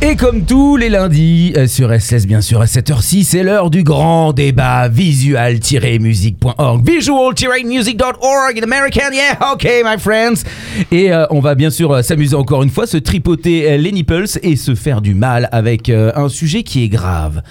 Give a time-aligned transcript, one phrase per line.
[0.00, 3.82] Et comme tous les lundis euh, sur SS bien sûr à 7h06, c'est l'heure du
[3.82, 10.44] grand débat visual-music.org visual-music.org in American, yeah, ok my friends.
[10.92, 13.90] Et euh, on va bien sûr euh, s'amuser encore une fois, se tripoter euh, les
[13.90, 17.42] nipples et se faire du mal avec un sujet qui est grave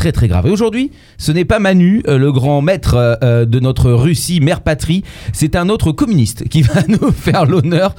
[0.00, 0.46] très très grave.
[0.46, 4.40] Et aujourd'hui, ce n'est pas Manu, euh, le grand maître euh, euh, de notre Russie,
[4.40, 5.04] mère patrie,
[5.34, 7.94] c'est un autre communiste qui va nous faire l'honneur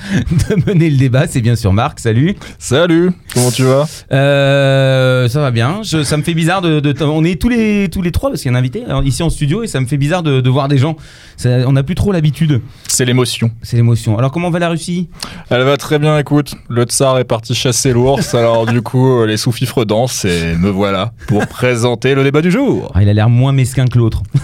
[0.49, 1.27] de mener le débat.
[1.27, 2.35] C'est bien sûr Marc, salut.
[2.57, 3.87] Salut, comment tu vas?
[4.11, 5.81] Euh, ça va bien.
[5.83, 8.41] Je- ça me fait bizarre de, de- On est tous les tous les trois parce
[8.41, 10.41] qu'il y a un invité alors, ici en studio et ça me fait bizarre de,
[10.41, 10.95] de voir des gens.
[11.37, 12.61] Ça- on n'a plus trop l'habitude.
[12.87, 13.51] C'est l'émotion.
[13.61, 14.17] C'est l'émotion.
[14.17, 15.07] Alors comment va la Russie?
[15.51, 16.55] Elle va très bien, écoute.
[16.67, 21.11] Le tsar est parti chasser l'ours, alors du coup, les sous-fifres dansent et me voilà
[21.27, 21.45] pour
[21.91, 22.89] présenter le débat du jour.
[22.95, 24.23] Ah, Il a l'air moins mesquin que l'autre.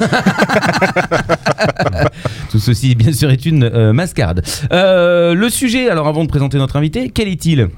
[2.52, 4.44] Tout ceci, bien sûr, est une euh, mascarade.
[4.74, 7.70] Euh, le sujet, alors avant de présenter notre invité, quel est-il?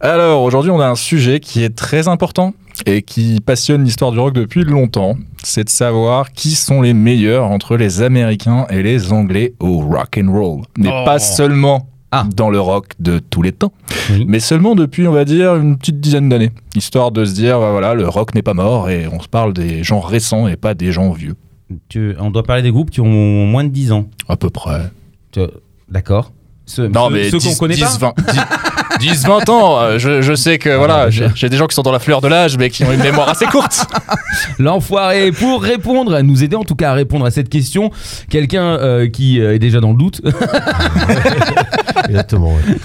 [0.00, 2.54] Alors, aujourd'hui, on a un sujet qui est très important
[2.86, 5.16] et qui passionne l'histoire du rock depuis longtemps.
[5.42, 10.18] C'est de savoir qui sont les meilleurs entre les Américains et les Anglais au rock
[10.22, 10.62] and roll.
[10.78, 11.04] Mais Oh.
[11.04, 12.26] pas seulement Ah.
[12.34, 13.72] dans le rock de tous les temps,
[14.10, 14.24] Oui.
[14.26, 16.50] mais seulement depuis, on va dire, une petite dizaine d'années.
[16.74, 19.52] Histoire de se dire, bah voilà, le rock n'est pas mort et on se parle
[19.52, 21.36] des gens récents et pas des gens vieux.
[21.88, 24.06] Tu- On doit parler des groupes qui ont moins de 10 ans.
[24.28, 24.90] À peu près.
[25.88, 26.32] D'accord
[26.78, 28.40] Non, mais ceux 10, qu'on connaît 10, pas 20, 10,
[28.98, 31.92] 10, 20 ans, euh, je, je sais que voilà, j'ai des gens qui sont dans
[31.92, 33.86] la fleur de l'âge, mais qui ont une mémoire assez courte.
[34.58, 37.90] L'enfoiré pour répondre, à nous aider en tout cas à répondre à cette question,
[38.28, 40.20] quelqu'un euh, qui euh, est déjà dans le doute,
[42.08, 42.54] Exactement.
[42.54, 42.76] ouais.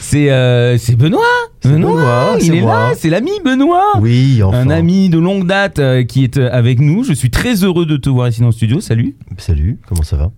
[0.00, 1.20] c'est euh, c'est Benoît.
[1.60, 2.72] C'est Benoît, Benoît, il c'est est moi.
[2.90, 3.98] là, c'est l'ami Benoît.
[4.00, 4.58] Oui, enfin.
[4.58, 7.02] Un ami de longue date euh, qui est avec nous.
[7.02, 8.80] Je suis très heureux de te voir ici dans le studio.
[8.80, 9.16] Salut.
[9.38, 10.30] Salut, comment ça va?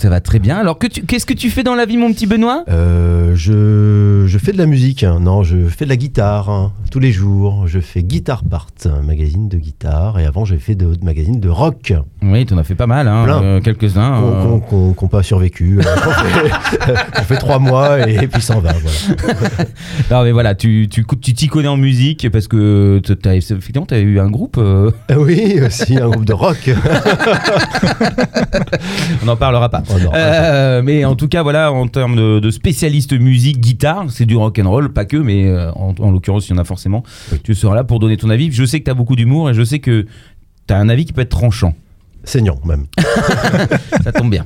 [0.00, 0.56] Ça va très bien.
[0.56, 2.64] Alors, qu'est-ce que tu fais dans la vie, mon petit Benoît?
[2.68, 5.02] Euh, je, je fais de la musique.
[5.04, 5.18] hein.
[5.20, 7.66] Non, je fais de la guitare hein, tous les jours.
[7.66, 10.18] Je fais Guitar Part, un magazine de guitare.
[10.18, 12.86] Et avant, j'ai fait de, de magazines de rock Oui, tu en as fait pas
[12.86, 14.20] mal, hein, euh, quelques-uns.
[14.20, 14.56] qu'on
[14.88, 14.92] euh.
[14.94, 15.78] qu'on- pas survécu.
[15.80, 15.82] euh,
[17.16, 18.72] qu'on fait, trois mois et, puis s'en va.
[18.72, 18.96] Voilà.
[20.10, 23.98] Non, mais voilà, tu t'y connais en musique parce que tu as, effectivement, tu as
[23.98, 24.56] eu un groupe.
[24.58, 26.70] euh, Oui, aussi un groupe de rock.
[29.22, 29.82] on n'en parlera pas.
[29.90, 34.04] Oh non, Euh, mais en tout cas, voilà, en termes de, de spécialiste musique, guitare,
[34.08, 34.55] c'est du rock
[34.92, 37.02] pas que, mais euh, en, en l'occurrence, il y en a forcément.
[37.32, 37.38] Oui.
[37.42, 38.50] Tu seras là pour donner ton avis.
[38.52, 40.06] Je sais que tu as beaucoup d'humour et je sais que
[40.66, 41.74] tu as un avis qui peut être tranchant.
[42.26, 42.86] Saignant même.
[44.04, 44.44] Ça tombe bien.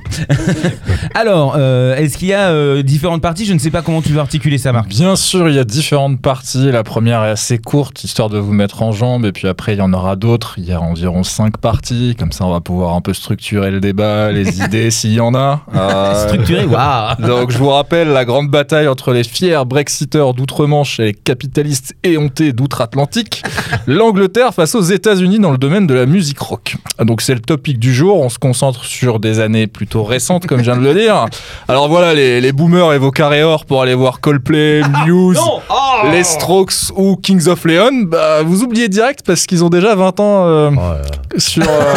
[1.15, 3.45] Alors, euh, est-ce qu'il y a euh, différentes parties?
[3.45, 4.87] Je ne sais pas comment tu veux articuler ça, Marc.
[4.87, 6.71] Bien sûr, il y a différentes parties.
[6.71, 9.79] La première est assez courte, histoire de vous mettre en jambe, et puis après, il
[9.79, 10.53] y en aura d'autres.
[10.57, 12.15] Il y a environ cinq parties.
[12.17, 15.33] Comme ça, on va pouvoir un peu structurer le débat, les idées, s'il y en
[15.33, 15.61] a.
[15.75, 20.99] Euh, Structuré, waouh Donc je vous rappelle la grande bataille entre les fiers Brexiteurs d'outre-Manche
[20.99, 23.43] et les capitalistes éhontés d'outre-Atlantique,
[23.87, 26.77] l'Angleterre face aux États-Unis dans le domaine de la musique rock.
[26.99, 30.59] Donc c'est le topic du jour, on se concentre sur des années plutôt récentes comme
[30.59, 31.25] je viens de le dire.
[31.67, 35.39] Alors voilà les, les boomers et vos carrés or pour aller voir Coldplay, Muse,
[36.11, 40.19] les Strokes ou Kings of Leon, bah, vous oubliez direct parce qu'ils ont déjà 20
[40.19, 41.93] ans euh, Oh sur, euh,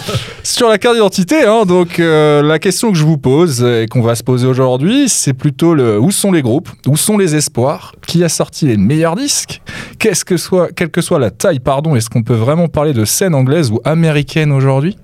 [0.42, 1.44] sur la carte d'identité.
[1.44, 1.64] hein.
[1.66, 5.34] donc euh, la question que je vous pose et qu'on va se poser aujourd'hui, c'est
[5.34, 9.16] plutôt le où sont les groupes, où sont les espoirs, qui a sorti les meilleurs
[9.16, 9.60] disques,
[9.98, 13.04] qu'est-ce que soit, quelle que soit la taille, pardon, est-ce qu'on peut vraiment parler de
[13.04, 14.96] scène anglaise ou américaine aujourd'hui?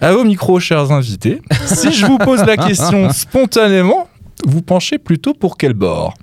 [0.00, 4.08] À vos micros, chers invités, si je vous pose la question spontanément,
[4.44, 6.14] vous penchez plutôt pour quel bord?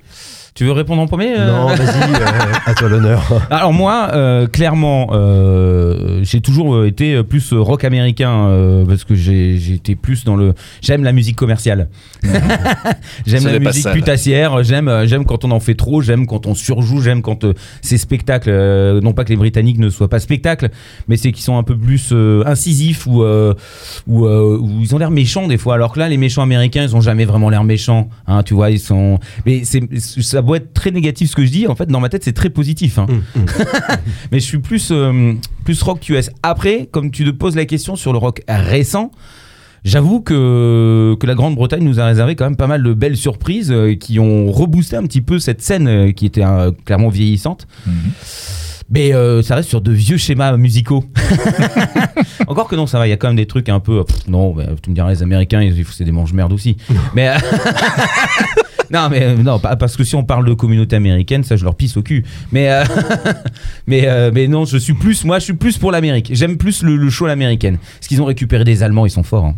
[0.55, 1.79] Tu veux répondre en premier euh Non, vas-y,
[2.13, 3.23] euh, à toi l'honneur.
[3.49, 9.55] Alors moi, euh, clairement, euh, j'ai toujours été plus rock américain euh, parce que j'ai
[9.73, 10.53] été plus dans le.
[10.81, 11.89] J'aime la musique commerciale.
[13.25, 14.63] j'aime la musique putassière.
[14.63, 16.01] J'aime j'aime quand on en fait trop.
[16.01, 17.01] J'aime quand on surjoue.
[17.01, 18.49] J'aime quand euh, ces spectacles.
[18.49, 20.69] euh, non pas que les Britanniques ne soient pas spectacles,
[21.07, 23.55] mais c'est qu'ils sont un peu plus euh, incisifs ou euh,
[24.07, 25.73] ou euh, ils ont l'air méchants des fois.
[25.73, 28.09] Alors que là, les méchants américains, ils ont jamais vraiment l'air méchants.
[28.27, 29.19] Hein, tu vois, ils sont.
[29.47, 31.67] Mais c'est ça doit être très négatif ce que je dis.
[31.67, 32.99] En fait, dans ma tête, c'est très positif.
[32.99, 33.07] Hein.
[33.09, 33.45] Hum, hum.
[34.31, 36.29] Mais je suis plus, euh, plus rock US.
[36.43, 39.11] Après, comme tu te poses la question sur le rock récent,
[39.85, 43.71] j'avoue que, que la Grande-Bretagne nous a réservé quand même pas mal de belles surprises
[43.71, 47.67] euh, qui ont reboosté un petit peu cette scène euh, qui était euh, clairement vieillissante.
[48.89, 51.03] Mais euh, ça reste sur de vieux schémas musicaux.
[52.47, 54.03] Encore que non, ça va, il y a quand même des trucs un peu.
[54.03, 56.77] pff, non, bah, tu me diras, les Américains, ils- c'est des mange-merdes aussi.
[57.15, 57.31] Mais.
[58.91, 61.75] Non, mais euh, non, parce que si on parle de communauté américaine, ça je leur
[61.75, 62.23] pisse au cul.
[62.51, 62.83] Mais euh,
[63.87, 66.29] mais euh, mais non, je suis plus, moi, je suis plus pour l'Amérique.
[66.33, 67.77] J'aime plus le, le show l'américaine.
[67.99, 69.45] Parce qu'ils ont récupéré des Allemands, ils sont forts.
[69.45, 69.55] hein.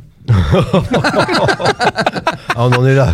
[2.58, 3.14] Ah, on en est là.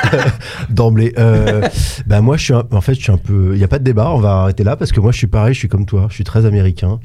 [0.70, 1.12] D'emblée.
[1.18, 1.62] Euh,
[2.06, 3.50] bah moi, je suis un- en fait, je suis un peu.
[3.54, 4.10] Il n'y a pas de débat.
[4.14, 5.52] On va arrêter là parce que moi, je suis pareil.
[5.54, 6.06] Je suis comme toi.
[6.08, 6.98] Je suis très américain.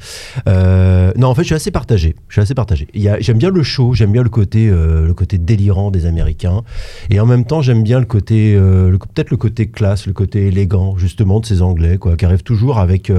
[0.48, 2.14] Euh, non, en fait, je suis assez partagé.
[2.28, 2.88] Je suis assez partagé.
[2.94, 3.92] Y J'aime bien le show.
[3.94, 6.62] J'aime bien le côté, euh, le côté délirant des Américains.
[7.10, 10.46] Et en même temps, j'aime bien le côté, euh, peut-être le côté classe, le côté
[10.46, 13.12] élégant, justement, de ces Anglais, quoi, qui arrivent toujours avec,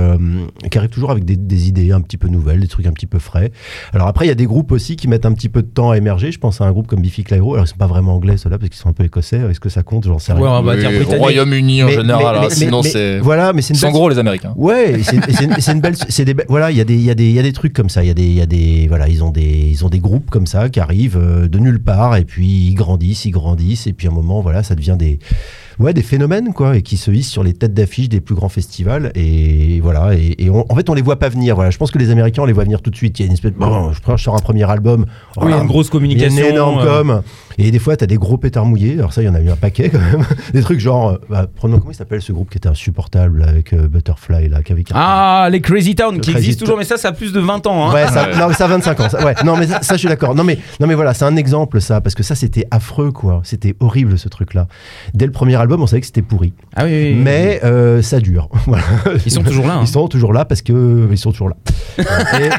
[0.71, 3.05] qui arrivent toujours avec des, des idées un petit peu nouvelles, des trucs un petit
[3.07, 3.51] peu frais.
[3.93, 5.91] Alors après, il y a des groupes aussi qui mettent un petit peu de temps
[5.91, 6.08] à émerger.
[6.17, 7.53] Je pense à un groupe comme Biffy Clyro.
[7.53, 9.37] Alors ils sont pas vraiment anglais ceux-là parce qu'ils sont un peu écossais.
[9.49, 10.05] Est-ce que ça compte?
[10.05, 10.41] J'en sais rien.
[10.41, 10.89] Ouais, on va dire.
[11.07, 13.19] Royaume-Uni en Mais- général, mais- mais- sinon mais- c'est.
[13.19, 14.53] Voilà, mais c'est Ils une sont belle- gros les Américains.
[14.55, 14.99] Ouais,
[15.59, 17.25] c'est une, belle, c'est des, be- voilà, il y a des, il y a des,
[17.29, 18.03] il y a des, trucs comme ça.
[18.03, 19.99] Il y a des, il y a des, voilà, ils ont des, ils ont des
[19.99, 23.87] groupes comme ça qui arrivent euh, de nulle part et puis ils grandissent, ils grandissent
[23.87, 25.19] et puis à un moment, voilà, ça devient des,
[25.79, 28.49] ouais, des phénomènes quoi, et qui se hissent sur les têtes d'affiche des plus grands
[28.49, 30.13] festivals et voilà.
[30.15, 31.55] Et, et on- en fait, on les voit pas venir.
[31.55, 33.19] Voilà, je pense que les Américains, on les voit venir tout de suite.
[33.19, 35.05] Il y a une espèce, de- bon, je prends, je sors un premier album.
[35.41, 36.37] Oui, une grosse Il y a communication.
[36.43, 37.21] une énorme euh, com.
[37.61, 38.93] Et des fois, tu as des gros pétards mouillés.
[38.97, 40.25] Alors, ça, il y en a eu un paquet quand même.
[40.53, 41.09] Des trucs genre.
[41.09, 44.63] euh, bah, prenons, comment il s'appelle ce groupe qui était insupportable avec euh, Butterfly, là,
[44.63, 47.33] qui avait Ah, les Crazy Town qui Crazy existent toujours, mais ça, ça a plus
[47.33, 47.89] de 20 ans.
[47.89, 47.93] Hein.
[47.93, 49.09] Ouais, ça, non, ça a 25 ans.
[49.09, 50.35] ça- ouais, non, mais ça, ça, je suis d'accord.
[50.35, 53.41] Non mais, non, mais voilà, c'est un exemple, ça, parce que ça, c'était affreux, quoi.
[53.43, 54.67] C'était horrible, ce truc-là.
[55.13, 56.53] Dès le premier album, on savait que c'était pourri.
[56.75, 57.21] Ah oui, oui, oui.
[57.21, 58.49] Mais euh, ça dure.
[58.67, 58.83] Voilà.
[59.25, 59.75] Ils sont toujours là.
[59.75, 59.81] hein.
[59.81, 61.55] Ils sont toujours là parce que ils sont toujours là.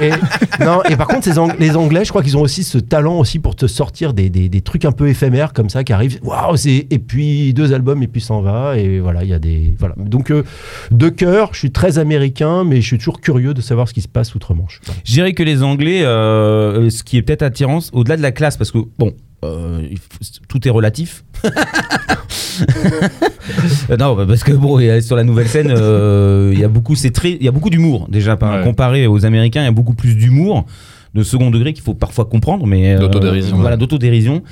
[0.00, 2.64] et, et- non, et par contre, ces Ang- les Anglais, je crois qu'ils ont aussi
[2.64, 5.84] ce talent aussi pour te sortir des, des- des trucs un peu éphémères comme ça
[5.84, 6.19] qui arrivent.
[6.22, 9.38] Waouh, c'est et puis deux albums et puis s'en va et voilà, il y a
[9.38, 9.94] des voilà.
[9.96, 10.42] Donc euh,
[10.90, 14.00] de cœur, je suis très américain, mais je suis toujours curieux de savoir ce qui
[14.02, 14.81] se passe outre-Manche.
[14.84, 15.00] Voilà.
[15.04, 18.56] Je dirais que les Anglais, euh, ce qui est peut-être attirant, au-delà de la classe,
[18.56, 19.14] parce que bon,
[19.44, 19.81] euh,
[20.48, 21.25] tout est relatif.
[23.98, 27.32] Non, parce que bon, sur la nouvelle scène, euh, il y a beaucoup, c'est très,
[27.32, 28.36] il y a beaucoup d'humour déjà.
[28.36, 28.64] par- Ouais.
[28.64, 30.66] Comparé aux Américains, il y a beaucoup plus d'humour
[31.14, 33.78] de second degré qu'il faut parfois comprendre, mais euh, D'autodérision, Voilà, ouais.
[33.80, 34.42] d'autodérision.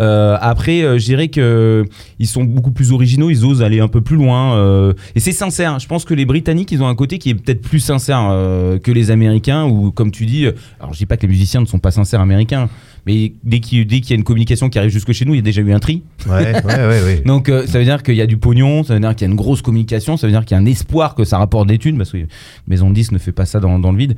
[0.00, 1.84] Euh, après, euh, je dirais que
[2.18, 5.32] ils sont beaucoup plus originaux, ils osent aller un peu plus loin, euh, et c'est
[5.32, 5.78] sincère.
[5.78, 8.78] Je pense que les Britanniques, ils ont un côté qui est peut-être plus sincère euh,
[8.78, 10.46] que les Américains, ou comme tu dis,
[10.80, 12.68] alors je dis pas que les musiciens ne sont pas sincères américains,
[13.06, 15.42] mais dès qu'il y a une communication qui arrive jusque chez nous, il y a
[15.42, 16.02] déjà eu un tri.
[16.28, 17.22] Ouais, ouais, ouais, ouais.
[17.24, 19.28] Donc euh, ça veut dire qu'il y a du pognon, ça veut dire qu'il y
[19.28, 21.68] a une grosse communication, ça veut dire qu'il y a un espoir que ça rapporte
[21.68, 22.18] des thunes, parce que
[22.66, 24.16] Maison de 10 ne fait pas ça dans, dans le vide.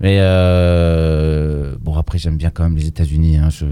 [0.00, 3.36] Mais euh, bon, après, j'aime bien quand même les États-Unis.
[3.36, 3.66] hein, je,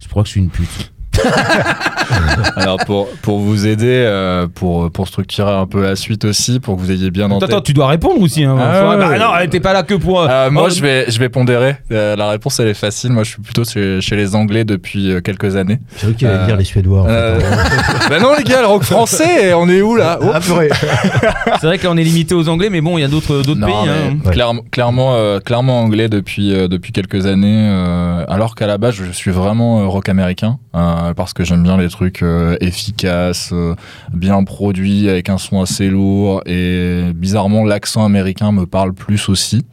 [0.00, 0.92] je crois que je suis une pute.
[2.56, 6.76] Alors pour, pour vous aider, euh, pour, pour structurer un peu la suite aussi, pour
[6.76, 7.50] que vous ayez bien en Attends, tête.
[7.50, 8.44] attends, tu dois répondre aussi.
[8.44, 9.18] Hein, Ah ouais, bah ouais.
[9.18, 10.20] non, elle était pas là que pour.
[10.22, 11.76] euh, Euh, moi, oh, je vais, je vais pondérer.
[11.92, 13.10] Euh, la réponse, elle est facile.
[13.10, 15.78] Moi, je suis plutôt chez, chez les Anglais depuis euh, quelques années.
[15.96, 17.00] J'ai cru qu'il allait Euh, dire les Suédois.
[17.02, 17.10] En fait.
[17.12, 17.40] Euh,
[18.10, 20.18] ben non, les gars, le rock français, on est où là?
[20.22, 20.26] Oh.
[20.32, 20.68] Ah, purée.
[21.60, 23.66] C'est vrai qu'on est limité aux Anglais, mais bon, il y a d'autres d'autres Non,
[23.66, 23.74] pays.
[23.86, 24.18] mais hein.
[24.24, 24.32] Ouais.
[24.32, 28.94] clairement, clairement, euh, clairement anglais depuis, euh, depuis quelques années, euh, alors qu'à la base,
[28.94, 33.50] je suis vraiment euh, rock américain, euh, parce que j'aime bien les trucs euh, efficaces,
[33.52, 33.74] euh,
[34.12, 39.64] bien produits, avec un son assez lourd, et bizarrement, l'accent américain me parle plus aussi.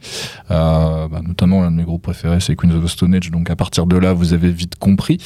[0.50, 3.50] Euh, bah, notamment, l'un de mes groupes préférés, c'est Queens of the Stone Age, donc
[3.50, 5.18] à partir de là, vous avez vite compris.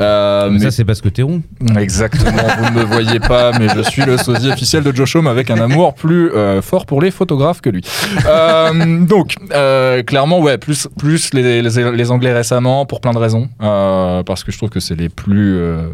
[0.00, 1.42] Euh, Mais mais ça, c'est parce que t'es rond.
[1.78, 5.26] Exactement, vous ne me voyez pas, mais je suis le sosie officiel de Joe Homme
[5.26, 7.82] avec un amour plus euh, fort pour les photographes que lui.
[8.26, 13.18] Euh, donc, euh, clairement, ouais, plus, plus les, les, les Anglais récemment, pour plein de
[13.18, 15.88] raisons, euh, parce que je trouve que c'est les plus, euh,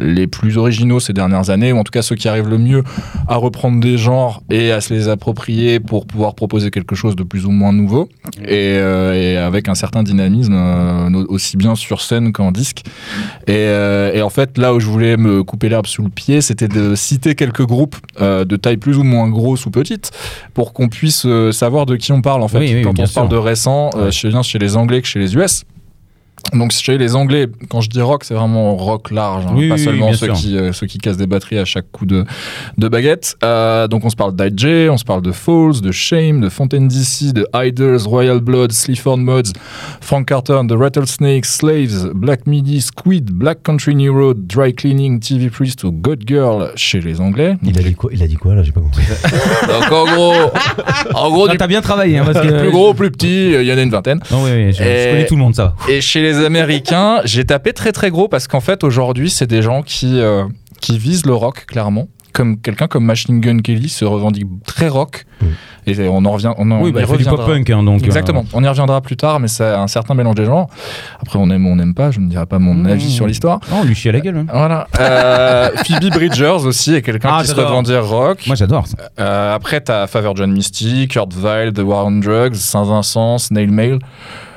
[0.00, 2.82] les plus originaux ces dernières années, ou en tout cas ceux qui arrivent le mieux
[3.28, 7.22] à reprendre des genres et à se les approprier pour pouvoir proposer quelque chose de
[7.22, 8.08] plus ou moins nouveau,
[8.42, 12.82] et, euh, et avec un certain dynamisme, euh, aussi bien sur scène qu'en disque.
[13.46, 13.64] Et,
[14.14, 16.94] et en fait, là où je voulais me couper l'herbe sous le pied, c'était de
[16.94, 20.10] citer quelques groupes de taille plus ou moins grosse ou petite
[20.54, 22.58] pour qu'on puisse savoir de qui on parle en fait.
[22.58, 25.18] Oui, oui, Quand on parle de récent, euh, chez, bien chez les Anglais que chez
[25.18, 25.64] les US.
[26.52, 29.74] Donc chez les Anglais, quand je dis rock, c'est vraiment rock large, hein, Oui, pas
[29.74, 30.34] oui, seulement ceux sûr.
[30.34, 32.24] qui, euh, ceux qui cassent des batteries à chaque coup de,
[32.78, 33.36] de baguette.
[33.42, 36.86] Euh, donc on se parle d'IJ, on se parle de Falls, de Shame, de Fontaine
[36.86, 39.52] DC, de Iders, Royal Blood, Sleaford Mods,
[40.00, 45.50] Frank Carter the Rattlesnakes, Slaves, Black Midi, Squid, Black Country New Road, Dry Cleaning, TV
[45.50, 47.56] Priest ou God Girl chez les Anglais.
[47.62, 49.02] Il a dit quoi Il a dit quoi là J'ai pas compris.
[49.66, 50.34] Donc en gros,
[51.14, 52.60] en gros du T'as bien travaillé, hein, parce que.
[52.60, 54.20] plus gros plus petit, euh, il y en a une vingtaine.
[54.30, 55.74] Non, oui, oui, je, connais tout le monde, ça.
[55.88, 59.62] Et chez les Américains, j'ai tapé très très gros parce qu'en fait aujourd'hui c'est des
[59.62, 60.44] gens qui, euh,
[60.80, 65.24] qui visent le rock clairement comme quelqu'un comme Machine Gun Kelly se revendique très rock.
[65.40, 65.46] Mm.
[65.86, 67.44] Et on en revient, on en Oui, bah, il fait du reviendra.
[67.46, 68.02] pop-punk, hein, donc.
[68.02, 70.66] euh, Exactement, on y reviendra plus tard, mais c'est un certain mélange des genres.
[71.20, 72.86] Après, on aime ou on n'aime pas, je ne dirai pas mon Mmh.
[72.88, 73.60] avis sur l'histoire.
[73.70, 74.38] Oh, on lui chie à la gueule.
[74.38, 74.46] hein.
[74.52, 74.88] Voilà.
[74.98, 78.42] Euh, Phoebe Bridgers aussi est quelqu'un Ah, qui se revendique rock.
[78.48, 78.96] Moi, j'adore ça.
[79.20, 84.00] Euh, après, t'as Favor John Misty, Kurt Vile, The War on Drugs, Saint-Vincent, Snail Mail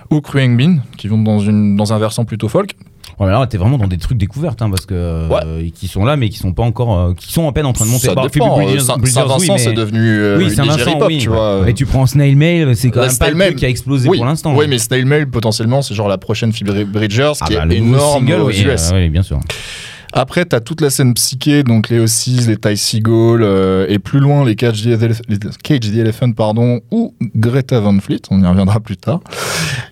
[0.10, 2.76] ou Crewing Bean, qui vont dans, une, dans un versant plutôt folk.
[3.20, 6.06] Ouais, mais là, t'es vraiment dans des trucs découvertes, hein, parce que euh, qui sont
[6.06, 8.08] là, mais qui sont pas encore, euh, qui sont à peine en train de monter.
[8.10, 11.18] Ça Bah, Saint-Vincent, oui, mais- c'est devenu euh, oui, Saint-Vincent, oui.
[11.18, 11.64] tu vois.
[11.68, 14.18] Et tu prends Snail Mail, c'est quand même pas le truc qui a explosé oui.
[14.18, 14.56] pour l'instant.
[14.56, 17.78] Oui, mais Snail Mail, potentiellement, c'est genre la prochaine Phoebe Bridgers, Ah qui bah, est
[17.78, 18.92] énorme single, aux US.
[18.94, 19.40] euh, oui, bien sûr.
[20.20, 24.20] Après, t'as toute la scène psyché, donc les Ossis, les Ty Seagull, euh, et plus
[24.20, 28.42] loin, les Cage the, Elef- les Cage the Elephant, pardon, ou Greta Van Fleet, on
[28.42, 29.20] y reviendra plus tard.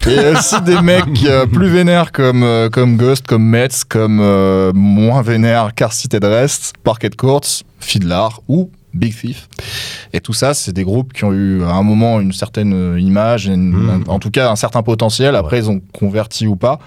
[0.08, 4.72] Et aussi des mecs euh, plus vénères comme, euh, comme Ghost, comme Metz, comme euh,
[4.74, 7.46] moins vénères Car Seated Rest, Parquet Courts,
[7.80, 9.48] Fiddlar ou Big Thief.
[10.14, 13.00] Et tout ça, c'est des groupes qui ont eu à un moment une certaine euh,
[13.00, 14.04] image, une- Mmh.
[14.08, 15.36] en tout cas un certain potentiel.
[15.36, 16.80] Après, ils ont converti ou pas.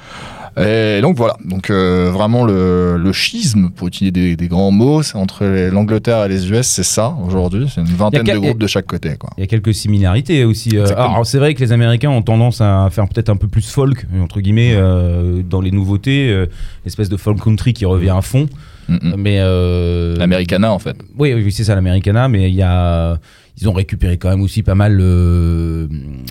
[0.64, 5.02] Et donc voilà, donc euh, vraiment le, le schisme, pour utiliser des, des grands mots,
[5.02, 7.66] c'est entre l'Angleterre et les US, c'est ça aujourd'hui.
[7.72, 9.16] C'est une vingtaine de groupes de chaque côté.
[9.18, 9.30] Quoi.
[9.36, 10.76] Il y a quelques similarités aussi.
[10.76, 13.68] euh, alors c'est vrai que les Américains ont tendance à faire peut-être un peu plus
[13.68, 16.46] folk entre guillemets euh, dans les nouveautés, euh,
[16.86, 18.48] espèce de folk country qui revient à fond.
[18.88, 19.14] Mm.
[19.16, 19.38] Mais
[20.16, 20.96] L'Americana en fait.
[21.18, 23.18] Oui, oui, c'est ça, l'Americana, mais il y a.
[23.60, 24.98] Ils ont récupéré quand même aussi pas mal.
[25.00, 25.88] euh,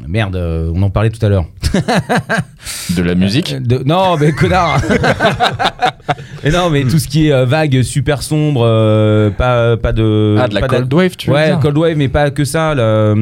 [0.08, 1.46] Merde, euh, on en parlait tout à l'heure.
[2.96, 3.54] De la musique.
[3.54, 4.82] Euh, de- Non, mais connard
[6.44, 10.38] Mais non, mais tout ce qui est euh, vague, super sombre, euh, pas, pas de.
[10.40, 12.46] Ah, de la pas Cold Wave, tu veux Ouais, dire Cold Wave, mais pas que
[12.46, 12.74] ça.
[12.76, 13.14] là,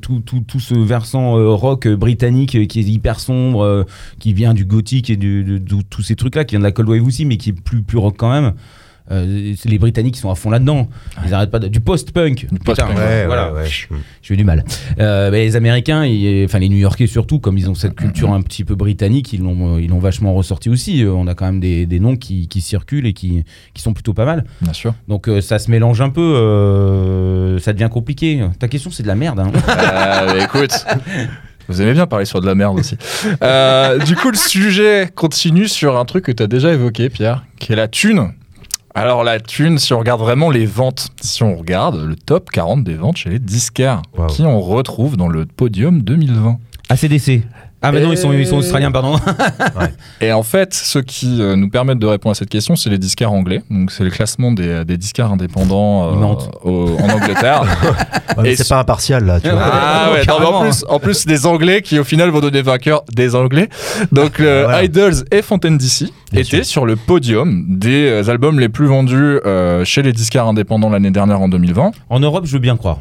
[0.00, 3.86] tout, tout, tout ce versant rock britannique qui est hyper sombre,
[4.20, 6.72] qui vient du gothique et du- de, de- tous ces trucs-là, qui vient de la
[6.72, 8.52] Cold Wave aussi, mais qui est plus, plus rock quand même.
[9.10, 10.88] Euh, les Britanniques sont à fond là-dedans.
[11.26, 12.46] Ils arrêtent pas de- du post-punk.
[12.52, 13.52] Du post-punk, Putain, Ouais, voilà.
[13.52, 13.98] ouais, ouais.
[14.22, 14.64] J'ai eu du mal.
[15.00, 18.42] Euh, mais les Américains, ils- enfin les New-Yorkais surtout, comme ils ont cette culture un
[18.42, 21.02] petit peu britannique, ils l'ont, ils l'ont vachement ressorti aussi.
[21.04, 23.92] Euh, On a quand même des, des noms qui, qui circulent et qui, qui sont
[23.94, 24.44] plutôt pas mal.
[24.60, 24.94] Bien sûr.
[25.08, 28.44] Donc euh, ça se mélange un peu, ça devient compliqué.
[28.58, 29.40] Ta question, c'est de la merde.
[29.40, 29.50] Hein.
[30.34, 30.84] Mais écoute.
[31.70, 32.96] Vous aimez bien parler sur de la merde aussi.
[33.42, 37.44] Euh, du coup, le sujet continue sur un truc que tu as déjà évoqué, Pierre,
[37.58, 38.32] qui est la thune.
[39.00, 42.82] Alors, la thune, si on regarde vraiment les ventes, si on regarde le top 40
[42.82, 44.26] des ventes chez les disquaires, Wow.
[44.26, 46.58] qui on retrouve dans le podium 2020.
[46.88, 47.42] ACDC.
[47.80, 49.16] Ah mais non, ils sont, ils sont Et- australiens, pardon.
[50.20, 52.98] Et en fait, ce qui euh, nous permettent de répondre à cette question, c'est les
[52.98, 53.62] disquaires anglais.
[53.70, 57.62] Donc, c'est le classement des, des disquaires indépendants euh, au- en Angleterre.
[58.36, 59.58] Ouais, Et c'est pas impartial là, tu vois.
[59.60, 63.02] Ah ouais, non, en plus, en plus des Anglais qui au final vont donner vainqueur
[63.12, 63.68] des Anglais.
[64.12, 64.84] Donc Voilà.
[64.84, 66.64] Idols et Fontaine DC Bien étaient sûr.
[66.66, 71.10] sur le podium des euh, albums les plus vendus euh, chez les disquaires indépendants l'année
[71.10, 71.90] dernière en 2020.
[72.10, 72.98] En Europe, je veux bien croire.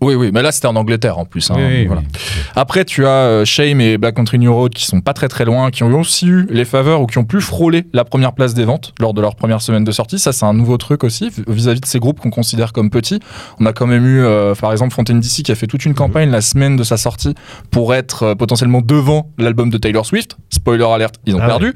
[0.00, 1.50] Oui, oui, mais là c'était en Angleterre en plus.
[1.50, 2.02] hein, Oui, voilà.
[2.02, 2.20] oui.
[2.54, 5.44] Après, tu as euh, Shame et Black Country New Road qui sont pas très très
[5.44, 8.54] loin, qui ont aussi eu les faveurs ou qui ont pu frôler la première place
[8.54, 10.18] des ventes lors de leur première semaine de sortie.
[10.18, 13.18] Ça, c'est un nouveau truc aussi vis-à-vis de ces groupes qu'on considère comme petits.
[13.60, 15.94] On a quand même eu, euh, par exemple, Fontaine DC qui a fait toute une
[15.94, 17.34] campagne la semaine de sa sortie
[17.70, 20.36] pour être euh, potentiellement devant l'album de Taylor Swift.
[20.50, 21.72] Spoiler alert, ils ont Ah perdu.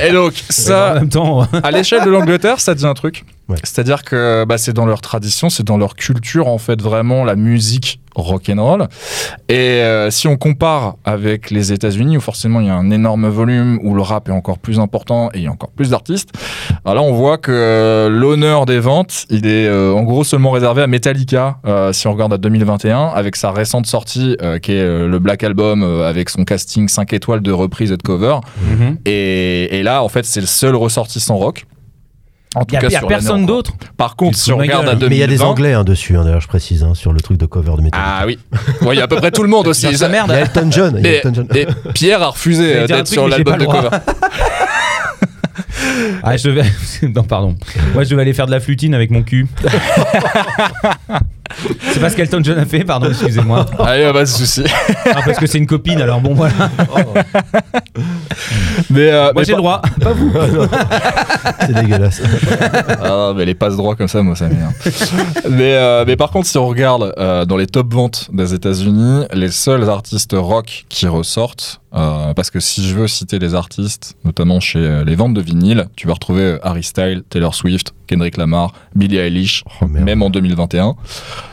[0.00, 3.24] Et donc, en ça, même temps, à l'échelle de l'Angleterre, ça dit un truc.
[3.50, 3.56] Ouais.
[3.64, 7.34] C'est-à-dire que bah, c'est dans leur tradition, c'est dans leur culture, en fait, vraiment la
[7.34, 8.88] musique rock'n'roll.
[9.48, 13.28] Et euh, si on compare avec les États-Unis, où forcément il y a un énorme
[13.28, 16.30] volume, où le rap est encore plus important et il y a encore plus d'artistes,
[16.84, 20.50] alors là on voit que euh, l'honneur des ventes, il est euh, en gros seulement
[20.50, 24.72] réservé à Metallica, euh, si on regarde à 2021, avec sa récente sortie, euh, qui
[24.72, 28.02] est euh, le Black Album, euh, avec son casting 5 étoiles de reprise et de
[28.02, 28.36] cover.
[28.62, 28.98] Mhm.
[29.06, 31.66] Et, et là, en fait, c'est le seul ressortissant rock.
[32.56, 33.74] En il n'y a, y a sur personne d'autre.
[33.96, 34.98] Par contre, si on regarde à gueule.
[35.00, 35.08] 2020...
[35.08, 37.20] Mais il y a des Anglais hein, dessus, hein, d'ailleurs, je précise, hein, sur le
[37.20, 38.00] truc de cover de métal.
[38.04, 38.38] Ah oui.
[38.82, 39.86] Ouais, Il y a à peu près tout le monde aussi.
[39.86, 40.32] Il y merde.
[40.32, 41.00] a Elton John.
[41.00, 41.46] y a Elton John.
[41.54, 43.88] et Pierre a refusé euh, d'être sur l'album de cover.
[46.22, 46.64] Ah, je vais.
[47.14, 47.56] non, pardon.
[47.94, 49.46] Moi, je vais aller faire de la flutine avec mon cul.
[51.92, 53.66] c'est pas ce qu'Elton John a fait, pardon, excusez-moi.
[53.78, 54.64] Allez, pas de souci.
[55.06, 56.52] Ah, parce que c'est une copine, alors bon, voilà.
[58.90, 59.82] Mais, euh, Moi, j'ai le droit.
[60.00, 60.32] Pas vous.
[61.66, 62.22] C'est dégueulasse.
[63.02, 64.72] Ah mais les passes droits comme ça, moi, ça m'énerve.
[65.48, 69.24] mais, euh, mais par contre, si on regarde euh, dans les top ventes des États-Unis,
[69.32, 74.16] les seuls artistes rock qui ressortent, euh, parce que si je veux citer les artistes,
[74.24, 78.36] notamment chez euh, les ventes de vinyle, tu vas retrouver Harry Styles, Taylor Swift, Kendrick
[78.36, 80.96] Lamar, Billie Eilish, Oh, même en 2021.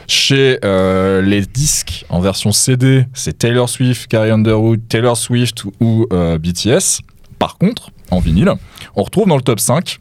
[0.08, 6.08] Chez euh, les disques en version CD, c'est Taylor Swift, Carrie Underwood, Taylor Swift ou
[6.12, 7.04] euh, BTS.
[7.38, 8.52] Par contre, en vinyle,
[8.96, 10.00] on retrouve dans le top 5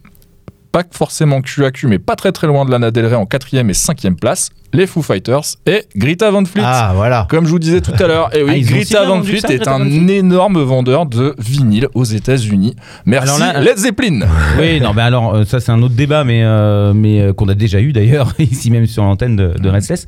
[0.77, 3.75] pas forcément QAQ, mais pas très très loin de Lana Del Rey en quatrième et
[3.75, 6.63] cinquième place, les Foo Fighters et Greta Van Fleet.
[6.67, 7.27] Ah, voilà.
[7.31, 9.67] Comme je vous disais tout à l'heure, et oui, Ah, Greta Van Fleet ça, est
[9.69, 12.77] un Fleet énorme vendeur de vinyle aux États-Unis.
[13.07, 14.27] Merci Alors là, Led Zeppelin.
[14.61, 17.49] Oui, non, mais alors euh, ça c'est un autre débat, mais euh, mais euh, qu'on
[17.49, 20.05] a déjà eu d'ailleurs ici même sur l'antenne de, de Restless.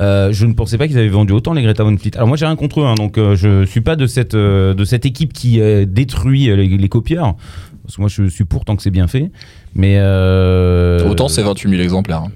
[0.00, 2.14] Euh, je ne pensais pas qu'ils avaient vendu autant les Greta Van Fleet.
[2.16, 5.06] Alors moi j'ai rien contre eux, hein, donc je suis pas de cette de cette
[5.06, 7.36] équipe qui détruit les, les copieurs.
[7.84, 9.30] Parce que moi je suis pour tant que c'est bien fait.
[9.74, 12.18] Mais euh, Autant c'est 28 000 exemplaires.
[12.26, 12.30] hein.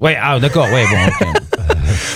[0.00, 1.30] Ouais, ah d'accord, ouais, bon.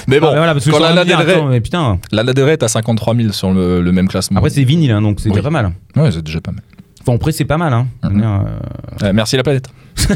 [0.06, 1.46] Mais bon, Ah, mais voilà, parce que quand Lana de me Del dire, Rey, attends,
[1.46, 1.98] mais putain.
[2.12, 4.38] Lana Del Rey est à 53 000 sur le, le même classement.
[4.38, 5.34] Après c'est vinyle, hein, donc c'est Oui.
[5.34, 5.72] déjà pas mal.
[5.96, 6.62] Ouais, c'est déjà pas mal.
[7.02, 7.72] Enfin après c'est pas mal.
[7.72, 7.86] Hein.
[8.04, 8.38] Euh,
[9.02, 9.68] Euh, merci la planète.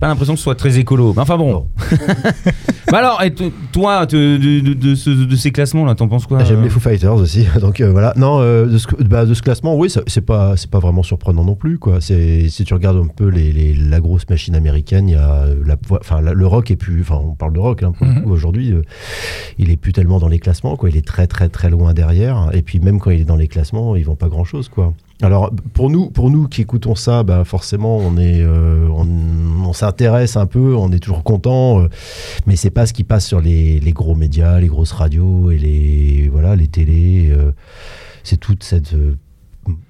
[0.00, 1.12] Pas l'impression que ce soit très écolo.
[1.14, 1.66] Mais enfin bon.
[2.90, 3.32] bah alors, et
[3.72, 6.70] toi, te- de, de- de ce- de ces classements-là, t'en penses quoi J'aime euh les
[6.70, 8.14] Foo Fighters aussi, donc euh, voilà.
[8.16, 11.02] Non, euh, de, ce, bah, de ce classement, oui, ça- c'est pas, c'est pas vraiment
[11.02, 12.00] surprenant non plus, quoi.
[12.00, 15.44] C'est, si tu regardes un peu les, les- la grosse machine américaine, il y a
[15.66, 18.06] la, voix- enfin, la- le rock est plus, enfin, on parle de rock hein, pour
[18.06, 18.22] le Mhm.
[18.22, 18.82] coup aujourd'hui, euh,
[19.58, 20.88] il est plus tellement dans les classements, quoi.
[20.88, 22.48] Il est très, très, très loin derrière.
[22.54, 24.94] Et puis même quand il est dans les classements, ils vont pas grand chose, quoi.
[25.22, 29.06] Alors pour nous, pour nous qui écoutons ça, bah forcément on est, euh, on,
[29.66, 31.88] on s'intéresse un peu, on est toujours content, euh,
[32.46, 35.58] mais c'est pas ce qui passe sur les, les gros médias, les grosses radios et
[35.58, 37.30] les voilà les télés.
[37.30, 37.52] euh,
[38.22, 39.14] c'est toute cette, euh,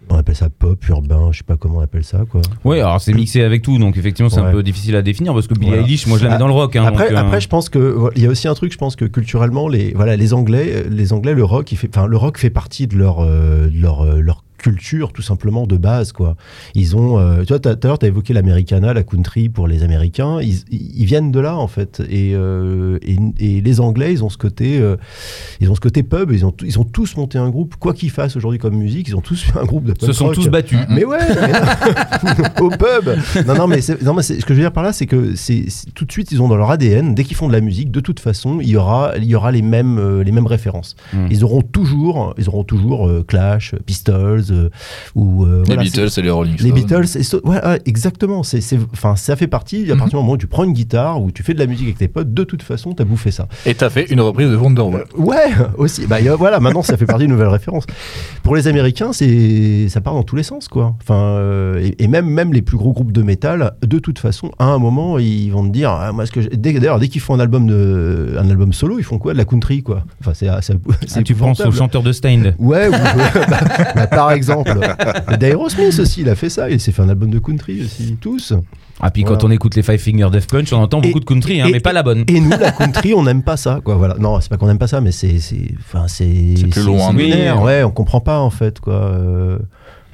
[0.09, 2.41] on appelle ça pop urbain, je sais pas comment on appelle ça quoi.
[2.65, 5.47] Ouais, alors c'est mixé avec tout, donc effectivement c'est un peu difficile à définir parce
[5.47, 5.83] que Billie Voilà.
[5.85, 6.75] Eilish, moi je la mets Ah, dans le rock.
[6.75, 8.73] hein, après, donc, euh, après, je pense que il y a aussi un truc.
[8.73, 12.07] Je pense que culturellement, les voilà, les Anglais, les Anglais, le rock, il fait, enfin,
[12.09, 15.77] le rock fait partie de leur, euh, de leur, euh, leur culture tout simplement de
[15.77, 16.37] base quoi.
[16.75, 19.67] Ils ont, euh, tu vois, tout à l'heure tu as évoqué l'Americana, la country pour
[19.67, 20.41] les Américains.
[20.41, 22.03] Ils, ils viennent de là en fait.
[22.09, 24.97] Et, euh, et, et les Anglais, ils ont ce côté, euh,
[25.61, 26.31] ils ont ce côté pub.
[26.31, 29.17] Ils ont, ils ont tous monté un groupe, quoi qu'ils fassent aujourd'hui comme musique, ils
[29.17, 30.35] ont tous fait un groupe de punk se sont rock.
[30.35, 30.79] tous battus.
[30.89, 33.47] Mais ouais, mais au pub.
[33.47, 35.65] Non, non, mais, non, mais ce que je veux dire par là, c'est que c'est
[35.95, 38.01] tout de suite, ils ont dans leur ADN, dès qu'ils font de la musique, de
[38.01, 40.97] toute façon, il y aura, il y aura les mêmes, euh, les mêmes références.
[41.13, 41.27] Mm.
[41.31, 44.50] Ils auront toujours, ils auront toujours Clash, Pistols
[45.15, 47.01] ou euh, Les voilà, Beatles et les Rolling c'est- Les Stones.
[47.03, 47.41] Beatles, et so-
[47.87, 48.43] exactement.
[48.43, 48.61] C'est,
[48.93, 49.91] enfin, ça fait partie.
[49.91, 49.99] À Mhm.
[50.01, 51.99] partir du moment où tu prends une guitare ou tu fais de la musique avec
[51.99, 53.49] tes potes, de toute façon, t'as bouffé ça.
[53.67, 55.05] Et t'as fait une reprise de Wonderwall.
[55.17, 55.37] Ouais,
[55.79, 56.07] aussi.
[56.07, 57.85] Bah, voilà, maintenant ça fait partie d'une nouvelle référence.
[58.43, 60.95] Pour les Américains, c'est ça part dans tous les sens, quoi.
[61.03, 64.51] Enfin, euh, et, et même même les plus gros groupes de métal, de toute façon,
[64.59, 67.35] à un moment, ils vont te dire, ah, moi, ce que d'ailleurs, dès qu'ils font
[67.35, 70.05] un album de un album solo, ils font quoi, de la country, quoi.
[70.21, 70.75] Enfin, c'est c'est
[71.17, 72.91] Ah, tu penses au chanteur de Stained Ouais, ou-
[73.51, 73.59] bah,
[73.95, 74.73] bah, par exemple.
[75.39, 76.69] D'Aerosmith aussi, il a fait ça.
[76.71, 78.53] Il s'est fait un album de country aussi, tous.
[79.03, 81.25] Ah, puis quand on écoute les Five Finger Death Punch, on entend beaucoup Et- de
[81.25, 82.25] country, hein, et- mais pas la bonne.
[82.29, 83.95] Et nous, la country, on n'aime pas ça, quoi.
[83.95, 84.17] Voilà.
[84.19, 87.11] Non, c'est pas qu'on n'aime pas ça, mais c'est, c'est, enfin, c'est, C'est plus loin,
[87.11, 87.35] c'est oui.
[87.65, 88.93] ouais, on comprend pas en fait, quoi.
[88.95, 89.59] Euh,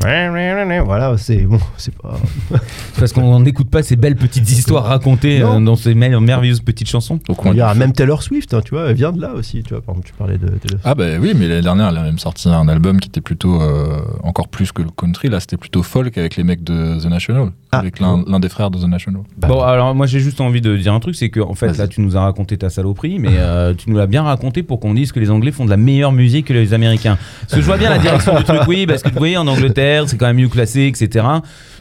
[0.01, 2.15] Voilà, c'est bon, c'est pas.
[2.99, 6.89] Parce qu'on n'écoute pas ces belles petites histoires racontées euh, dans ces mer- merveilleuses petites
[6.89, 7.19] chansons.
[7.29, 9.33] Au coin Il y a même Taylor Swift, hein, tu vois, elle vient de là
[9.35, 9.83] aussi, tu vois.
[9.83, 10.81] Par exemple, tu parlais de Taylor Swift.
[10.85, 13.61] Ah bah oui, mais l'année dernière, elle a même sorti un album qui était plutôt
[13.61, 15.29] euh, encore plus que le country.
[15.29, 17.79] Là, c'était plutôt folk avec les mecs de The National, Ah.
[17.79, 19.23] avec l'un des frères de The National.
[19.39, 21.77] Bah, bon, alors moi j'ai juste envie de dire un truc, c'est que en fait
[21.79, 24.79] là tu nous as raconté ta saloperie, mais euh, tu nous l'as bien raconté pour
[24.81, 27.19] qu'on dise que les Anglais font de la meilleure musique que les Américains.
[27.43, 29.47] Parce que je vois bien la direction du truc, oui, parce que vous voyez en
[29.47, 31.25] Angleterre c'est quand même mieux classé, etc.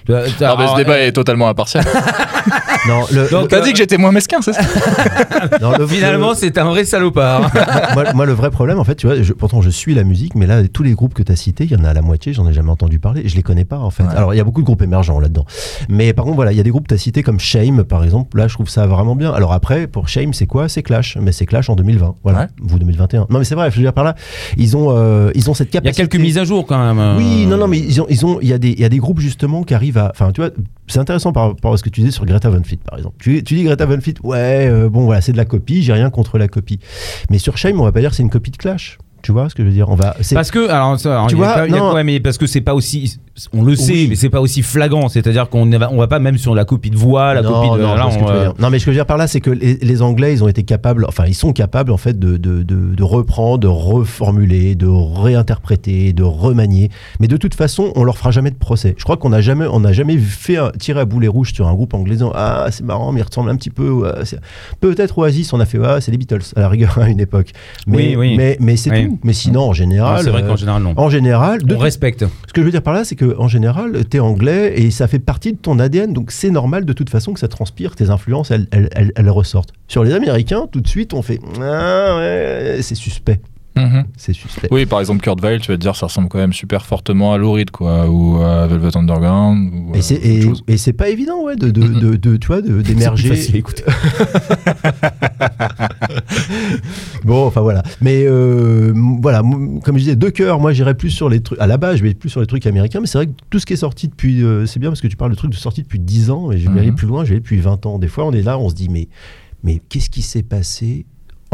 [0.09, 1.83] Euh, t'as- Ah bah ce débat est totalement impartial.
[2.87, 4.61] non, le, Donc, T'as euh, dit que j'étais moins mesquin, c'est ça
[5.61, 7.51] non, le- Finalement, le- c'est un vrai salopard.
[7.93, 10.35] moi, moi, le vrai problème, en fait, tu vois, je- pourtant je suis la musique,
[10.35, 12.33] mais là, tous les groupes que tu as cités, il y en a la moitié,
[12.33, 14.03] j'en ai jamais entendu parler, je les connais pas, en fait.
[14.03, 14.15] Ouais.
[14.15, 15.45] Alors, il y a beaucoup de groupes émergents là-dedans.
[15.89, 17.83] Mais par contre, voilà, il y a des groupes que tu as cités comme Shame,
[17.83, 18.37] par exemple.
[18.37, 19.31] Là, je trouve ça vraiment bien.
[19.31, 20.69] Alors après, pour Shame, c'est quoi?
[20.69, 21.17] C'est Clash.
[21.19, 22.15] Mais c'est Clash en 2020.
[22.23, 22.39] Voilà.
[22.41, 22.47] Ouais.
[22.61, 23.27] Vous, 2021.
[23.29, 24.15] Non, mais c'est vrai, je veux dire par là,
[24.57, 26.07] ils ont, euh, ils ont cette Il y a capacité.
[26.07, 26.99] quelques mises à jour quand même.
[26.99, 27.17] euh.
[27.17, 28.89] Oui, non, non, mais ils ont, ils ont, il y a des, il y a
[28.89, 30.49] des groupes justement qui arrivent enfin, tu vois,
[30.87, 33.15] c'est intéressant par rapport à ce que tu disais sur Greta Van Fleet, par exemple.
[33.19, 35.93] Tu, tu dis Greta Van Fleet, ouais, euh, bon, voilà, c'est de la copie, j'ai
[35.93, 36.79] rien contre la copie.
[37.29, 38.97] Mais sur Shame, on va pas dire que c'est une copie de Clash.
[39.21, 39.89] Tu vois ce que je veux dire?
[39.89, 41.93] On va, Parce que, alors, ça, alors, Tu vois, pas- a- non.
[41.93, 43.17] ouais, mais parce que c'est pas aussi,
[43.53, 44.07] on le sait, Oui.
[44.09, 45.09] mais c'est pas aussi flagrant.
[45.09, 47.51] C'est-à-dire qu'on ne va, on va pas même sur la copie de voix, la non,
[47.51, 47.83] copie de.
[47.85, 48.49] non, là, on, euh.
[48.59, 50.43] Non, mais ce que je veux dire par là, c'est que les, les Anglais, ils
[50.43, 53.67] ont été capables, enfin, ils sont capables, en fait, de, de, de, de reprendre, de
[53.67, 56.89] reformuler, de réinterpréter, de remanier.
[57.19, 58.95] Mais de toute façon, on leur fera jamais de procès.
[58.97, 61.67] Je crois qu'on n'a jamais, on n'a jamais fait un, tirer à boulet rouge sur
[61.67, 62.13] un groupe anglais.
[62.13, 64.09] en disant, Ah, c'est marrant, mais il ressemble un petit peu.
[64.23, 64.39] c'est-
[64.79, 67.51] Peut-être Oasis, on a fait, ah, c'est les Beatles, à la rigueur, à une époque.
[67.87, 68.37] Mais, Oui, oui.
[68.37, 69.07] mais, mais c'est Oui.
[69.07, 69.19] tout.
[69.23, 70.17] Mais sinon, en général.
[70.19, 70.93] ah, c'est vrai euh, qu'en général, non.
[70.95, 72.21] en général, de on respecte.
[72.47, 75.07] ce que je veux dire par là, c'est que en général, t'es anglais et ça
[75.07, 78.09] fait partie de ton ADN, donc c'est normal de toute façon que ça transpire, tes
[78.09, 79.73] influences, elles, elles, elles- elles ressortent.
[79.87, 83.39] Sur les Américains, tout de suite, on fait ah ouais, c'est suspect.
[83.77, 84.05] Mhm.
[84.15, 84.67] C'est suspect.
[84.71, 87.33] Oui, par exemple, Kurt Weill, tu vas te dire, ça ressemble quand même super fortement
[87.33, 89.71] à Lou Reed, quoi, ou à Velvet Underground.
[89.73, 91.99] Ou, Et c'est euh, et, c'est pas évident ouais de de, Mhm.
[91.99, 93.83] de, de- tu vois C'est d'émerger facile à écouter.
[97.23, 97.81] Bon, enfin voilà.
[98.01, 100.59] Mais euh, voilà, comme je disais, deux cœurs.
[100.59, 101.59] Moi, j'irais plus sur les trucs.
[101.59, 102.99] À la base, je vais plus sur les trucs américains.
[103.01, 104.43] Mais c'est vrai que tout ce qui est sorti depuis.
[104.43, 106.51] euh, c'est bien parce que tu parles de trucs de sorti depuis 10 ans.
[106.51, 106.77] Et je vais Mhm.
[106.77, 107.23] aller plus loin.
[107.23, 107.97] Je vais aller depuis 20 ans.
[107.99, 109.07] Des fois, on est là, on se dit, mais,
[109.63, 111.05] mais qu'est-ce qui s'est passé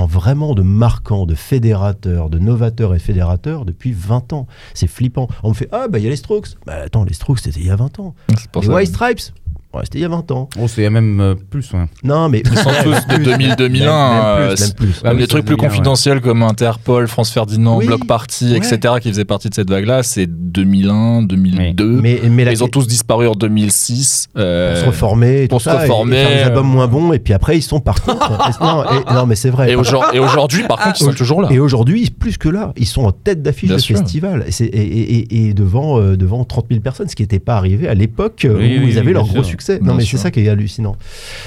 [0.05, 5.27] vraiment de marquant, de fédérateur, de novateur et fédérateur depuis 20 ans C'est flippant.
[5.43, 6.49] On me fait, ah, bah, il y a les Strokes.
[6.65, 8.15] Bah, attends, les Strokes, c'était il y a 20 ans.
[8.29, 8.67] Les.
[8.67, 9.33] White Stripes
[9.73, 10.49] Ouais, c'était il y a 20 ans.
[10.59, 11.85] Oh, c'est même euh, plus, ouais.
[12.03, 12.43] Non, mais.
[12.45, 13.85] Ils sont tous de 2000, 2001.
[13.85, 15.01] Même, euh, même plus, même plus.
[15.03, 15.69] Ah Même des ça, trucs plus bien, ouais.
[15.69, 18.57] confidentiels comme Interpol, France Ferdinand, Oui, Block Party, ouais.
[18.57, 22.01] etc., qui faisaient partie de cette vague-là, c'est 2001, 2002.
[22.01, 24.27] Mais, mais la- Ils ont tous disparu en 2006.
[24.37, 26.47] euh, pour se reformer, et pour tout se ça, et- reformer, et, faire des euh.
[26.47, 28.29] albums moins bons, et puis après ils sont par contre.
[28.59, 29.71] et- non, et- non, mais c'est vrai.
[29.71, 31.47] Et aujourd- et aujourd'hui, par contre, ils sont toujours là.
[31.51, 33.97] Et aujourd'hui, plus que là, ils sont en tête d'affiche de sûr.
[33.97, 34.45] festival.
[34.59, 37.87] Et, et- et- et devant, euh, devant 30 000 personnes, ce qui n'était pas arrivé
[37.87, 39.60] à l'époque euh, Oui, où oui, ils avaient oui, leur gros sûr.
[39.61, 39.79] Succès.
[39.79, 40.95] Bien non, mais c'est ça qui est hallucinant.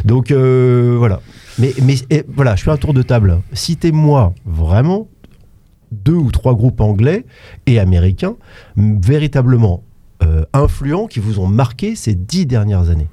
[0.04, 1.20] Donc euh, voilà.
[1.58, 3.40] Mais, mais et voilà, je fais un tour de table.
[3.52, 5.08] Citez-moi vraiment
[5.92, 7.24] deux ou trois groupes anglais
[7.66, 8.36] et américains
[8.76, 9.84] véritablement
[10.22, 13.08] euh, influents qui vous ont marqué ces dix dernières années.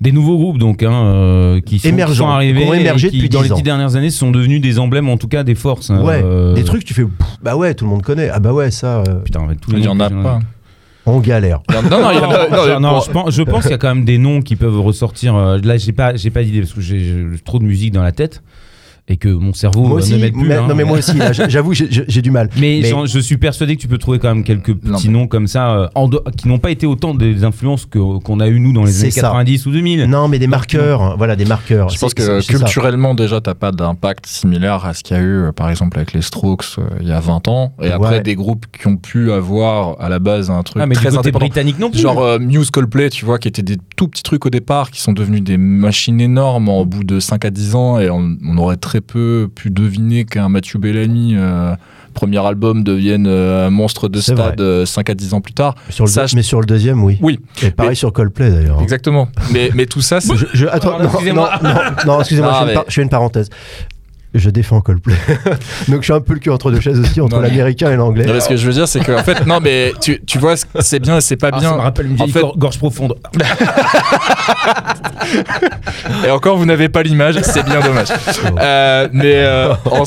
[0.00, 3.08] Des nouveaux groupes donc hein, euh, qui sont, Émergents, qui sont arrivés qui ont émergé
[3.08, 5.28] et qui depuis dans 10 les dix dernières années sont devenus des emblèmes en tout
[5.28, 5.88] cas des forces.
[5.88, 8.28] Ouais, euh, des trucs, tu fais, pff, bah ouais, tout le monde connaît.
[8.28, 10.40] Ah bah ouais, ça, euh, Putain, avec tous les Il y en a pas.
[11.06, 11.60] On galère.
[11.72, 12.20] Non, non, a- non,
[12.74, 14.56] Non, non, pour- je pense, je pense qu'il y a quand même des noms qui
[14.56, 15.34] peuvent ressortir.
[15.36, 18.02] euh, Là, j'ai pas, j'ai pas d'idée parce que j'ai j'ai trop de musique dans
[18.02, 18.42] la tête
[19.06, 20.48] et que mon cerveau moi aussi, ne m'aide plus.
[20.48, 20.66] mais- hein.
[20.66, 21.12] non mais moi aussi,
[21.48, 22.48] j'avoue, j'ai- du mal.
[22.58, 25.26] Mais, je suis persuadé que tu peux trouver quand même quelques Non, petits mais- noms
[25.26, 25.88] comme ça euh,
[26.38, 29.10] qui n'ont pas été autant des influences que- qu'on a eu nous dans les années
[29.10, 29.20] ça.
[29.20, 30.04] 90 ou 2000.
[30.06, 31.90] Non, mais des marqueurs, voilà, des marqueurs.
[31.90, 32.64] Je pense que c'est ça.
[32.64, 35.98] culturellement, déjà, t'as pas d'impact similaire à ce qu'il y a eu, euh, par exemple,
[35.98, 37.74] avec les Strokes euh, il y a 20 ans.
[37.82, 40.94] Et après, des groupes qui ont pu avoir à la base un truc Ah, mais
[40.94, 41.44] du très côté indépendant.
[41.46, 42.00] britannique non plus.
[42.00, 45.02] Genre euh, Muse Coldplay, tu vois, qui étaient des tout petits trucs au départ, qui
[45.02, 48.56] sont devenus des machines énormes en bout de 5 à 10 ans, et on, on
[48.58, 51.74] aurait très peu pu deviner qu'un Mathieu Bellamy, euh,
[52.14, 55.74] premier album, devienne euh, un monstre de stade euh, 5 à 10 ans plus tard.
[55.90, 57.18] Sur le Ça, Mais sur le deuxième, oui.
[57.20, 58.80] Oui, Et pareil Mais- sur Coldplay d'ailleurs.
[58.82, 59.28] exactement.
[59.52, 60.36] mais, mais tout ça, c'est...
[60.36, 61.50] Je, je- attends, non, excusez-moi.
[61.62, 61.70] non,
[62.06, 63.48] non, excusez-moi, Non, je fais une parenthèse.
[64.34, 65.14] Je défends Coldplay.
[65.88, 68.26] Donc je suis un peu le cul entre deux chaises aussi, entre l'américain et l'anglais.
[68.26, 70.38] Non, mais ce que je veux dire, c'est que en fait, non, mais tu, tu
[70.38, 71.70] vois, c'est bien et c'est pas Ah, bien.
[71.70, 73.14] ça me rappelle une En vieille fait- gor- gorge profonde.
[76.26, 78.08] Et encore, vous n'avez pas l'image, c'est bien dommage.
[78.60, 80.04] Euh, mais euh, en,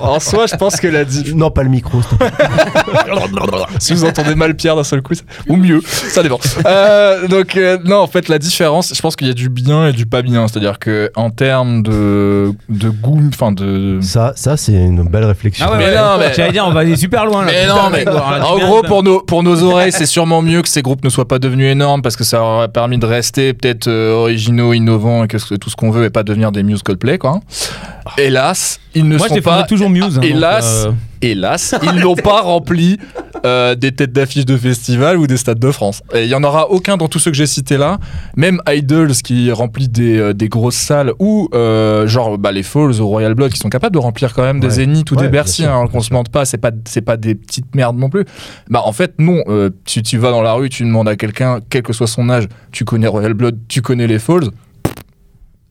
[0.00, 2.00] en soi, je pense que la Non, pas le micro.
[3.78, 5.14] si vous entendez mal Pierre d'un seul coup,
[5.48, 6.38] ou mieux, ça dépend.
[6.66, 9.88] Euh, donc euh, non, en fait, la différence, je pense qu'il y a du bien
[9.88, 10.48] et du pas bien.
[10.48, 15.66] C'est-à-dire que en termes de de goût, enfin de Ça, ça c'est une belle réflexion.
[15.68, 17.50] Ah ouais, Mais ouais, non, mais- J'allais dire, on va aller super loin là.
[17.52, 20.82] Mais non, mais en gros, pour nos, pour nos oreilles, c'est sûrement mieux que ces
[20.82, 24.12] groupes ne soient pas devenus énormes parce que ça aurait permis de rester peut-être euh,
[24.12, 27.18] originaux, innovants et que ce- tout ce qu'on veut et pas devenir des Muse Coldplay,
[27.18, 27.40] quoi.
[28.18, 29.64] Hélas, ils ne Moi, sont pas.
[29.64, 30.18] toujours Muse.
[30.18, 32.98] hein, Hélas, donc, euh, Hélas, ils n'ont pas rempli
[33.44, 36.02] euh, des têtes d'affiche de festival ou des stades de France.
[36.14, 37.98] Et il y en aura aucun dans tous ceux que j'ai cités là.
[38.36, 43.00] Même Idols qui remplit des, euh, des grosses salles ou euh, genre bah, les Falls
[43.00, 44.72] au Royal Blood qui sont capables de remplir quand même des Ouais.
[44.74, 46.44] Zénith ou Ouais, des Bercy, hein, qu'on se mente pas.
[46.44, 48.24] C'est pas c'est pas des petites merdes non plus.
[48.68, 49.42] Bah en fait non.
[49.84, 52.48] Tu, tu vas dans la rue, tu demandes à quelqu'un, quel que soit son âge,
[52.72, 54.50] tu connais Royal Blood, tu connais les Falls.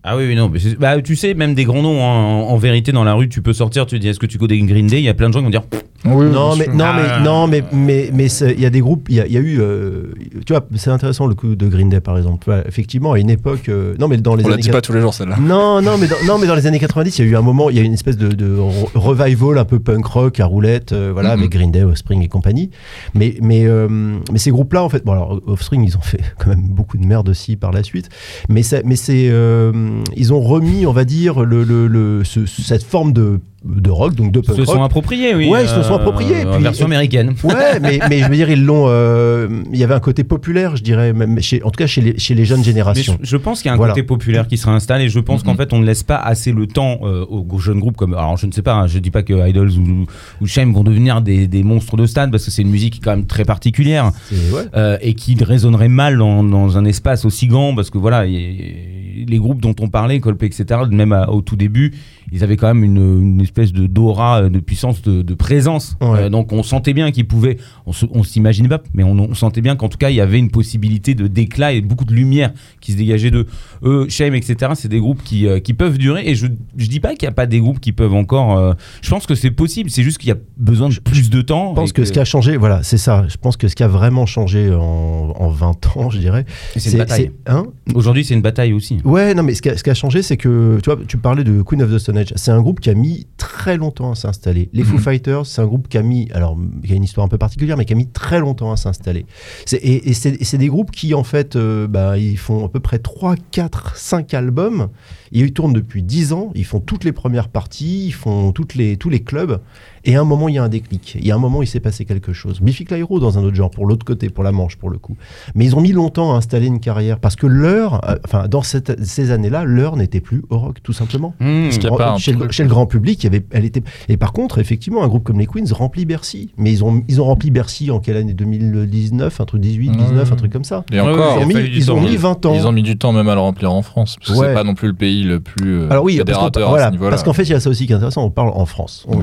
[0.08, 0.50] Ah oui, oui, non.
[0.50, 2.14] mais bah, tu sais, même des grands noms, hein,
[2.48, 4.58] en, en vérité, dans la rue, tu peux sortir, tu dis est-ce que tu connais
[4.60, 5.00] Green Day?
[5.00, 5.64] Il y a plein de gens qui vont dire
[6.06, 6.94] Non, mais, non, Ah.
[7.20, 9.38] mais, non, mais, mais, mais il y a des groupes, il y a, il y
[9.38, 10.14] a eu, euh,
[10.46, 12.64] tu vois, c'est intéressant le coup de Green Day par exemple.
[12.68, 14.94] Effectivement, à une époque, euh, non, mais dans les On la années dit pas tous
[14.94, 15.38] les jours celle-là.
[15.40, 17.42] Non, non, mais dans, non, mais dans les années 90, il y a eu un
[17.42, 20.40] moment, il y a eu une espèce de, de re- revival un peu punk rock
[20.40, 22.70] à roulette, euh, voilà, avec Green Day, Offspring et compagnie.
[23.16, 23.88] Mais, mais, euh,
[24.32, 27.06] mais ces groupes-là, en fait, bon, alors Offspring, ils ont fait quand même beaucoup de
[27.08, 28.10] merde aussi par la suite.
[28.50, 29.72] Mais, ça, mais c'est, euh,
[30.16, 34.14] ils ont remis, on va dire, le, le, le- ce- cette forme de, de rock,
[34.16, 35.50] donc de punk se sont appropriés, oui.
[35.50, 37.34] Ouais, ils se sont appropriés, En puis- version américaine.
[37.44, 38.86] Ouais, mais, mais je veux dire, ils l'ont.
[38.88, 42.02] euh, Il y avait un côté populaire, je dirais, même chez, en tout cas chez
[42.02, 43.18] les, chez les jeunes Mais je, générations.
[43.22, 43.94] je pense qu'il y a un Voilà.
[43.94, 45.58] côté populaire qui se réinstalle et je pense qu'en Mhm.
[45.58, 48.46] fait on ne laisse pas assez le temps euh, aux jeunes groupes comme alors je
[48.46, 50.06] ne sais pas hein, je dis pas que Idols ou,
[50.42, 53.12] ou Shame vont devenir des, des monstres de stade parce que c'est une musique quand
[53.12, 54.64] même très particulière ouais.
[54.76, 59.26] euh, et qui résonnerait mal dans, dans un espace aussi grand parce que voilà y-
[59.28, 61.94] les groupes dont on parlait Coldplay etc même à- au tout début
[62.32, 65.96] ils avaient quand même une, une espèce de d'aura, euh, de puissance, de, de présence.
[66.02, 66.22] Ouais.
[66.22, 69.62] Euh, donc on sentait bien qu'ils pouvaient, on, on s'imaginait pas, mais on, on sentait
[69.62, 72.52] bien qu'en tout cas il y avait une possibilité de d'éclat et beaucoup de lumière
[72.82, 73.46] qui se dégageait d'eux.
[73.84, 74.72] Eux, Shame, etc.
[74.76, 76.24] C'est des groupes qui, euh, qui peuvent durer.
[76.28, 78.58] Et je je dis pas qu'il n'y a pas des groupes qui peuvent encore.
[78.58, 79.92] euh, je pense que c'est possible.
[79.92, 81.70] C'est juste qu'il y a besoin de plus de temps.
[81.72, 83.26] Je pense que ce qui a changé, voilà, c'est ça.
[83.30, 86.46] Je pense que ce qui a vraiment changé en, en 20 ans, je dirais,
[86.76, 87.32] c'est une bataille.
[87.46, 87.66] hein?
[87.94, 88.98] Aujourd'hui, c'est une bataille aussi.
[89.06, 91.18] Ouais, non, mais ce qui, a, ce qui a changé, c'est que tu vois, tu
[91.18, 92.34] parlais de Queen of the Stone Age.
[92.36, 94.70] C'est un groupe qui a mis très longtemps à s'installer.
[94.74, 95.02] Les Foo Mhm.
[95.02, 97.38] Fighters, c'est un groupe qui a mis, alors, il y a une histoire un peu
[97.38, 99.26] particulière, mais qui a mis très longtemps à s'installer.
[99.66, 102.66] C'est- Et, et c'est et c'est des groupes qui, en fait, euh, bah, ils font
[102.66, 104.90] à peu près 3, 4, 5 albums.
[105.32, 106.52] Ils tournent depuis 10 ans.
[106.56, 109.60] Ils font toutes les premières parties, ils font toutes les, tous les clubs.
[110.06, 111.16] Et à un moment, il y a un déclic.
[111.20, 112.62] Il y a un moment, il s'est passé quelque chose.
[112.62, 115.16] Biffy Clyro dans un autre genre, pour l'autre côté, pour la Manche, pour le coup.
[115.56, 118.62] Mais ils ont mis longtemps à installer une carrière parce que l'heure, euh, enfin, dans
[118.62, 121.34] cette- ces années-là, l'heure n'était plus au rock, tout simplement.
[121.40, 121.70] Mmh.
[121.70, 123.82] Parce En- pas un chez, le, chez le grand public, il y avait, elle était.
[124.10, 126.50] Et par contre, effectivement, un groupe comme les Queens remplit Bercy.
[126.58, 128.34] Mais ils ont, ils ont rempli Bercy en quelle année?
[128.34, 130.84] 2019, un truc 18, 19, un truc comme ça.
[130.92, 132.18] Et encore, Ils ont mis, fallu du ils ont temps, mis oui.
[132.18, 132.54] 20 ans.
[132.56, 134.18] ils ont mis du temps même à le remplir en France.
[134.20, 134.48] Parce que Ouais.
[134.50, 136.70] c'est pas non plus le pays le plus euh, Alors oui, parce, qu'on- fédérateur à
[136.70, 137.10] voilà, ce niveau-là.
[137.12, 138.24] parce qu'en fait, il y a ça aussi qui est intéressant.
[138.24, 139.06] On parle en France.
[139.08, 139.20] On-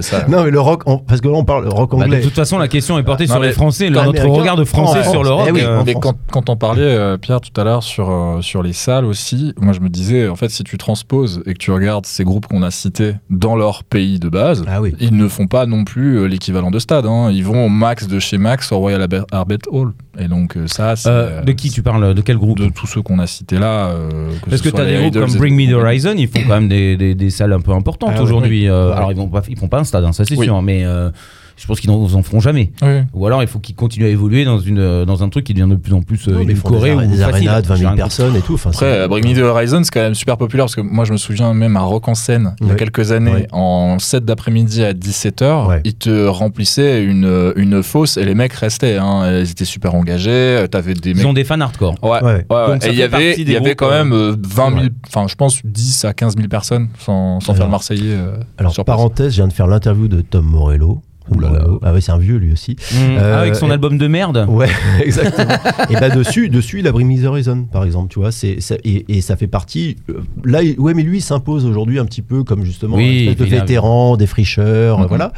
[0.00, 2.20] ça- non, mais le rock, parce que là, on parle rock Bah, de anglais.
[2.20, 4.66] toute façon, la question est portée Non, sur les Français, le- notre regard de en
[4.66, 5.12] Français France.
[5.12, 5.46] sur le rock.
[5.48, 6.02] Eh oui, euh, Mais France.
[6.04, 9.54] quand, quand on parlait, euh, Pierre, tout à l'heure sur, euh, sur les salles aussi,
[9.60, 12.46] moi je me disais, en fait, si tu transposes et que tu regardes ces groupes
[12.46, 14.94] qu'on a cités dans leur pays de base, Ah oui.
[15.00, 17.06] ils ne font pas non plus euh, l'équivalent de stade.
[17.06, 17.30] hein.
[17.32, 19.24] Ils vont au max de chez Max au Royal Albert
[19.70, 19.92] Hall.
[20.18, 22.58] Et donc ça, c'est euh, de qui tu parles De quel groupe?
[22.58, 23.86] de tous ceux qu'on a cités là.
[23.86, 26.28] euh, que Parce ce que tu as des groupes comme Bring Me the Horizon, ils
[26.28, 28.68] font quand même des, des, des salles un peu importantes Ah aujourd'hui.
[28.68, 28.92] euh.
[28.92, 30.46] Alors ils ils font pas un stade, hein, ça c'est Oui.
[30.46, 31.10] sûr, mais euh,
[31.56, 32.72] je pense qu'ils n'en en feront jamais.
[32.82, 33.00] Oui.
[33.14, 35.54] Ou alors il faut qu'ils continuent à évoluer dans une euh, dans un truc qui
[35.54, 37.80] devient de plus en plus euh, une Corée des, ou des arénas de 20 J'ai
[37.82, 38.54] 000 un- personnes et tout.
[38.54, 40.80] Enfin, Après, c'est- euh, Bring Me the Horizon, c'est quand même super populaire parce que
[40.80, 43.98] moi, je me souviens même à Rock en scène, il y a quelques années, en
[43.98, 45.80] 7 d'après-midi à 17h, Ouais.
[45.84, 48.96] ils te remplissaient une, une fosse et les mecs restaient.
[48.98, 49.40] Hein.
[49.40, 50.64] Ils étaient super engagés.
[50.70, 51.26] T'avais des Ils mecs.
[51.26, 51.94] ont des fans hardcore.
[52.02, 52.46] Ouais, ouais.
[52.48, 54.88] Donc Et il y avait, il y avait quand même euh, 20 000, Ouais.
[55.06, 58.12] enfin, je pense 10 à 15 000 personnes sans, sans Alors- faire le Marseillais.
[58.14, 61.02] euh, Alors, parenthèse, je viens de faire l'interview de Tom Morello.
[61.30, 61.58] Ouh là là.
[61.60, 61.80] Morello.
[61.82, 62.72] Ah ouais, c'est un vieux lui aussi.
[62.72, 62.94] Mmh.
[63.18, 64.46] Euh, Ah, avec son et- album de merde.
[64.48, 64.68] Ouais,
[65.04, 65.54] exactement.
[65.90, 68.32] et bah dessus, dessus, il a Horizon, par exemple, tu vois.
[68.32, 69.96] C'est ça- et, et ça fait partie.
[70.10, 73.28] euh, là, il- ouais, mais lui, il s'impose aujourd'hui un petit peu comme justement Oui,
[73.28, 75.32] espèce de vétéran, des fricheurs, euh, voilà.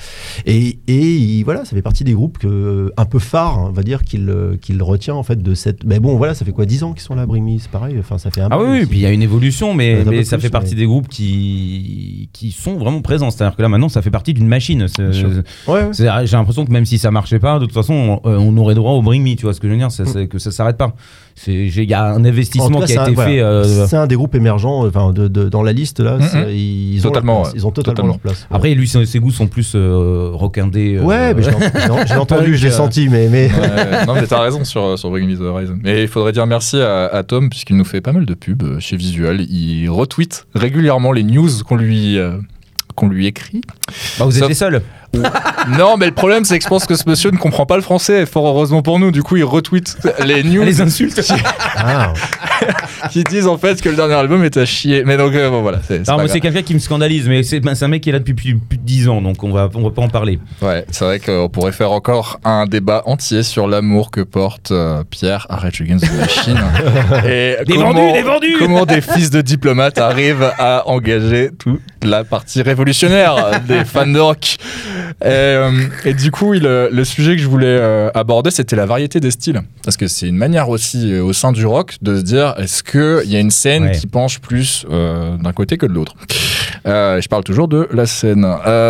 [0.46, 3.82] Et, et il- voilà, ça fait partie des groupes que, un peu phares, on va
[3.82, 5.84] dire, qu'il euh, qu'il retient en fait de cette.
[5.84, 7.26] Mais bon, voilà, ça fait quoi, 10 ans qu'ils sont là,
[7.60, 7.96] c'est pareil.
[7.98, 8.48] Enfin, ça fait un.
[8.50, 12.28] Ah oui, puis il y a une évolution, mais, ça fait partie des groupes qui,
[12.32, 13.30] qui sont vraiment présents.
[13.30, 14.86] C'est-à-dire que là, maintenant, ça fait partie d'une machine.
[14.88, 15.12] C'est-.
[15.74, 15.88] Ouais, ouais.
[15.92, 18.56] c'est- J'ai l'impression que même si ça marchait pas, de toute façon, on, euh, on
[18.56, 20.38] aurait droit au Bring Me, tu vois ce que je veux dire C'est c'est que
[20.38, 20.94] ça s'arrête pas.
[21.44, 23.40] J'ai- Il y a un En investissement cas, qui a un- été voilà, fait.
[23.40, 26.16] euh, C'est un des groupes émergents, enfin, de, de- dans la liste là.
[26.18, 26.28] Mhm.
[26.30, 27.58] c'est- Ils ont Totalement, leur place, ouais.
[27.58, 28.12] Ils ont totalement, Totalement.
[28.12, 28.40] leur place.
[28.50, 28.56] ouais.
[28.56, 30.96] Après, lui, ses, ses goûts sont plus euh, rockindés.
[30.96, 34.26] euh, Ouais, mais l'ai entendu, je l'ai Donc, euh, senti, mais, mais Ouais, non, mais
[34.26, 35.78] t'as raison sur, sur Bring Me the Horizon.
[35.82, 38.62] Mais il faudrait dire merci à, à Tom, puisqu'il nous fait pas mal de pubs
[38.62, 39.40] euh, chez Visual.
[39.40, 42.36] Il retweet régulièrement les news qu'on lui, euh,
[42.94, 43.60] qu'on lui écrit.
[44.18, 44.82] Bah, vous êtes Sauf- les seuls.
[45.78, 47.82] Non, mais le problème, c'est que je pense que ce monsieur ne comprend pas le
[47.82, 49.10] français, fort heureusement pour nous.
[49.10, 51.20] Du coup, il retweet les news Les insultes.
[51.76, 52.12] ah,
[53.10, 55.04] qui disent en fait que le dernier album est à chier.
[55.04, 55.80] Mais donc, euh, bon, voilà.
[55.86, 58.12] C'est moi, c'est quelqu'un qui me scandalise, mais c'est ben, c'est un mec qui est
[58.12, 60.38] là depuis plus, plus de 10 ans, donc on va, on va pas en parler.
[60.60, 65.02] Ouais, c'est vrai qu'on pourrait faire encore un débat entier sur l'amour que porte euh,
[65.08, 66.60] Pierre à Rage Against the Machine.
[67.26, 71.80] Et Des comment, vendus, des vendus Comment des fils de diplomates arrivent à engager toute
[72.08, 74.56] la partie révolutionnaire des fans de rock.
[75.22, 75.70] Et, euh,
[76.04, 79.20] et du coup, il, euh, le sujet que je voulais euh, aborder, c'était la variété
[79.20, 79.62] des styles.
[79.84, 82.82] Parce que c'est une manière aussi euh, au sein du rock de se dire est-ce
[82.82, 83.92] qu'il y a une scène Ouais.
[83.92, 86.14] qui penche plus d'un côté que de l'autre?
[86.86, 88.46] Je parle toujours de la scène.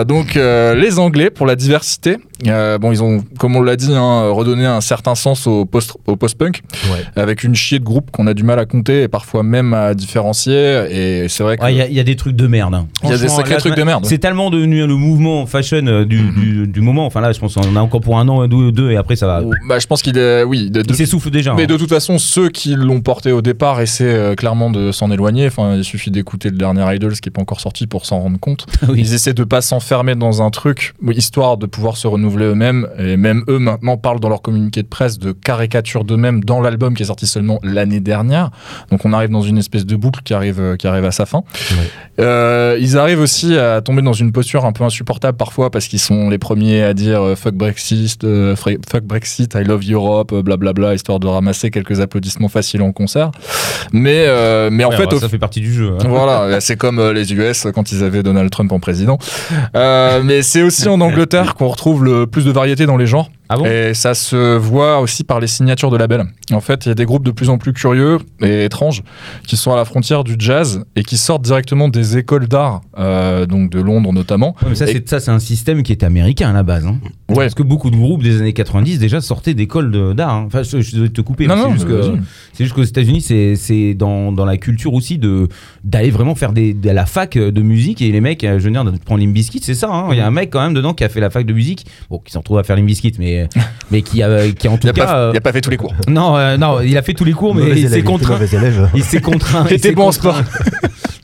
[0.06, 4.30] Donc, les Anglais, pour la diversité, euh, bon, ils ont, comme on l'a dit, hein,
[4.30, 7.04] redonné un certain sens au post- au post-punk ouais.
[7.22, 9.94] avec une chier de groupes qu'on a du mal à compter et parfois même à
[9.94, 10.86] différencier.
[10.90, 11.62] Et c'est vrai que.
[11.64, 12.74] Ouais, Il y, a- il y a des trucs de merde.
[12.74, 12.86] hein.
[13.02, 14.04] Il y a des sacrés là, trucs de merde.
[14.06, 16.34] C'est tellement devenu le mouvement fashion euh, du, Mhm.
[16.34, 17.06] du, du moment.
[17.06, 19.26] Enfin là, je pense qu'on a encore pour un an, deux, deux et après ça
[19.26, 19.42] va.
[19.68, 20.42] Bah, je pense qu'il est.
[20.44, 21.54] Oui, de- de- Il s'essouffle déjà.
[21.54, 21.66] mais hein.
[21.66, 25.46] de toute façon, ceux qui l'ont porté au départ essaient euh, clairement de s'en éloigner.
[25.46, 28.38] Enfin, il suffit d'écouter le dernier Idols qui n'est pas encore sorti pour s'en rendre
[28.38, 28.66] compte.
[28.88, 29.00] Oui.
[29.00, 32.88] Ils essaient de pas s'enfermer dans un truc, histoire de pouvoir se renouveler eux-mêmes.
[32.98, 36.94] Et même eux, maintenant, parlent dans leur communiqué de presse de caricature d'eux-mêmes dans l'album
[36.94, 38.50] qui est sorti seulement l'année dernière.
[38.90, 41.26] Donc on arrive dans une espèce de boucle qui arrive, euh, qui arrive à sa
[41.26, 41.42] fin.
[42.20, 45.98] Euh, ils arrivent aussi à tomber dans une posture un peu insupportable parfois parce qu'ils
[46.00, 50.94] sont les premiers à dire euh, fuck Brexit, euh, fuck Brexit, I love Europe, blablabla,
[50.94, 53.30] histoire de ramasser quelques applaudissements faciles en concert.
[53.92, 55.92] Mais, euh, mais en Ouais, fait, au ça fait partie du jeu.
[56.00, 56.04] hein.
[56.08, 59.18] voilà, c'est comme les US quand ils avaient Donald Trump en président.
[59.74, 63.30] Mais c'est aussi en Angleterre qu'on retrouve le plus de variété dans les genres.
[63.48, 66.24] Ah bon Et ça se voit aussi par les signatures de labels.
[66.52, 69.02] En fait, il y a des groupes de plus en plus curieux et étranges
[69.46, 73.44] qui sont à la frontière du jazz et qui sortent directement des écoles d'art, euh,
[73.46, 74.56] donc de Londres notamment.
[74.62, 76.86] Ouais, mais ça, Et- c'est ça, c'est un système qui était américain à la base.
[76.86, 76.96] hein.
[77.28, 77.36] Ouais.
[77.44, 80.32] Parce que beaucoup de groupes des années 90 déjà sortaient d'écoles de- d'art.
[80.34, 80.44] hein.
[80.46, 81.46] Enfin, je, je suis désolé de te couper.
[81.46, 82.18] Non, mais non, c'est juste, que-
[82.54, 85.48] c'est juste qu'aux États-Unis, c'est c'est dans, dans la culture aussi de
[85.84, 88.00] d'aller vraiment faire des, de la fac de musique.
[88.02, 89.90] Et les mecs, euh, je veux dire, de prendre Limbiskit, c'est ça.
[89.90, 90.08] hein.
[90.12, 91.86] Il y a un mec quand même dedans qui a fait la fac de musique.
[92.10, 93.33] Bon, qui s'en retrouve à faire Limbiskit, mais,
[93.90, 95.06] mais qui, a, qui en tout Il n'a cas.
[95.06, 95.94] pas, euh, il a pas fait tous les cours.
[96.08, 98.38] non, euh, non, il a fait tous les cours, mais il s'est contraint.
[98.94, 99.64] Il s'est contraint.
[99.66, 100.44] Il il était s'est bon en contraint.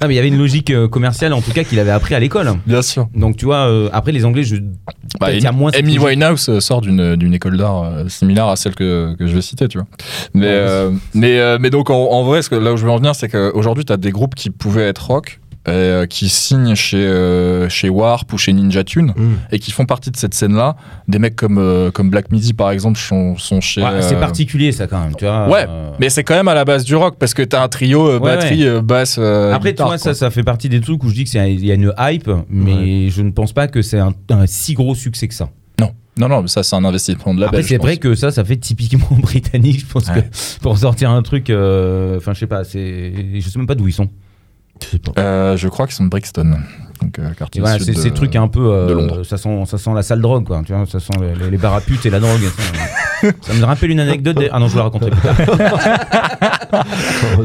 [0.03, 2.15] Non, mais il y avait une logique euh, commerciale en tout cas qu'il avait appris
[2.15, 2.51] à l'école.
[2.67, 3.09] Bien sûr.
[3.15, 4.57] Donc tu vois, euh, après les Anglais, je.
[4.57, 5.99] Bah, peut-être il y a moins Amy.
[5.99, 9.69] Winehouse sort d'une d'une école d'art euh, similaire à celle que, que je vais citer,
[9.69, 9.87] tu vois.
[10.33, 12.85] Mais, Ouais, euh, mais, euh, mais donc en, en vrai, ce que, là où je
[12.85, 15.39] veux en venir, c'est qu'aujourd'hui, tu as des groupes qui pouvaient être rock.
[15.71, 19.35] Euh, qui signent chez, euh, chez Warp ou chez Ninja Tune Mm.
[19.53, 20.77] et qui font partie de cette scène-là.
[21.09, 23.83] Des mecs comme, euh, comme Black Midi, par exemple, sont, sont chez.
[23.83, 25.49] Ouais, C'est euh, particulier ça quand même, tu vois.
[25.49, 27.69] Ouais, euh, Mais c'est quand même à la base du rock parce que t'as un
[27.69, 29.17] trio euh, Ouais, batterie, euh, basse.
[29.19, 30.13] euh, Après, tu guitare, vois, quoi.
[30.13, 33.09] ça, ça fait partie des trucs où je dis qu'il y a une hype, mais
[33.11, 35.49] je ne pense pas que c'est un, un si gros succès que ça.
[35.81, 38.31] Non, non, non, mais ça, c'est un investissement de la Après, c'est vrai que ça,
[38.31, 39.81] ça fait typiquement britannique.
[39.81, 40.23] Je pense Ouais.
[40.23, 43.75] que pour sortir un truc, euh, enfin, je sais pas, c'est, je sais même pas
[43.75, 44.09] d'où ils sont.
[44.81, 45.13] Je.
[45.19, 46.59] Euh, je crois qu'ils sont de Brixton.
[47.03, 49.23] Donc, euh, quartier voilà, c'est ces trucs un peu, euh, de Londres.
[49.25, 50.63] ça sent, ça sent la sale drogue, quoi.
[50.67, 52.41] Tu vois, ça sent les, les, les bars à putes et la drogue.
[53.23, 54.37] Ça, ça me rappelle une anecdote.
[54.37, 55.37] des- Ah non, je vous la raconterai plus tard.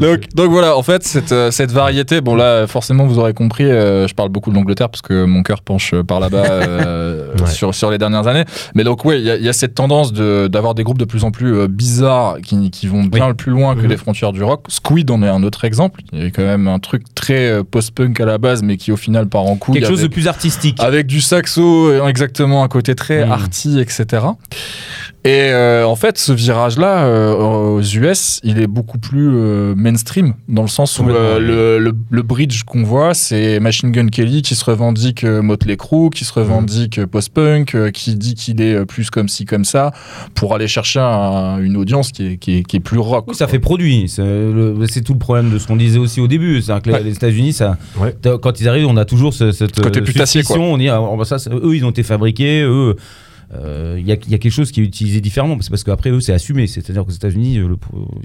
[0.00, 3.64] Donc, donc voilà, en fait, cette, euh, cette variété, bon là, forcément, vous aurez compris,
[3.64, 7.46] euh, je parle beaucoup de l'Angleterre parce que mon cœur penche par là-bas euh, Ouais.
[7.46, 8.44] sur, sur les dernières années.
[8.74, 10.98] Mais donc, oui, il y, a- il y a cette tendance de- d'avoir des groupes
[10.98, 13.88] de plus en plus euh, bizarres qui, qui vont bien le plus loin que Mhm.
[13.88, 14.64] les frontières du rock.
[14.68, 16.00] Squid en est un autre exemple.
[16.12, 18.92] Il y avait quand même un truc très euh, post-punk à la base, mais qui
[18.92, 19.74] au final part en couille.
[19.80, 20.78] Quelque chose de plus artistique.
[20.80, 23.32] avec du saxo, euh, exactement, un côté très Mm.
[23.32, 24.26] arty, etc.
[25.24, 30.34] Et euh, en fait, ce virage-là, euh, aux US, il est beaucoup plus euh, mainstream,
[30.48, 34.42] dans le sens où euh, le, le- le bridge qu'on voit, c'est Machine Gun Kelly
[34.42, 38.60] qui se revendique euh, Motley Crue, qui se revendique euh, post-punk, euh, qui dit qu'il
[38.60, 39.90] est plus comme ci, comme ça,
[40.34, 43.24] pour aller chercher un- une audience qui est, qui est, qui est plus rock.
[43.26, 44.08] Oui, ça fait produit.
[44.08, 44.22] C'est
[45.02, 46.62] tout le problème de ce qu'on disait aussi au début.
[46.62, 47.02] C'est-à-dire que les- Ouais.
[47.02, 48.14] les États-Unis, ça, Ouais.
[48.22, 50.58] t'as- quand ils arrivent, on a toujours ce- cette Côté euh, putassier, quoi.
[50.58, 52.62] On dit, ah, oh, bah, ça, eux, ils ont été fabriqués.
[52.62, 52.96] Eux,
[53.54, 55.56] euh, il y, a, il y a quelque chose qui est utilisé différemment.
[55.60, 56.66] C'est parce qu'après, eux, c'est assumé.
[56.66, 57.76] C'est-à-dire qu'aux États-Unis, euh,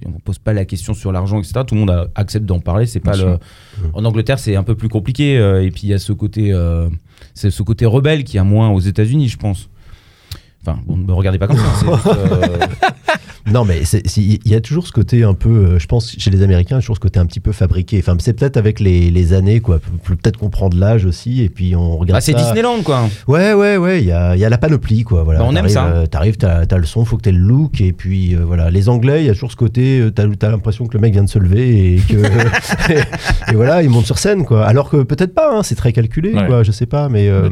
[0.06, 1.62] on ne pose pas la question sur l'argent, etc.
[1.68, 2.86] Tout le monde a- accepte d'en parler.
[2.88, 3.38] C'est pas le...
[3.94, 5.38] En Angleterre, c'est un peu plus compliqué.
[5.38, 6.90] euh, et puis, il y a ce côté, euh,
[7.36, 9.70] c'est ce côté rebelle qui a moins aux États-Unis, je pense.
[10.66, 11.64] Enfin, bon, ne me regardez pas comme ça.
[13.52, 13.82] Non, mais
[14.18, 16.96] il y a toujours ce côté un peu, euh, je pense, chez les Américains, toujours
[16.96, 18.00] ce côté un petit peu fabriqué.
[18.00, 19.80] Enfin, c'est peut-être avec les, les années, quoi.
[19.80, 22.18] Pe- Peut-être qu'on prend de l'âge aussi, et puis on regarde.
[22.18, 22.34] ah, c'est.
[22.34, 23.08] Disneyland, quoi.
[23.28, 24.02] Ouais, ouais, ouais.
[24.02, 25.24] Il y a, il y a la panoplie, quoi.
[25.24, 25.40] Voilà.
[25.40, 25.86] Bah, on aime ça.
[25.88, 28.70] euh, T'arrives, t'as t'as le son, faut que t'aies le look, et puis euh, voilà.
[28.70, 31.24] Les Anglais, il y a toujours ce côté, t'as as, l'impression que le mec vient
[31.24, 32.18] de se lever et que
[33.52, 34.66] et, voilà, il monte sur scène, quoi.
[34.66, 35.56] Alors que peut-être pas.
[35.58, 36.46] hein, c'est très calculé, Ouais.
[36.48, 36.64] quoi.
[36.64, 37.28] Je sais pas, mais.
[37.30, 37.50] euh,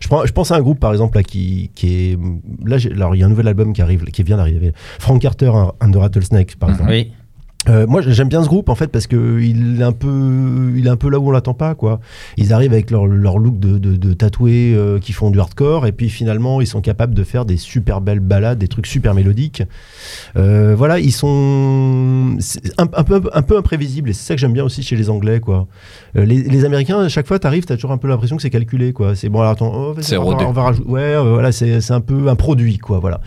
[0.00, 2.18] je, prends, je pense à un groupe par exemple là qui, qui est
[2.64, 5.24] là j'ai- alors il y a un nouvel album qui arrive qui vient d'arriver Frank
[5.56, 6.74] Un, un de Rattlesnake par Mhm.
[6.74, 7.12] exemple Oui.
[7.68, 10.84] Euh, moi j'aime bien ce groupe en fait parce que il est un peu il
[10.88, 12.00] est un peu là où on l'attend pas quoi
[12.36, 15.86] ils arrivent avec leur, leur look de, de, de tatoués euh, qui font du hardcore
[15.86, 19.14] et puis finalement ils sont capables de faire des super belles balades des trucs super
[19.14, 19.62] mélodiques
[20.34, 22.36] Euh, voilà ils sont
[22.78, 25.08] un, un peu un peu imprévisibles et c'est ça que j'aime bien aussi chez les
[25.08, 25.68] anglais quoi
[26.14, 28.92] les, les Américains, à chaque fois, t'arrives, t'as toujours un peu l'impression que c'est calculé,
[28.92, 29.14] quoi.
[29.16, 30.86] C'est bon, alors attends, oh, on, va, on va rajouter.
[30.90, 33.22] Ouais, voilà, c'est un peu un produit, quoi, voilà.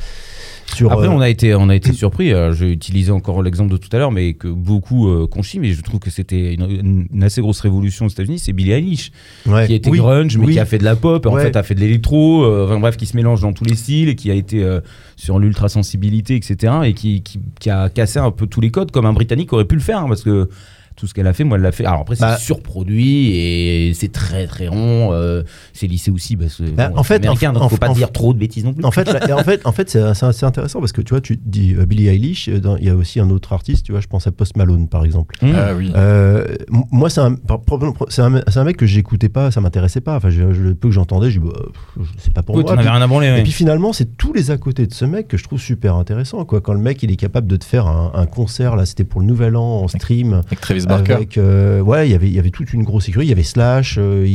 [0.74, 2.34] Sur, Après, euh, on a été, on a été surpris.
[2.34, 5.72] euh, J'ai utilisé encore l'exemple de tout à l'heure, mais que beaucoup euh, conchient, mais
[5.74, 8.40] je trouve que c'était une, une- assez grosse révolution aux États-Unis.
[8.40, 9.12] C'est Billie Eilish,
[9.46, 9.68] ouais.
[9.68, 10.54] qui a été Oui, grunge, mais oui.
[10.54, 12.98] qui a fait de la pop, en fait, a fait de l'électro, euh, enfin bref,
[12.98, 14.82] qui se mélange dans tous les styles, et qui a été euh,
[15.16, 18.92] sur l'ultra sensibilité, etc., et qui, qui, qui a cassé un peu tous les codes,
[18.92, 20.50] comme un Britannique aurait pu le faire, hein, parce que
[20.96, 21.86] tout ce qu'elle a fait, moi, elle l'a fait.
[21.86, 25.10] Alors après, c'est Bah- surproduit et c'est très très rond.
[25.12, 27.78] euh, c'est lissé aussi parce que Bah, bon, en fait, américain, en- donc en- faut
[27.78, 28.84] pas en- dire trop de bêtises non plus.
[28.86, 31.38] En fait, là- et en fait, en fait, c'est intéressant parce que tu vois, tu
[31.44, 34.02] dis euh, Billie Eilish, euh, dans- il y a aussi un autre artiste, tu vois,
[34.02, 35.36] je pense à Post Malone par exemple.
[35.42, 35.52] Mmh.
[35.56, 35.92] Ah oui.
[35.96, 36.46] Euh,
[36.92, 40.16] moi, c'est un, un, un mec que j'écoutais pas, ça m'intéressait pas.
[40.16, 42.76] Enfin, je, je- le peu que j'entendais, je dis, bah, c'est pas pour moi.
[42.76, 43.28] Puis- rien à branler.
[43.40, 45.96] Et puis finalement, c'est tous les à côté de ce mec que je trouve super
[45.96, 46.44] intéressant.
[46.46, 46.62] Quoi.
[46.62, 49.22] Quand le mec, il est capable de te faire un, un concert, là, c'était pour
[49.22, 50.42] le Nouvel An en stream.
[50.48, 51.14] Avec Travis Barker.
[51.14, 53.28] Avec, euh, ouais, il y avait- y avait toute une grosse sécurité.
[53.28, 54.26] Il y avait Slash, euh,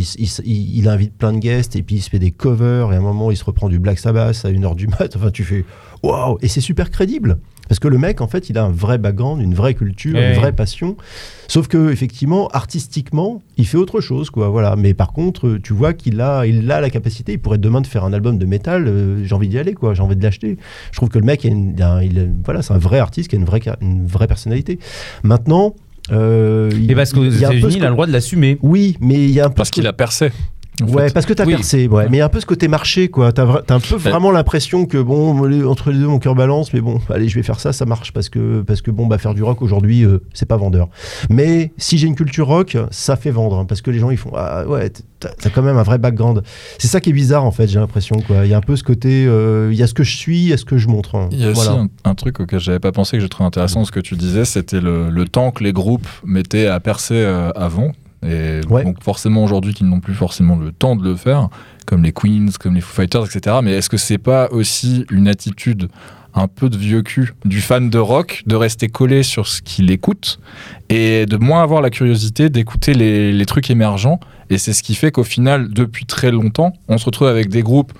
[0.44, 2.92] il, invite plein de guests et puis il se fait des covers.
[2.92, 5.14] Et à un moment, il se reprend du Black Sabbath à 1h du mat.
[5.16, 5.64] Enfin, tu fais
[6.02, 6.38] waouh!
[6.42, 7.38] Et c'est super crédible.
[7.68, 10.34] Parce que le mec, en fait, il a un vrai background, une vraie culture, une
[10.34, 10.96] vraie passion.
[11.46, 14.48] Sauf que, effectivement, artistiquement, il fait autre chose, quoi.
[14.48, 14.74] Voilà.
[14.74, 17.34] Mais par contre, tu vois qu'il a, il a la capacité.
[17.34, 18.88] Il pourrait demain de faire un album de métal.
[18.88, 19.94] euh, j'ai envie d'y aller, quoi.
[19.94, 20.56] J'ai envie de l'acheter.
[20.90, 22.98] Je trouve que le mec, a une- il a- il a- voilà, c'est un vrai
[22.98, 24.80] artiste qui a une vraie, une vraie personnalité.
[25.22, 25.74] Maintenant,
[26.12, 28.58] euh, Et parce qu'aux États-Unis, il a le droit de l'assumer.
[28.62, 30.30] oui, mais il y a un peu Parce ce qu'il a percé.
[30.84, 31.14] Ouais, fait.
[31.14, 31.54] parce que t'as Oui.
[31.54, 32.06] percé, ouais.
[32.10, 33.32] Mais il y a un peu ce côté marché, quoi.
[33.32, 34.00] T'as t'as un peu Ouais.
[34.00, 37.42] vraiment l'impression que, bon, entre les deux, mon cœur balance, mais bon, allez, je vais
[37.42, 38.12] faire ça, ça marche.
[38.12, 40.88] Parce que, parce que bon, bah, faire du rock aujourd'hui, euh, c'est pas vendeur.
[41.28, 43.58] Mais si j'ai une culture rock, ça fait vendre.
[43.58, 46.42] hein, parce que les gens, ils font, ah ouais, t'as quand même un vrai background.
[46.78, 48.44] C'est ça qui est bizarre, en fait, j'ai l'impression, quoi.
[48.44, 50.38] Il y a un peu ce côté, euh, il y a ce que je suis,
[50.42, 51.14] il y a ce que je montre.
[51.16, 51.28] hein.
[51.32, 51.72] Il y a Voilà.
[51.74, 54.16] aussi un, un truc auquel j'avais pas pensé que j'ai trouvé intéressant ce que tu
[54.16, 57.92] disais, c'était le, le temps que les groupes mettaient à percer euh, avant.
[58.22, 58.84] Et Ouais.
[58.84, 61.48] donc forcément aujourd'hui qu'ils n'ont plus forcément le temps de le faire,
[61.86, 63.56] comme les Queens, comme les Foo Fighters, etc.
[63.62, 65.88] Mais est-ce que c'est pas aussi une attitude
[66.34, 69.90] un peu de vieux cul du fan de rock de rester collé sur ce qu'il
[69.90, 70.38] écoute
[70.88, 74.20] et de moins avoir la curiosité d'écouter les, les trucs émergents?
[74.48, 77.62] Et c'est ce qui fait qu'au final depuis très longtemps on se retrouve avec des
[77.62, 77.92] groupes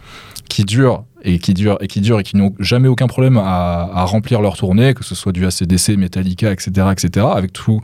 [0.48, 3.90] qui durent et qui durent et qui durent et qui n'ont jamais aucun problème à,
[3.94, 7.82] à remplir leur tournée, que ce soit du ACDC, Metallica, etc., etc., avec toutes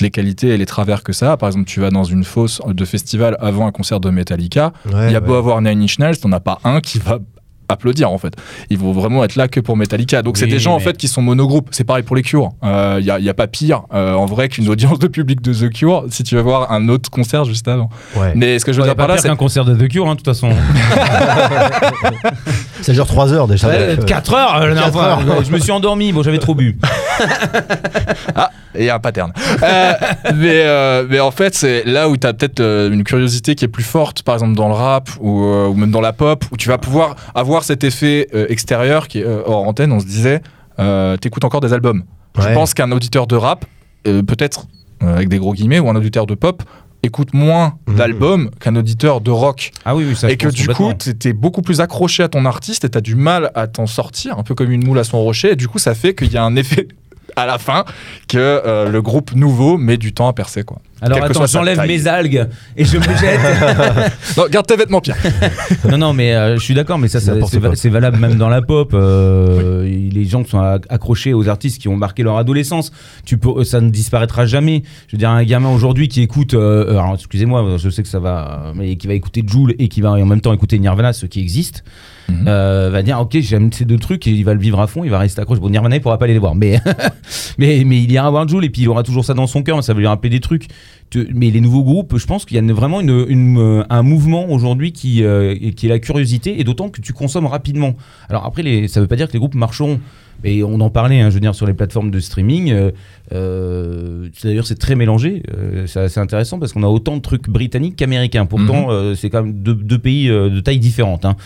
[0.00, 1.36] les qualités et les travers que ça a.
[1.36, 5.08] Par exemple, tu vas dans une fosse de festival avant un concert de Metallica, Ouais,
[5.08, 5.26] il y a ouais.
[5.26, 7.18] beau avoir Nine Inch Nails, t'en as pas un qui va
[7.66, 8.34] applaudir en fait.
[8.68, 10.20] Ils vont vraiment être là que pour Metallica.
[10.20, 11.68] Donc c'est des gens en fait qui sont monogroupes.
[11.70, 12.50] C'est pareil pour les Cure.
[12.62, 15.52] Il n'y a, y a pas pire euh, en vrai qu'une audience de public de
[15.54, 17.88] The Cure si tu vas voir un autre concert juste avant.
[18.16, 18.34] Ouais.
[18.36, 20.14] Mais ce que je veux dire par là, c'est qu'un concert de The Cure, hein,
[20.14, 20.50] de toute façon.
[22.84, 23.68] Ça dure 3 heures déjà.
[23.68, 25.44] Ouais, Donc, euh, 4 heures, euh, heures.
[25.44, 26.78] Je me suis endormi, bon, j'avais trop bu.
[28.76, 29.32] Et un pattern.
[29.62, 29.92] Euh,
[30.34, 33.64] mais, euh, mais en fait, c'est là où tu as peut-être euh, une curiosité qui
[33.64, 36.44] est plus forte, par exemple dans le rap ou, euh, ou même dans la pop,
[36.50, 39.92] où tu vas pouvoir avoir cet effet euh, extérieur qui est euh, hors antenne.
[39.92, 40.42] On se disait,
[40.80, 42.02] euh, t'écoutes encore des albums.
[42.38, 43.64] Je pense qu'un auditeur de rap,
[44.08, 44.66] euh, peut-être
[45.04, 46.62] euh, avec des gros guillemets, ou un auditeur de pop,
[47.04, 47.94] écoute moins Mhm.
[47.96, 49.70] d'albums qu'un auditeur de rock.
[49.84, 51.14] Ah oui, oui, ça et que du coup, complètement.
[51.18, 54.42] t'es beaucoup plus accroché à ton artiste et t'as du mal à t'en sortir, un
[54.42, 55.52] peu comme une moule à son rocher.
[55.52, 56.88] Et du coup, ça fait qu'il y a un effet
[57.36, 57.84] à la fin
[58.28, 60.62] que euh, le groupe nouveau met du temps à percer.
[60.62, 60.78] Quoi.
[61.02, 63.40] Alors quelle que attends, j'enlève mes algues et je me jette.
[64.36, 65.16] Non, garde tes vêtements, Pierre.
[65.90, 67.26] non, non, mais euh, je suis d'accord, mais ça, C'est
[67.76, 68.92] ça, valable même dans la pop.
[68.94, 72.90] euh, Les gens sont acc- accrochés aux artistes qui ont marqué leur adolescence.
[73.24, 74.82] Tu peux, euh, ça ne disparaîtra jamais.
[75.08, 78.18] Je veux dire, un gamin aujourd'hui qui écoute, euh, alors excusez-moi, je sais que ça
[78.18, 81.26] va, mais qui va écouter Joule et qui va en même temps écouter Nirvana, ce
[81.26, 81.84] qui existe,
[82.30, 82.44] Mhm.
[82.46, 85.10] va dire ok, j'aime ces deux trucs et il va le vivre à fond, il
[85.10, 85.60] va rester accroché.
[85.60, 86.80] Bon, Nirvana, il pourra pas aller les voir, mais
[87.58, 89.82] mais mais il ira voir Joule et puis il aura toujours ça dans son cœur,
[89.84, 90.68] ça va lui rappeler des trucs.
[91.32, 94.50] Mais les nouveaux groupes, je pense qu'il y a vraiment une, une, euh, un mouvement
[94.50, 97.94] aujourd'hui qui, euh, qui est la curiosité, et d'autant que tu consommes rapidement.
[98.28, 100.00] Alors après, les, ça veut pas dire que les groupes marcheront.
[100.42, 102.90] Mais on en parlait, hein, je veux dire, sur les plateformes de streaming.
[103.32, 105.42] euh, D'ailleurs, c'est très mélangé.
[105.56, 108.44] euh, c'est assez intéressant parce qu'on a autant de trucs britanniques qu'américains.
[108.44, 111.24] Pourtant, euh, c'est quand même deux, deux pays de taille différente.
[111.24, 111.36] hein.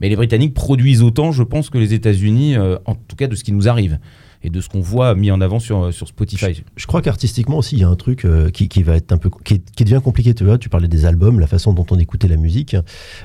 [0.00, 3.44] Mais les Britanniques produisent autant, je pense, que les États-Unis, en tout cas de ce
[3.44, 3.98] qui nous arrive
[4.42, 6.62] et de ce qu'on voit mis en avant sur, sur Spotify.
[6.76, 9.18] Je crois qu'artistiquement aussi, il y a un truc euh, qui, qui va être un
[9.18, 10.34] peu qui, devient compliqué.
[10.34, 12.76] Tu vois, tu parlais des albums, la façon dont on écoutait la musique.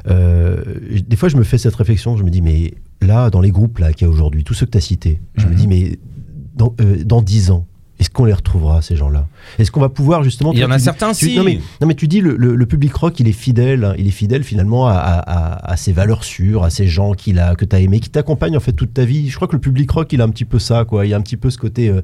[0.09, 0.63] Euh,
[1.07, 2.17] des fois, je me fais cette réflexion.
[2.17, 4.65] Je me dis, mais là, dans les groupes là qu'il y a aujourd'hui, tous ceux
[4.65, 5.55] que tu as cités, je me Mhm.
[5.57, 5.99] dis, mais
[6.55, 7.67] dans, euh, dans 10 ans,
[8.03, 9.27] est-ce qu'on les retrouvera ces gens-là?
[9.59, 11.37] Est-ce qu'on va pouvoir justement Il y tu en a tu dis- certains, tu- si.
[11.37, 14.07] Non mais, non mais tu dis le, le- le public rock il est fidèle, il
[14.07, 17.55] est fidèle finalement à, à- à- à ses valeurs sûres, à ces gens qu'il a
[17.55, 19.29] que t'as aimé, qui t'accompagnent en fait toute ta vie.
[19.29, 21.13] Je crois que le public rock il a un petit peu ça quoi, il y
[21.13, 22.01] a un petit peu ce côté euh,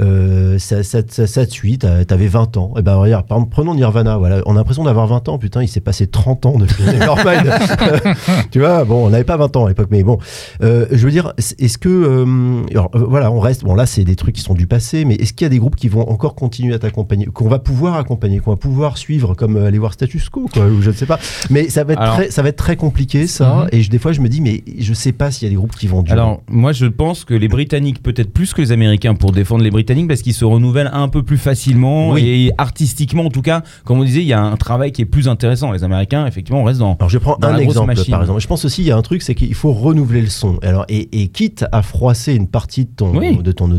[0.00, 2.74] euh, ça, ça, ça, ça te suit, t'avais 20 ans.
[2.78, 5.62] Et ben regarde, par exemple, prenons Nirvana, voilà, on a l'impression d'avoir 20 ans, putain,
[5.62, 7.50] il s'est passé 30 ans depuis Nevermind.
[8.50, 10.18] tu vois, bon, on n'avait pas 20 ans à l'époque, mais bon,
[10.62, 12.24] Euh, je veux dire, est-ce que
[12.70, 15.32] alors, voilà, on reste, bon là c'est des trucs qui sont du passé, mais est-ce
[15.32, 18.38] qu'il y a des groupes qui vont encore continuer à t'accompagner, qu'on va pouvoir accompagner,
[18.38, 21.06] qu'on va pouvoir suivre, comme euh, aller voir Status Quo, quoi, ou je ne sais
[21.06, 21.18] pas.
[21.50, 23.68] Mais ça va être Alors- très, ça va être très compliqué ça, Mhm.
[23.72, 25.56] et je, des fois je me dis, mais je sais pas s'il y a des
[25.56, 26.12] groupes qui vont durer.
[26.18, 29.70] Alors, moi, je pense que les Britanniques, peut-être plus que les Américains, pour défendre les
[29.70, 32.26] Britanniques, parce qu'ils se renouvellent un peu plus facilement Oui.
[32.28, 35.06] et artistiquement, en tout cas, comme on disait, il y a un travail qui est
[35.06, 35.72] plus intéressant.
[35.72, 36.94] Les Américains, effectivement, on reste dans.
[36.96, 38.10] Alors je prends un exemple machine.
[38.10, 38.40] par exemple.
[38.40, 40.58] Je pense aussi il y a un truc c'est qu'il faut renouveler le son.
[40.62, 43.36] Alors et, et quitte à froisser une partie de ton Oui.
[43.42, 43.70] de ton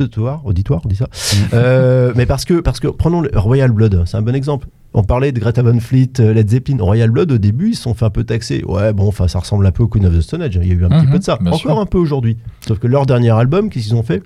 [0.00, 1.06] auditoire, auditoire, on dit ça.
[1.54, 4.68] Euh, mais parce que parce que prenons le Royal Blood, c'est un bon exemple.
[4.94, 7.82] On parlait de Greta Van Fleet, euh, Led Zeppelin, Royal Blood au début ils se
[7.84, 8.62] sont fait un peu taxer.
[8.66, 10.58] Ouais bon enfin ça ressemble un peu au Queen of the Stone Age.
[10.62, 11.38] Il y a eu un petit Mhm, peu de ça.
[11.40, 11.78] Encore sûr.
[11.80, 12.36] un peu aujourd'hui.
[12.68, 14.22] Sauf que leur dernier album qu'est-ce qu'ils ont fait?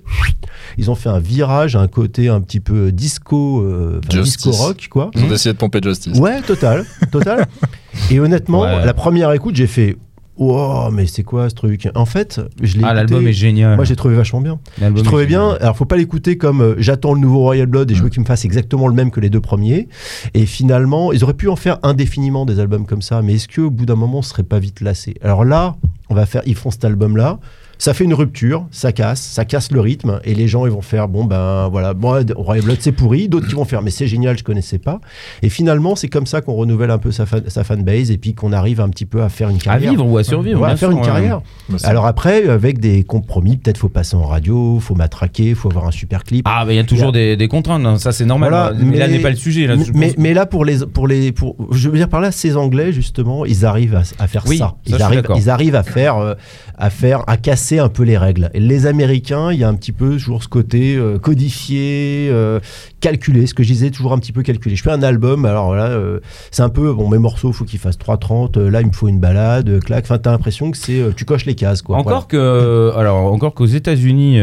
[0.77, 5.09] Ils ont fait un virage, un côté un petit peu disco, euh, disco rock quoi.
[5.15, 6.17] Ils ont décidé de pomper Justice.
[6.19, 7.45] Ouais, total, total.
[8.11, 8.85] Et honnêtement, Ouais.
[8.85, 9.95] la première écoute, j'ai fait
[10.37, 11.89] oh mais c'est quoi ce truc?
[11.95, 13.75] En fait, je l'ai Ah, l'album est génial.
[13.75, 14.59] Moi j'ai trouvé vachement bien.
[14.79, 15.57] Je trouvais bien.
[15.59, 18.21] Alors, faut pas l'écouter comme euh, j'attends le nouveau Royal Blood et je veux qu'il
[18.21, 19.87] me fasse exactement le même que les deux premiers.
[20.33, 23.21] Et finalement, ils auraient pu en faire indéfiniment des albums comme ça.
[23.21, 25.15] Mais est-ce que au bout d'un moment, on serait pas vite lassé?
[25.21, 25.75] Alors là,
[26.09, 26.41] on va faire.
[26.45, 27.39] Ils font cet album-là.
[27.79, 30.81] Ça fait une rupture, ça casse, ça casse le rythme, et les gens ils vont
[30.81, 34.07] faire bon ben voilà, moi Royal Blood c'est pourri, d'autres qui vont faire mais c'est
[34.07, 34.99] génial, je connaissais pas.
[35.43, 38.33] Et finalement c'est comme ça qu'on renouvelle un peu sa, fan, sa fanbase et puis
[38.33, 39.91] qu'on arrive un petit peu à faire une À carrière.
[39.91, 40.61] vivre ou à survivre.
[40.61, 41.05] Ouais, à faire sûr, une ouais.
[41.05, 41.41] carrière.
[41.83, 45.91] Alors après, avec des compromis, peut-être faut passer en radio, faut matraquer, faut avoir un
[45.91, 46.45] super clip.
[46.49, 48.49] Ah, mais il y a toujours des, des contraintes, hein, ça c'est normal.
[48.49, 49.67] Voilà, mais, là n'est pas le sujet.
[49.67, 52.31] Là, mais, mais, mais là pour les pour les pour je veux dire par là
[52.31, 55.37] ces Anglais justement ils arrivent à, à faire Oui, ça ils suis arrivent d'accord.
[55.37, 56.33] ils arrivent à faire euh,
[56.77, 58.49] à faire à casser un peu les règles.
[58.53, 62.59] Et les Américains il y a un petit peu toujours ce côté euh, codifié euh,
[63.01, 64.75] calculé ce que je disais toujours un petit peu calculé.
[64.75, 66.19] Je fais un album alors là euh,
[66.51, 69.07] c'est un peu bon mes morceaux faut qu'ils fassent 3.30 euh, là il me faut
[69.07, 70.05] une balade clac.
[70.05, 71.97] Enfin t'as l'impression que c'est tu coches les cases quoi.
[71.97, 72.91] Encore Voilà.
[72.93, 74.39] que, alors encore qu'aux États-Unis,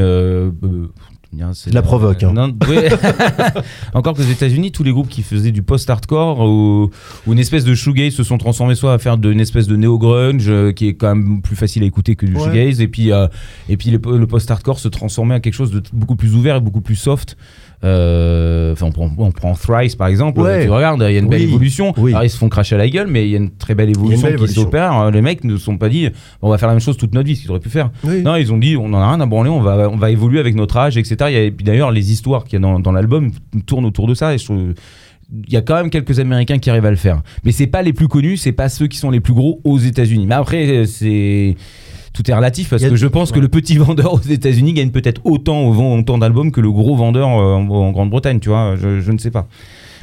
[1.35, 2.33] bien, c'est De la provoque, hein.
[2.35, 2.77] Non, oui.
[3.95, 6.91] encore qu'aux États-Unis, tous les groupes qui faisaient du post-hardcore ou,
[7.27, 9.77] ou une espèce de shoegaze se sont transformés soit à faire de, une espèce de
[9.77, 12.41] néo-grunge euh, qui est quand même plus facile à écouter que du Ouais.
[12.45, 13.27] shoegaze, et puis euh,
[13.69, 16.61] et puis le, le post-hardcore se transformait en quelque chose de beaucoup plus ouvert et
[16.61, 17.37] beaucoup plus soft.
[17.85, 20.41] Euh, Enfin, on prend, on prend Thrice par exemple.
[20.41, 20.65] Ouais.
[20.65, 21.49] Tu regardes, il y a une belle Oui.
[21.49, 21.93] évolution.
[21.97, 22.13] Oui.
[22.13, 23.91] Alors, ils se font cracher à la gueule, mais il y a une très belle
[23.91, 25.11] évolution belle qui s'opère.
[25.11, 26.09] Les mecs ne se sont pas dit,
[26.43, 27.91] on va faire la même chose toute notre vie, ce qu'ils auraient pu faire.
[28.03, 28.23] Oui.
[28.23, 30.41] Non, ils ont dit, on en a rien à branler, on va, on va évoluer
[30.41, 31.17] avec notre âge, etc.
[31.31, 33.31] Et puis d'ailleurs, les histoires qu'il y a dans, dans l'album
[33.67, 34.35] tournent autour de ça.
[34.35, 34.75] Et je trouve,
[35.47, 37.23] il y a quand même quelques Américains qui arrivent à le faire.
[37.45, 39.79] Mais c'est pas les plus connus, c'est pas ceux qui sont les plus gros aux
[39.79, 40.27] États-Unis.
[40.27, 41.55] Mais après, c'est
[42.15, 45.21] tout est relatif parce que je pense que le petit vendeur aux États-Unis gagne peut-être
[45.25, 45.73] autant au
[46.17, 48.39] d'albums que le gros vendeur euh, en, en Grande-Bretagne.
[48.41, 49.47] Tu vois, je, je ne sais pas.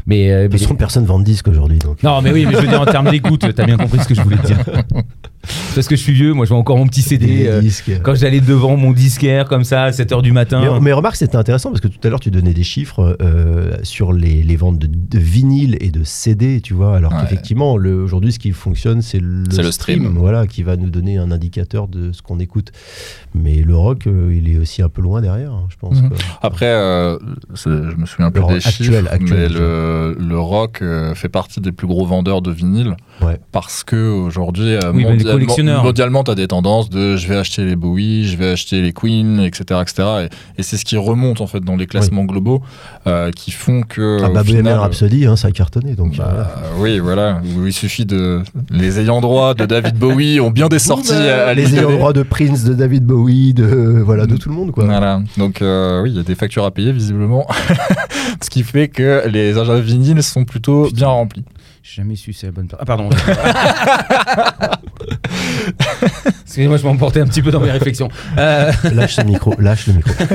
[0.06, 2.82] Mais, euh, mais- personne vend de disques aujourd'hui non, mais oui, mais je veux dire
[2.82, 4.58] en termes d'écoute, t'as bien compris ce que je voulais dire.
[5.74, 7.48] Parce que je suis vieux, moi je vois encore mon petit CD.
[7.48, 7.62] euh,
[8.04, 10.62] quand j'allais devant mon disquaire comme ça à 7h du matin.
[10.74, 13.76] Mais, mais remarque, c'était intéressant parce que tout à l'heure, tu donnais des chiffres euh,
[13.84, 16.96] sur les, les ventes de, de vinyle et de CD, tu vois.
[16.98, 17.18] Alors Ouais.
[17.22, 20.16] qu'effectivement, aujourd'hui, ce qui fonctionne, c'est le, stream.
[20.18, 22.72] voilà, qui va nous donner un indicateur de ce qu'on écoute.
[23.34, 26.02] Mais le rock, euh, il est aussi un peu loin derrière, hein, je pense.
[26.02, 26.10] Mhm.
[26.10, 27.18] que- Après, euh,
[27.56, 30.80] je me souviens un peu Le des rock chiffres, actuel, actuel, mais le, le rock
[30.82, 33.40] euh, fait partie des plus gros vendeurs de vinyle Ouais.
[33.52, 37.38] parce que aujourd'hui, euh, Oui, mais les mondialement, tu as des tendances de je vais
[37.38, 40.04] acheter les Bowie, je vais acheter les Queen, etc., etc.
[40.24, 42.62] Et, et c'est ce qui remonte en fait dans les classements globaux
[43.08, 45.96] euh, qui font que Ah bah, final, Rhapsody, hein, ça a cartonné.
[45.96, 47.42] Donc, bah, euh, oui, voilà.
[47.66, 51.54] Il suffit de les ayants droit de David Bowie ont bien des sorties à, à
[51.54, 54.72] les ayants droit de Prince, de David Bowie, de, voilà, de tout le monde.
[54.72, 54.86] Quoi.
[54.86, 55.22] Voilà.
[55.38, 57.48] Donc euh, oui, il y a des factures à payer visiblement,
[58.42, 61.44] ce qui fait que les agendas vinyles sont plutôt bien remplis.
[61.84, 62.68] Jamais su c'est la bonne.
[62.78, 63.10] Ah pardon.
[66.52, 68.10] Excusez-moi, je m'emportais un petit peu dans mes réflexions.
[68.38, 70.12] Euh, Lâche ce micro, lâche le micro.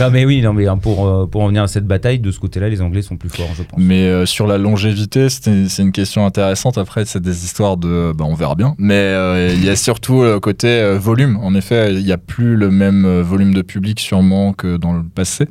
[0.00, 2.30] non mais oui, non mais hein, pour euh, pour en venir à cette bataille, de
[2.30, 3.78] ce côté-là, les Anglais sont plus forts, je pense.
[3.78, 6.78] Mais euh, sur la longévité, c'est une question intéressante.
[6.78, 8.74] Après, c'est des histoires de, bah, on verra bien.
[8.78, 11.38] Mais euh, il y a surtout le côté euh, volume.
[11.42, 15.02] En effet, il n'y a plus le même volume de public sûrement que dans le
[15.02, 15.46] passé.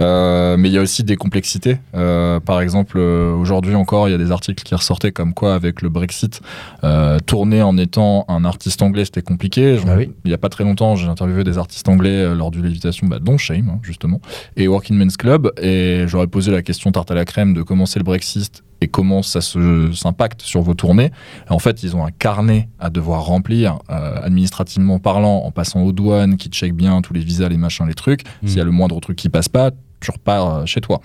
[0.00, 1.78] Euh, mais il y a aussi des complexités.
[1.94, 5.80] Euh, par exemple, aujourd'hui encore, il y a des articles qui ressortaient comme quoi avec
[5.80, 6.42] le Brexit,
[6.84, 9.78] euh, tourner en étant un artiste anglais, c'était compliqué.
[9.86, 10.10] Ah oui.
[10.24, 13.06] Il n'y a pas très longtemps, j'ai interviewé des artistes anglais euh, lors d'une invitation,
[13.06, 14.20] bah, dont Shame, hein, justement,
[14.56, 15.50] et Working Men's Club.
[15.60, 18.88] Et j'aurais posé la question tarte à la crème de comment c'est le Brexit et
[18.88, 21.10] comment ça se- s'impacte sur vos tournées.
[21.48, 25.82] Et en fait, ils ont un carnet à devoir remplir, euh, administrativement parlant, en passant
[25.82, 28.22] aux douanes qui checkent bien tous les visas, les machins, les trucs.
[28.42, 28.48] Mm.
[28.48, 31.00] S'il y a le moindre truc qui passe pas, tu repars euh, chez toi.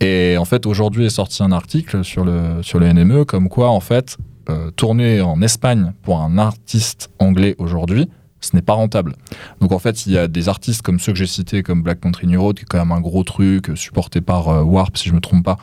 [0.00, 3.70] Et en fait, aujourd'hui est sorti un article sur le, sur le NME comme quoi,
[3.70, 4.16] en fait,
[4.48, 8.08] euh, tourner en Espagne pour un artiste anglais aujourd'hui,
[8.40, 9.16] ce n'est pas rentable.
[9.60, 12.00] Donc en fait, il y a des artistes comme ceux que j'ai cités, comme Black
[12.00, 14.96] Country New Road, qui est quand même un gros truc, euh, supporté par euh, Warp,
[14.96, 15.58] si je me trompe pas,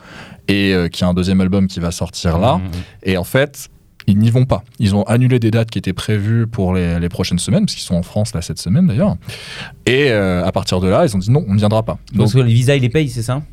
[0.48, 2.58] et euh, qui a un deuxième album qui va sortir là.
[2.58, 2.72] Mmh.
[3.04, 3.70] Et en fait,
[4.08, 4.64] ils n'y vont pas.
[4.80, 7.84] Ils ont annulé des dates qui étaient prévues pour les, les prochaines semaines, parce qu'ils
[7.84, 9.18] sont en France là cette semaine d'ailleurs.
[9.86, 12.00] Et euh, à partir de là, ils ont dit non, on ne viendra pas.
[12.14, 13.44] Donc Parce que les visas, ils les payent, c'est ça?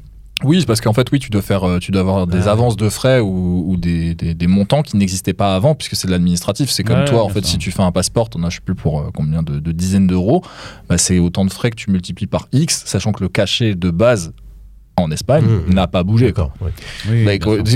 [0.43, 2.53] Oui, parce qu'en fait, oui, tu dois faire, euh, tu dois avoir des Ah.
[2.53, 6.07] avances de frais ou, ou des, des- des montants qui n'existaient pas avant, puisque c'est
[6.09, 6.71] de l'administratif.
[6.71, 8.61] C'est comme Ouais, toi, en fait, si tu fais un passeport, on a je sais
[8.65, 10.43] plus pour euh, combien de, de dizaines d'euros,
[10.89, 13.91] bah, c'est autant de frais que tu multiplies par X, sachant que le cachet de
[13.91, 14.33] base
[14.97, 15.75] en Espagne Mmh.
[15.75, 16.33] n'a pas bougé.
[16.33, 16.53] Quoi.
[17.11, 17.33] Oui, Bah,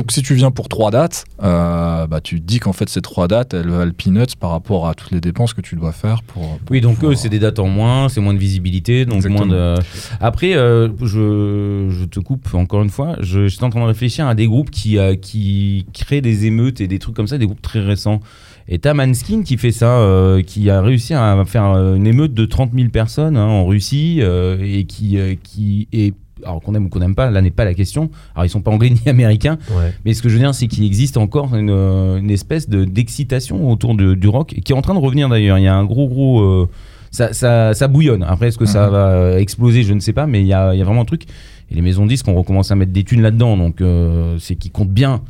[0.08, 3.26] si- tu viens pour trois dates, euh, bah, tu te dis qu'en fait ces trois
[3.26, 6.42] dates, elles valent peanuts par rapport à toutes les dépenses que tu dois faire pour.
[6.58, 9.16] pour Oui, donc pouvoir- eux, c'est des dates en moins, c'est moins de visibilité, donc
[9.16, 9.46] Exactement.
[9.46, 9.80] moins de.
[10.20, 13.16] Après, euh, je, je te coupe encore une fois.
[13.20, 16.80] Je j'étais en train de réfléchir à des groupes qui, euh, qui créent des émeutes
[16.80, 18.20] et des trucs comme ça, des groupes très récents.
[18.68, 22.44] Et t'as Manskin qui fait ça, euh, qui a réussi à faire une émeute de
[22.44, 26.14] 30 000 personnes hein, en Russie euh, et qui, euh, qui est.
[26.44, 28.10] Alors qu'on aime ou qu'on n'aime pas, là n'est pas la question.
[28.34, 29.92] Alors ils sont pas anglais ni américains, Ouais.
[30.04, 32.84] mais ce que je veux dire, c'est qu'il existe encore une, euh, une espèce de-
[32.84, 35.58] d'excitation autour de- du rock, qui est en train de revenir d'ailleurs.
[35.58, 36.40] Il y a un gros, gros.
[36.40, 36.68] euh,
[37.10, 38.22] ça, ça, ça bouillonne.
[38.22, 38.92] Après, est-ce que ça Mhm.
[38.92, 41.22] va euh, exploser Je ne sais pas, mais il y y a vraiment un truc.
[41.70, 44.56] Et les maisons de disques ont recommencé à mettre des thunes là-dedans, donc euh, c'est
[44.56, 45.20] qu'ils comptent bien.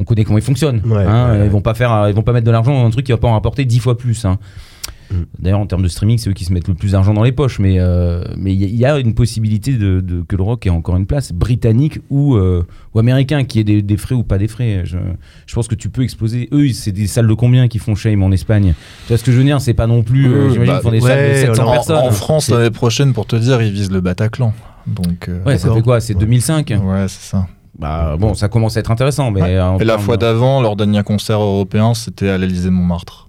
[0.00, 0.80] On connaît comment ils fonctionnent.
[0.84, 1.32] Ouais, hein.
[1.32, 1.46] ouais, ouais.
[1.46, 3.18] Ils vont pas faire, ils vont pas mettre de l'argent dans un truc qui va
[3.18, 4.24] pas en rapporter dix fois plus.
[4.24, 4.38] hein.
[5.38, 7.32] D'ailleurs, en termes de streaming, c'est eux qui se mettent le plus d'argent dans les
[7.32, 7.58] poches.
[7.58, 10.42] Mais euh, mais il y, a- il y a une possibilité de, de- que le
[10.42, 14.14] rock ait encore une place britannique ou, euh, ou américain, qui ait des, des frais
[14.14, 14.82] ou pas des frais.
[14.84, 14.98] Je,
[15.46, 16.48] je pense que tu peux exploser.
[16.52, 18.74] Eux, c'est des salles de combien qui font shame en Espagne?
[19.02, 19.60] Tu vois ce que je veux dire?
[19.60, 20.26] C'est pas non plus.
[20.26, 21.96] euh, J'imagine bah, font des ouais, salles de 700 en- personnes.
[21.96, 24.52] en France l'année prochaine, pour te dire, ils visent le Bataclan.
[24.86, 25.28] Donc.
[25.28, 26.00] euh, Ouais, ça fait quoi?
[26.00, 26.20] C'est Ouais.
[26.20, 27.46] 2005 ouais, c'est ça.
[27.78, 29.30] Bah bon, ça commence à être intéressant.
[29.30, 29.76] Mais Ouais.
[29.80, 33.27] Et la fois d'avant, leur dernier concert européen, c'était à l'Élysée Montmartre.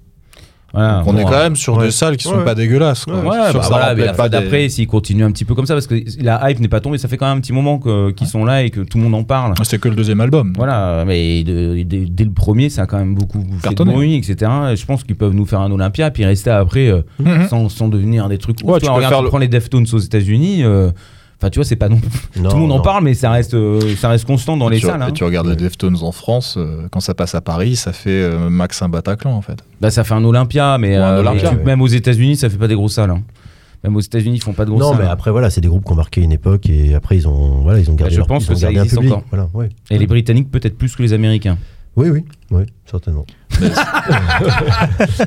[0.74, 1.86] Voilà, on bon, est quand même sur ouais.
[1.86, 2.44] des salles qui sont Ouais.
[2.46, 3.06] pas dégueulasses.
[3.06, 3.16] Quoi.
[3.22, 5.56] Ouais, bah ça voilà, mais la pas fois des- d'après, s'ils continuent un petit peu
[5.56, 7.54] comme ça, parce que la hype n'est pas tombée, ça fait quand même un petit
[7.54, 7.80] moment
[8.16, 9.54] qu'ils sont là et que tout le monde en parle.
[9.64, 10.54] C'est que le deuxième album.
[10.56, 13.94] Voilà, mais de- de- dès le premier, ça a quand même beaucoup fait de Cartonné.
[13.94, 14.52] bruit, etc.
[14.72, 17.48] Et je pense qu'ils peuvent nous faire un Olympia, puis rester après euh, Mhm.
[17.48, 18.60] sans, sans devenir des trucs.
[18.64, 18.70] ouf.
[18.74, 20.64] Ouais, Tu peux regarde, faire tu le- prends les Deftones aux États-Unis.
[20.64, 20.92] euh,
[21.42, 22.00] Enfin, tu vois, c'est pas non.
[22.36, 22.82] Non, tout le monde en non.
[22.82, 25.00] parle, mais ça reste, euh, ça reste constant dans Et les tu, salles.
[25.00, 25.12] et hein.
[25.12, 28.50] tu regardes les Deftones en France, euh, quand ça passe à Paris, ça fait euh,
[28.50, 29.64] max un Bataclan en fait.
[29.80, 31.64] Bah, ça fait un Olympia, mais, un euh, Olympia, mais tu- ouais.
[31.64, 33.12] même aux États-Unis, ça fait pas des grosses salles.
[33.12, 33.22] hein.
[33.86, 35.04] Même aux États-Unis, ils font pas de grosses Non, salles.
[35.06, 37.62] mais après voilà, c'est des groupes qui ont marqué une époque et après ils ont
[37.62, 39.14] voilà, ils ont gardé je leur, pense ils que ont ça gardé un existe public.
[39.14, 39.26] encore.
[39.30, 39.70] Voilà, ouais.
[39.90, 41.58] Et les Britanniques, peut-être plus que les Américains.
[41.96, 43.26] Oui, oui, oui, certainement.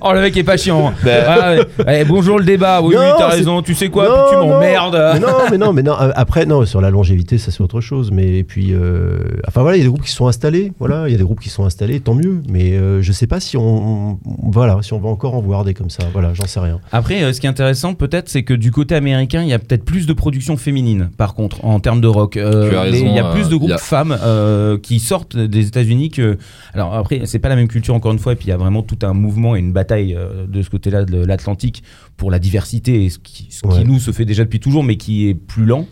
[0.01, 0.89] Oh, le mec est pas chiant.
[0.89, 0.95] hein.
[1.05, 2.01] Ben- Ah, ouais.
[2.01, 2.81] Eh, bonjour le débat.
[2.83, 3.63] Oui, Non, oui, t'as raison.
[3.63, 4.95] Tu sais quoi Non, tu m'emmerdes.
[5.21, 5.95] Non, mais non, mais non.
[6.01, 8.11] euh, Après, non, sur la longévité, ça c'est autre chose.
[8.11, 10.73] Mais et puis, euh, enfin voilà, il y a des groupes qui sont installés.
[10.79, 12.43] Voilà, il y a des groupes qui sont installés, tant mieux.
[12.49, 15.75] Mais euh, je sais pas si on, voilà, si on va encore en voir des
[15.75, 16.03] comme ça.
[16.13, 16.81] Voilà, j'en sais rien.
[16.91, 19.59] Après, euh, ce qui est intéressant, peut-être, c'est que du côté américain, il y a
[19.59, 22.37] peut-être plus de production féminine, par contre, en termes de rock.
[22.37, 25.01] Euh, Tu as les- raison, il y a plus de groupes a- femmes euh, qui
[25.01, 26.39] sortent des États-Unis que.
[26.75, 28.57] Alors après, c'est pas la même culture encore une fois, et puis il y a
[28.57, 31.83] vraiment tout un mouvement et une bataille euh, de ce côté-là de l'Atlantique
[32.17, 33.85] pour la diversité, et ce qui, ce qui, Ouais.
[33.85, 35.87] nous se fait déjà depuis toujours, mais qui est plus lent.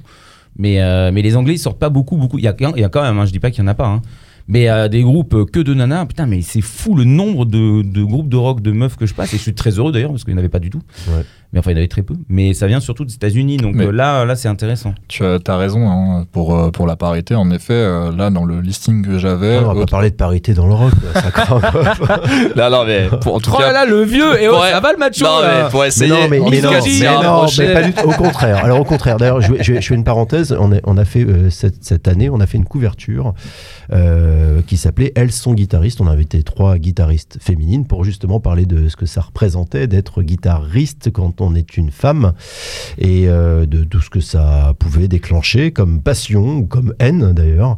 [0.59, 2.39] Mais, euh, mais les Anglais ils sortent pas beaucoup, beaucoup.
[2.39, 3.75] Il y a, y a quand même, hein, je dis pas qu'il y en a
[3.75, 3.87] pas.
[3.87, 4.03] hein.
[4.49, 7.83] Mais euh, des groupes euh, que de nanas, putain, mais c'est fou le nombre de,
[7.83, 9.33] de groupes de rock de meufs que je passe.
[9.33, 10.81] Et je suis très heureux d'ailleurs parce qu'il n'y en avait pas du tout.
[11.09, 11.23] Ouais.
[11.53, 12.15] Mais enfin, il y en avait très peu.
[12.29, 13.57] Mais ça vient surtout des États-Unis.
[13.57, 14.95] Donc Mais- euh, là, là c'est intéressant.
[15.09, 17.35] Tu as, as raison hein, pour, euh, pour la parité.
[17.35, 19.59] En effet, euh, là, dans le listing que j'avais.
[19.59, 20.93] on va pas autre- parler de parité dans le rock.
[21.15, 21.61] là, ça craint.
[22.55, 23.73] Là, non, mais pour, en tout Oh cas.
[23.73, 24.71] là là, le vieux Et oh, Ouais.
[24.71, 26.11] ça va le macho non, là mais pour Mais essayer.
[26.13, 26.79] non, mais, on mais se non, mais
[27.23, 28.09] non, mais pas du tout.
[28.09, 28.65] Au contraire.
[28.65, 29.17] Alors au contraire.
[29.17, 30.57] D'ailleurs, je, vais- je vais- je fais une parenthèse.
[30.59, 33.35] On, est- on a fait euh, cette, cette année, on a fait une couverture
[33.93, 36.01] euh, qui s'appelait Elles sont guitaristes.
[36.01, 40.23] On a invité trois guitaristes féminines pour justement parler de ce que ça représentait d'être
[40.23, 42.33] guitariste quand on est une femme
[42.99, 47.77] et euh, de tout ce que ça pouvait déclencher comme passion ou comme haine d'ailleurs.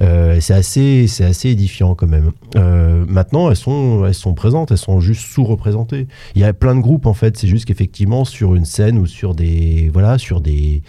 [0.00, 2.32] Euh, c'est assez, c'est assez édifiant quand même.
[2.56, 6.06] Euh, maintenant, elles sont, elles sont présentes, elles sont juste sous-représentées.
[6.34, 7.36] Il y a plein de groupes en fait.
[7.36, 10.82] C'est juste qu'effectivement sur une scène ou sur des, voilà, sur des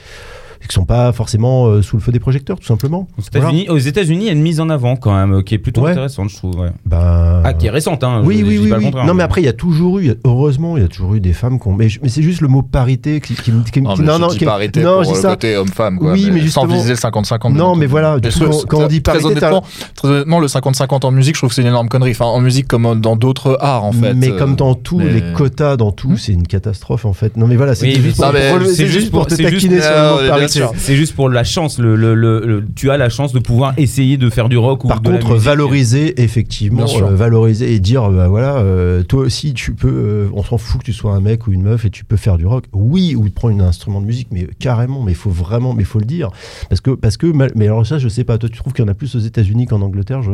[0.68, 3.08] qui sont pas forcément euh, sous le feu des projecteurs, tout simplement.
[3.18, 5.56] Aux États-Unis, aux États-Unis, il y a une mise en avant quand même euh, qui
[5.56, 5.92] est plutôt Ouais.
[5.92, 6.56] intéressante, je trouve.
[6.60, 6.70] ouais.
[6.86, 8.22] Ben, Ah, qui est récente, hein.
[8.24, 8.92] oui, je- oui, je oui.
[8.92, 9.04] pas.
[9.06, 11.34] Non, mais après, il y a toujours eu, heureusement, il y a toujours eu des
[11.34, 11.74] femmes qui ont.
[11.74, 14.46] Mais, c'est juste le mot parité qui, qui, qui- Non, non, je non, dis qui-
[14.46, 15.30] parité non, pour le ça.
[15.32, 15.98] côté homme-femme.
[16.00, 17.54] quoi, Oui, mais sans justement- viser le 50-50.
[17.56, 21.36] Non, mais voilà, Mais coup, quand- on dit parité, très honnêtement, le 50-50 en musique,
[21.36, 22.12] je trouve que c'est une énorme connerie.
[22.12, 24.14] Enfin, en musique comme dans d'autres arts, en fait.
[24.14, 26.18] mais euh, comme dans tous mais- les quotas, dans tout, Hmm?
[26.18, 27.38] c'est une catastrophe en fait.
[27.38, 30.51] Non, mais voilà, c'est juste mais pour, te taquiner sur Ah, le mot parité.
[30.52, 30.72] Sûr.
[30.78, 31.80] C'est juste pour la chance.
[31.80, 34.86] Le, le- le- le- tu as la chance de pouvoir essayer de faire du rock
[34.86, 39.54] ou Par de contre, valoriser effectivement, euh, valoriser et dire, bah voilà, euh, toi aussi
[39.54, 41.90] tu peux, euh, on s'en fout que tu sois un mec ou une meuf et
[41.90, 42.66] tu peux faire du rock.
[42.74, 45.86] Oui, ou prendre un instrument de musique, mais carrément, mais il faut vraiment, mais il
[45.88, 46.30] faut le dire,
[46.70, 48.38] parce que, parce que, mais alors ça, je sais pas.
[48.38, 50.32] Toi, tu trouves qu'il y en a plus aux États-Unis qu'en Angleterre, je,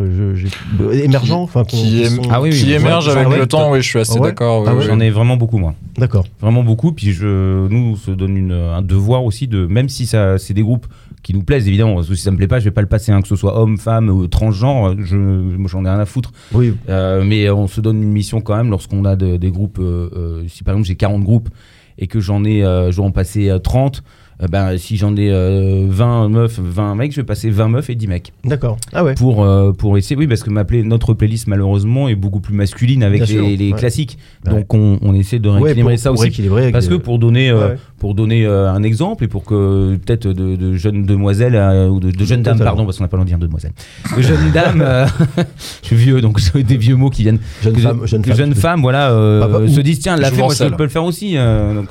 [1.03, 2.73] émergents, enfin, qui, qui sont- Ah oui, oui, qui oui.
[2.73, 4.29] émerge avec ouais, le temps, oui, je suis assez Ah ouais?
[4.29, 4.65] d'accord.
[4.67, 4.83] Ah ouais?
[4.85, 5.73] J'en ai vraiment beaucoup, moi.
[5.97, 6.25] D'accord.
[6.41, 6.91] Vraiment beaucoup.
[6.91, 10.53] Puis je, nous, on se donne une- un devoir aussi de, même si ça, c'est
[10.55, 10.87] des groupes
[11.23, 12.87] qui nous plaisent, évidemment, parce que si ça me plaît pas, je vais pas le
[12.87, 16.05] passer, hein, que ce soit homme, femme ou transgenre, je, moi, j'en ai rien à
[16.05, 16.31] foutre.
[16.53, 19.77] Oui, Euh, mais on se donne une mission quand même lorsqu'on a de- des groupes.
[19.79, 21.49] euh, euh, si par exemple j'ai 40 groupes
[21.97, 24.03] et que j'en ai, je dois en passer euh, 30.
[24.41, 27.89] Euh, ben, si j'en ai euh, 20 meufs, 20 mecs, je vais passer 20 meufs
[27.89, 28.33] et 10 mecs.
[28.45, 28.77] D'accord.
[28.93, 29.15] Ah ouais.
[29.15, 32.53] Pour, euh, pour essayer, oui, parce que ma play- notre playlist, malheureusement, est beaucoup plus
[32.53, 33.77] masculine avec Bien les, sûr, les ouais.
[33.79, 34.17] classiques.
[34.45, 34.51] Ouais.
[34.53, 36.23] Donc, on, on essaie de Ouais, rééquilibrer pour- ça pour aussi.
[36.29, 37.75] rééquilibrer Parce que pour donner, euh, Ouais.
[37.99, 41.55] pour donner euh, un exemple et pour que peut-être de, de jeunes demoiselles
[41.89, 43.73] ou de, de jeunes dames, pardon, parce qu'on n'a pas le droit de dire demoiselles,
[44.15, 44.85] de jeunes dames,
[45.81, 47.39] je suis vieux donc des vieux mots qui viennent.
[47.63, 48.37] Jeune que femme, jeune que femme.
[48.37, 51.03] jeunes femmes, voilà, euh, Ah bah, se disent tiens, l'a moi je peux le faire
[51.03, 51.35] aussi.
[51.35, 51.89] donc.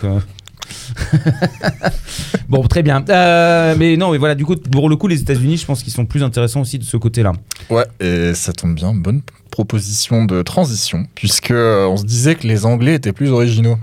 [2.49, 3.05] bon, très bien.
[3.09, 5.93] Euh, mais non, mais voilà, du coup, pour le coup, les États-Unis, je pense qu'ils
[5.93, 7.33] sont plus intéressants aussi de ce côté-là.
[7.71, 12.47] Ouais, et ça tombe bien, bonne proposition de transition, puisque euh, on se disait que
[12.47, 13.79] les Anglais étaient plus originaux.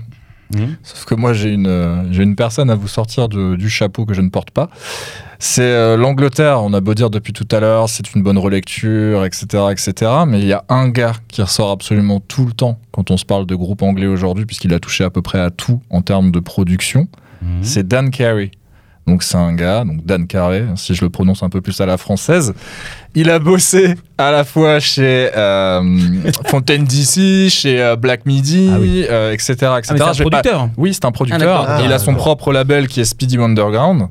[0.52, 0.76] Mhm.
[0.82, 4.04] Sauf que moi, j'ai une, euh, j'ai une personne à vous sortir de- du chapeau
[4.04, 4.68] que je ne porte pas.
[5.38, 9.24] C'est euh, l'Angleterre, on a beau dire depuis tout à l'heure, c'est une bonne relecture,
[9.24, 10.10] etc., etc.
[10.26, 13.24] Mais il y a un gars qui ressort absolument tout le temps quand on se
[13.24, 16.30] parle de groupe anglais aujourd'hui, puisqu'il a touché à peu près à tout en termes
[16.30, 17.08] de production.
[17.42, 17.62] Mhm.
[17.62, 18.50] C'est Dan Carey.
[19.06, 21.84] Donc c'est un gars, donc Dan Carey, si je le prononce un peu plus à
[21.84, 22.54] la française.
[23.14, 25.82] Il a bossé à la fois chez euh,
[26.46, 29.04] Fontaine DC, chez euh, Black Midi, Ah oui.
[29.10, 29.52] euh, etc.
[29.52, 29.66] etc.
[29.72, 30.68] Ah, c'est un pas- producteur.
[30.76, 31.64] Oui, c'est un producteur.
[31.68, 34.08] Ah, il a son propre label qui est Speedy Underground.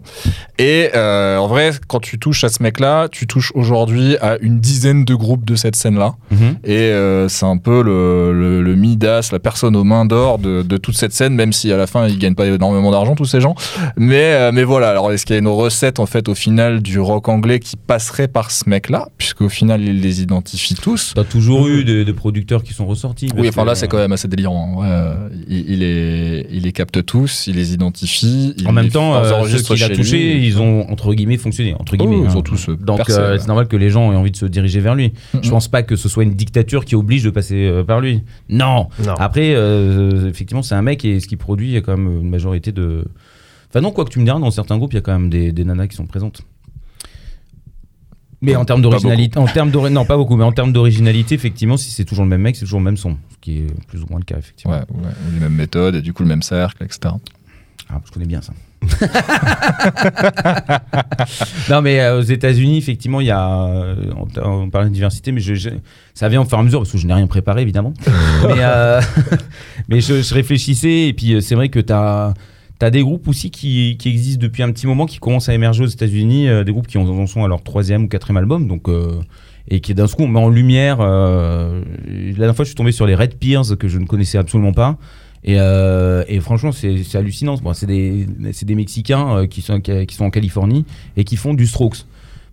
[0.59, 4.59] Et euh, en vrai, quand tu touches à ce mec-là, tu touches aujourd'hui à une
[4.59, 6.13] dizaine de groupes de cette scène-là.
[6.31, 6.55] Mhm.
[6.63, 10.61] Et euh, c'est un peu le, le- le Midas, la personne aux mains d'or de,
[10.61, 13.25] de toute cette scène, même si à la fin ils gagnent pas énormément d'argent tous
[13.25, 13.55] ces gens.
[13.97, 16.81] Mais, euh, mais voilà, alors est-ce qu'il y a une recette en fait au final
[16.81, 21.13] du rock anglais qui passerait par ce mec-là, puisqu'au final il les identifie tous.
[21.15, 23.29] T'as toujours eu des, des producteurs qui sont ressortis.
[23.37, 24.73] Oui, enfin là c'est quand même assez délirant.
[24.75, 24.79] hein.
[24.81, 28.53] Ouais, euh, il, il les, il les capte tous, il les identifie.
[28.57, 31.73] il En même les temps, euh, ceux qu'il a touchés, ils ont entre guillemets fonctionné.
[31.79, 32.35] Entre Oh, guillemets, ils hein.
[32.37, 33.39] ont tous, euh, Donc percé, euh, ouais.
[33.39, 35.13] c'est normal que les gens aient envie de se diriger vers lui.
[35.33, 35.43] Mhm.
[35.43, 38.21] Je pense pas que ce soit une dictature qui oblige de passer euh, par lui.
[38.49, 38.87] Non.
[39.05, 39.13] Non.
[39.19, 42.21] Après, euh, effectivement, c'est un mec et ce qu'il produit, il y a quand même
[42.21, 43.05] une majorité de.
[43.69, 45.29] Enfin non, quoi que tu me diras, dans certains groupes, il y a quand même
[45.29, 46.41] des, des nanas qui sont présentes.
[48.43, 51.77] Mais en termes d'originalité, en termes d'ori- non pas beaucoup, mais en termes d'originalité, effectivement,
[51.77, 54.01] si c'est toujours le même mec, c'est toujours le même son, ce qui est plus
[54.01, 54.73] ou moins le cas effectivement.
[54.75, 57.15] Ouais, ouais, les mêmes méthodes et du coup le même cercle, etc.
[57.89, 58.53] Ah, je connais bien ça.
[61.69, 63.65] non, mais euh, aux États-Unis, effectivement, il y a.
[63.65, 64.27] euh, on,
[64.63, 65.69] on parle de diversité, mais je, je-
[66.13, 67.93] ça vient au fur et à mesure, parce que je n'ai rien préparé, évidemment.
[68.47, 69.01] mais euh,
[69.89, 72.33] mais je, je réfléchissais, et puis euh, c'est vrai que tu as.
[72.83, 75.87] T'as des groupes aussi qui, existent depuis un petit moment, qui commencent à émerger aux
[75.87, 79.21] États-Unis, euh, des groupes qui en sont à leur troisième ou quatrième album, donc euh,
[79.69, 80.97] et qui d'un coup on met en lumière.
[80.99, 84.37] euh, la dernière fois, je suis tombé sur les Red Peers que je ne connaissais
[84.37, 84.97] absolument pas,
[85.45, 85.55] et,
[86.41, 87.55] franchement, c'est hallucinant.
[87.73, 89.79] C'est des, Mexicains qui sont
[90.19, 90.83] en Californie
[91.15, 92.05] et qui font du Strokes.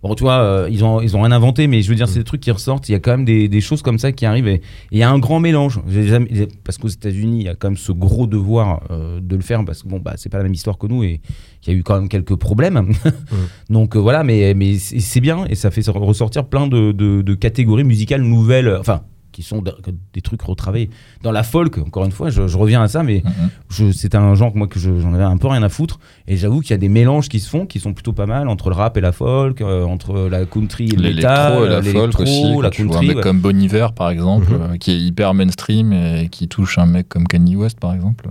[0.03, 2.17] Bon, tu vois, euh, ils, ont, ils ont rien inventé, mais je veux dire, c'est
[2.19, 2.89] des trucs qui ressortent.
[2.89, 4.47] Il y a quand même des, des choses comme ça qui arrivent.
[4.47, 5.79] Et il y a un grand mélange.
[5.87, 9.43] Jamais- parce qu'aux États-Unis, il y a quand même ce gros devoir euh, de le
[9.43, 11.21] faire, parce que bon, bah, c'est pas la même histoire que nous et
[11.67, 12.93] il y a eu quand même quelques problèmes.
[13.69, 17.33] Donc euh, voilà, mais, mais c'est bien et ça fait ressortir plein de, de- de
[17.35, 18.75] catégories musicales nouvelles.
[18.79, 19.01] Enfin,
[19.41, 19.75] qui sont de-
[20.13, 20.89] des trucs retravaillés.
[21.23, 23.49] Dans la folk, encore une fois, je, je reviens à ça, mais Mhm.
[23.69, 25.99] je- c'est un genre que moi que j'en avais un peu rien à foutre.
[26.27, 28.47] Et j'avoue qu'il y a des mélanges qui se font, qui sont plutôt pas mal
[28.47, 31.81] entre le rap et la folk, euh, entre la country et le métal, et la
[31.81, 32.43] folk aussi.
[32.43, 33.07] la quand tu vois un country.
[33.07, 33.23] mec ouais.
[33.23, 34.61] comme Bon Iver, par exemple, Mhm.
[34.61, 38.27] euh, qui est hyper mainstream et qui touche un mec comme Kanye West, par exemple.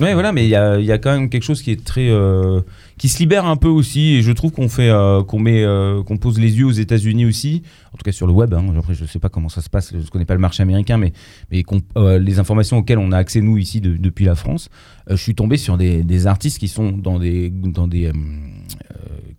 [0.00, 2.08] Ouais, voilà, mais il y a, y a quand même quelque chose qui est très,
[2.08, 2.60] euh,
[2.98, 6.04] qui se libère un peu aussi, et je trouve qu'on fait, euh, qu'on met, euh,
[6.04, 8.54] qu'on pose les yeux aux États-Unis aussi, en tout cas sur le web.
[8.54, 8.64] hein.
[8.78, 11.12] Après, je sais pas comment ça se passe, je connais pas le marché américain, mais,
[11.50, 11.64] mais
[11.96, 14.68] euh, les informations auxquelles on a accès nous ici de- depuis la France,
[15.10, 18.12] euh, je suis tombé sur des, des artistes qui sont dans des, dans des, euh,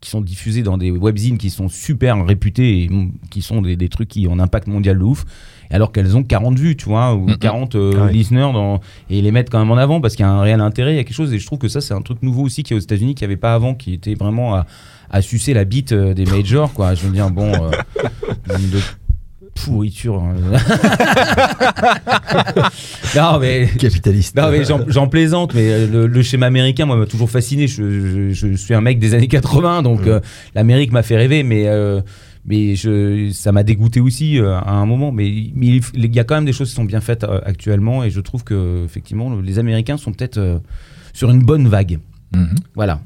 [0.02, 3.78] qui sont diffusés dans des webzines qui sont super réputés et mm, qui sont des,
[3.78, 5.24] des trucs qui ont un impact mondial de ouf.
[5.72, 7.38] Alors qu'elles ont 40 vues, tu vois, ou Mhm.
[7.38, 8.14] 40 euh, Ah ouais.
[8.14, 8.78] listeners dans,
[9.10, 10.94] et ils les mettent quand même en avant parce qu'il y a un réel intérêt,
[10.94, 11.34] il y a quelque chose.
[11.34, 13.24] Et je trouve que ça, c'est un truc nouveau aussi qui est aux États-Unis, qui
[13.24, 14.66] n'y avait pas avant, qui était vraiment à,
[15.12, 16.96] à sucer la bite euh, des majors, quoi.
[16.96, 17.70] Je veux dire, bon, euh,
[18.48, 18.80] de
[19.64, 20.24] pourriture.
[20.24, 20.34] hein.
[23.16, 23.68] non, mais.
[23.78, 24.36] Capitaliste.
[24.36, 27.68] Non mais j'en- plaisante, mais le, le schéma américain moi m'a toujours fasciné.
[27.68, 30.20] Je, je- je suis un mec des années 80, donc euh,
[30.56, 32.02] l'Amérique m'a fait rêver, mais euh,
[32.50, 35.12] mais je, ça m'a dégoûté aussi euh, à un moment.
[35.12, 37.40] Mais mais il il y a quand même des choses qui sont bien faites euh,
[37.46, 40.60] actuellement, et je trouve que effectivement les Américains sont peut-être euh,
[41.14, 42.00] sur une bonne vague.
[42.36, 42.56] Mhm.
[42.76, 43.02] Voilà.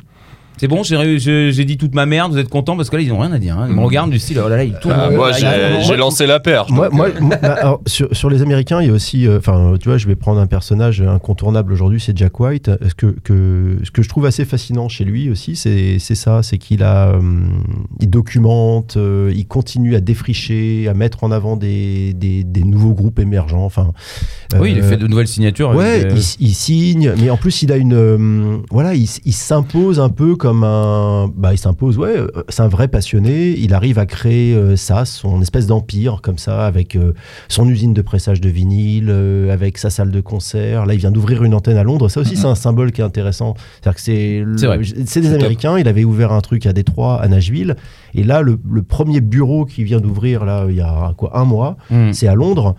[0.58, 3.20] C'est bon, j'ai dit toute ma merde, vous êtes contents parce que là ils ont
[3.20, 3.58] rien à dire.
[3.58, 3.66] hein.
[3.68, 3.86] Ils me Mhm.
[3.86, 4.94] regardent du style, oh là là, ils tournent.
[4.98, 5.48] Ah, moi, j'ai
[5.82, 6.70] j'ai lancé la perche.
[6.70, 9.28] Moi, donc, moi, euh, moi, bah, alors, sur, sur les Américains, il y a aussi,
[9.28, 12.70] euh, enfin, tu vois, je vais prendre un personnage incontournable aujourd'hui, c'est Jack White.
[12.88, 16.44] Ce que, que, ce que je trouve assez fascinant chez lui aussi, c'est c'est ça,
[16.44, 17.64] c'est qu'il a, hum,
[18.00, 22.94] il documente, euh, il continue à défricher, à mettre en avant des, des, des nouveaux
[22.94, 23.66] groupes émergents.
[23.66, 23.92] Enfin,
[24.60, 25.72] Oui, il euh, fait de nouvelles signatures.
[25.76, 30.10] Ouais, il, il signe, mais en plus il a une, euh, voilà, il s'impose un
[30.10, 31.30] peu comme un.
[31.36, 32.16] Bah, il s'impose, ouais.
[32.16, 33.58] euh, C'est un vrai passionné.
[33.58, 37.14] Il arrive à créer euh, ça, son espèce d'empire, comme ça, avec euh,
[37.48, 40.86] son usine de pressage de vinyle, euh, avec sa salle de concert.
[40.86, 42.10] Là, il vient d'ouvrir une antenne à Londres.
[42.10, 43.56] Ça aussi, c'est un symbole qui est intéressant.
[43.82, 44.44] C'est-à-dire que c'est.
[44.58, 45.06] C'est.
[45.08, 45.80] C'est des Américains.
[45.80, 47.76] Il avait ouvert un truc à Détroit, à Nashville.
[48.14, 51.46] Et là, le, le premier bureau qui vient d'ouvrir, là, il y a quoi, un
[51.46, 52.12] mois, Hmm.
[52.12, 52.76] c'est à Londres.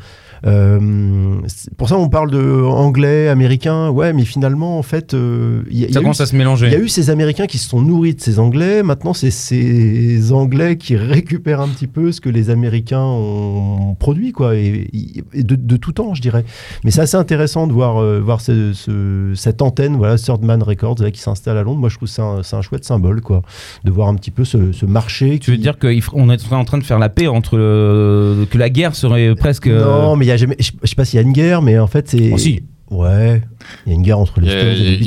[0.46, 1.36] Euh,
[1.76, 3.88] pour ça, on parle de anglais, américain.
[3.90, 6.36] Ouais, mais finalement, en fait, euh, il y a- il y Ça eu à se
[6.36, 6.66] mélanger.
[6.68, 8.82] il y a eu ces Américains qui se sont nourris de ces Anglais.
[8.82, 14.32] Maintenant, c'est ces Anglais qui récupèrent un petit peu ce que les Américains ont produit,
[14.32, 14.88] quoi, et,
[15.32, 16.44] et de, de tout temps, je dirais.
[16.84, 20.96] Mais c'est assez intéressant de voir, euh, voir ce- ce- cette antenne, voilà, Thirdman Records,
[21.00, 21.80] là, qui s'installe à Londres.
[21.80, 23.42] Moi, je trouve c'est un, chouette symbole, quoi,
[23.84, 25.38] de voir un petit peu ce, ce marché.
[25.38, 28.70] Tu veux dire qu'on est en train de faire la paix entre le- que la
[28.70, 29.66] guerre serait presque.
[29.66, 30.56] euh, Non, mais il y a jamais.
[30.58, 32.30] Je sais pas s'il y a une guerre, mais en fait, c'est.
[32.32, 32.62] Oh, si.
[32.90, 33.42] Ouais,
[33.86, 34.48] il y a une guerre entre les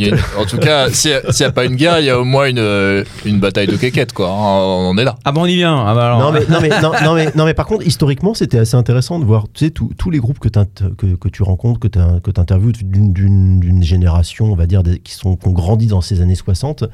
[0.08, 2.48] et en tout cas, s'il n'y a, pas une guerre, il y a au moins
[2.48, 4.30] une, euh, une bataille de quéquettes, quoi.
[4.30, 5.16] hein, On est là.
[5.26, 5.76] Ah bon, on y vient.
[5.86, 6.20] Ah bah alors.
[6.20, 9.20] Non mais, non, mais, non, non, mais, non, mais par contre, historiquement, c'était assez intéressant
[9.20, 12.00] de voir tu sais, tous- les groupes que, que, que tu rencontres, que tu
[12.40, 16.02] interviews d'une- d'une d'une génération, on va dire, des- qui, sont, qui ont grandi dans
[16.02, 16.86] ces années 60.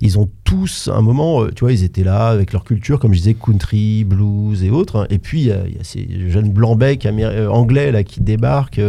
[0.00, 3.12] Ils ont tous, un moment, euh, tu vois, ils étaient là avec leur culture, comme
[3.14, 5.06] je disais, country, blues et autres.
[5.10, 8.20] Et puis, il y, a il y a ces jeunes blancs-becs euh, anglais là, qui
[8.20, 8.80] débarquent,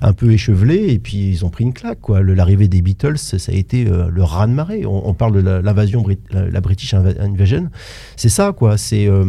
[0.00, 2.00] un peu échevelés, et puis ils ont pris une claque.
[2.00, 2.20] quoi.
[2.20, 4.86] Le- L'arrivée des Beatles, ça a été euh, le raz-de-marée.
[4.86, 7.68] On, on parle de la- l'invasion, brit- la, la British Inva- Invasion.
[8.16, 8.76] C'est ça, quoi.
[8.78, 9.24] C'est euh,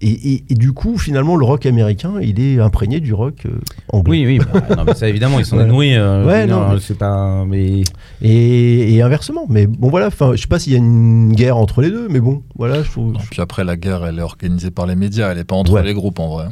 [0.00, 3.50] et, et- et du coup, finalement, le rock américain, il est imprégné du rock euh,
[3.92, 4.24] anglais.
[4.26, 4.46] Oui, oui.
[4.52, 5.66] bah, non, mais ça, évidemment, ils sont Ouais.
[5.66, 5.94] nourris.
[5.96, 7.44] euh, Ouais, non, mais- C'est pas.
[7.46, 7.82] Mais.
[8.22, 9.46] Et, et inversement.
[9.48, 10.08] Mais bon, voilà.
[10.08, 12.82] Enfin, je sais pas s'il y a une guerre entre les deux, mais bon, voilà.
[12.82, 13.12] Je trouve.
[13.12, 15.72] Non, puis après, la guerre, elle est organisée par les médias, elle n'est pas entre
[15.72, 15.82] Ouais.
[15.82, 16.46] les groupes en vrai.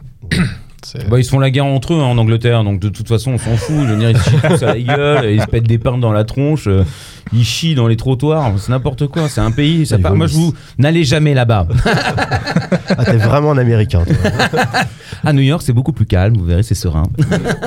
[1.08, 3.32] Bah, ils se font la guerre entre eux hein, en Angleterre, donc de toute façon,
[3.32, 3.74] on s'en fout.
[3.86, 5.98] Je veux dire, ils se chient tous à la gueule, ils se pètent des pains
[5.98, 6.84] dans la tronche, euh,
[7.32, 9.28] ils chient dans les trottoirs, c'est n'importe quoi.
[9.28, 9.86] C'est un pays.
[9.86, 11.68] Ça Ils part- Moi, je vous n'allez jamais là-bas.
[12.98, 14.60] Ah, t'es vraiment un américain, toi.
[15.24, 16.36] À New York, c'est beaucoup plus calme.
[16.36, 17.04] Vous verrez, c'est serein.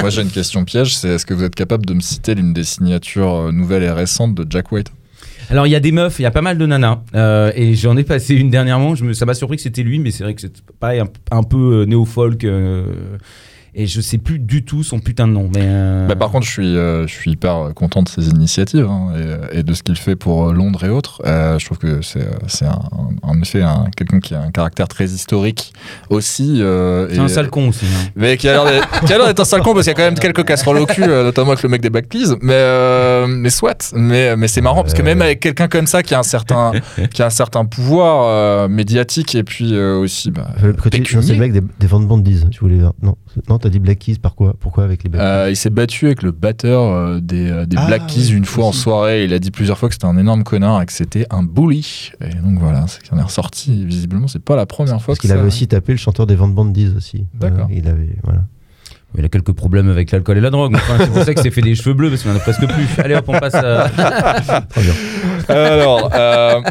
[0.01, 2.53] Moi, j'ai une question piège c'est est-ce que vous êtes capable de me citer l'une
[2.53, 4.91] des signatures euh, nouvelles et récentes de Jack White?
[5.49, 7.75] Alors, il y a des meufs, il y a pas mal de nanas, euh, et
[7.75, 8.95] j'en ai passé une dernièrement.
[8.95, 11.43] Je me, ça m'a surpris que c'était lui, mais c'est vrai que c'est un, un
[11.43, 12.43] peu euh, néo-folk.
[12.43, 13.17] euh,
[13.75, 15.49] et je sais plus du tout son putain de nom.
[15.53, 18.87] Mais euh, Bah, par contre, je suis, euh, je suis hyper content de ses initiatives
[18.89, 19.13] hein,
[19.51, 21.21] et, et de ce qu'il fait pour euh, Londres et autres.
[21.25, 22.79] Euh, je trouve que c'est euh, c'est un-
[23.21, 25.73] en effet un- quelqu'un qui a un caractère très historique
[26.09, 26.61] aussi.
[26.61, 27.85] euh, c'est et- un sale con aussi.
[27.85, 28.09] hein.
[28.15, 29.95] Mais qui a l'air d'être qui a l'air d'être un sale con parce qu'il y
[29.95, 32.35] a quand même quelques casseroles au cul, euh, notamment avec le mec des Black Keys.
[32.41, 33.91] Mais, euh, mais soit.
[33.95, 36.71] Mais, mais c'est marrant parce que même avec quelqu'un comme ça qui a un certain,
[37.13, 40.31] qui a un certain pouvoir euh, médiatique et puis euh, aussi.
[40.31, 41.23] Bah, Euh, côté- pécunier.
[41.25, 42.91] c'est le mec des, des Van Bandies, tu voulais dire.
[43.01, 43.15] Non,
[43.49, 45.69] non t'as dit Black Keys, par quoi Pourquoi avec les Black Keys Euh, il s'est
[45.69, 49.25] battu avec le batteur euh, des, euh, des Ah, Black Keys une fois en soirée.
[49.25, 52.11] Il a dit plusieurs fois que c'était un énorme connard et que c'était un bully.
[52.21, 53.85] Et donc voilà, c'est qu'il en est ressorti.
[53.85, 56.27] Visiblement, c'est pas la première fois Parce que qu'il ça- avait aussi tapé le chanteur
[56.27, 57.25] des Van Bandies aussi.
[57.33, 57.67] D'accord.
[57.69, 58.41] Euh, il avait, voilà.
[59.17, 60.75] Il a quelques problèmes avec l'alcool et la drogue.
[60.75, 62.67] Enfin, c'est pour ça qu'il s'est fait des cheveux bleus parce qu'il en a presque
[62.67, 62.85] plus.
[63.01, 63.55] Allez hop, on passe.
[63.55, 63.89] à-
[64.69, 64.93] Très bien.
[65.47, 66.61] Alors, euh,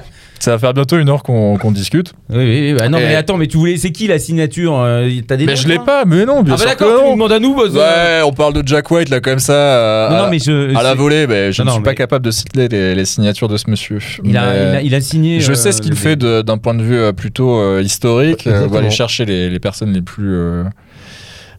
[0.45, 2.13] ça va faire bientôt une heure qu'on discute.
[2.31, 2.75] Oui, oui, oui.
[2.79, 3.77] Bah non, Et- mais attends, mais tu voulais.
[3.77, 6.57] C'est qui la signature euh, T'as des Mais je l'ai pas, mais non, bien Ah
[6.57, 7.09] bah sûr d'accord, que tu non.
[7.11, 7.55] nous demandes à nous.
[7.57, 9.53] bah, Ouais, on parle de Jack White là comme ça.
[9.53, 10.77] euh, Non, mais je.
[10.77, 12.95] à la volée, mais je Non, ne non, suis pas mais- capable de citer les,
[12.95, 13.99] les signatures de ce monsieur.
[14.25, 15.41] Il a, Mais il, a, il a signé.
[15.41, 18.47] je euh, sais ce qu'il fait d'un point de vue euh, plutôt euh, historique.
[18.47, 20.37] Euh, on va aller chercher les, les personnes les plus.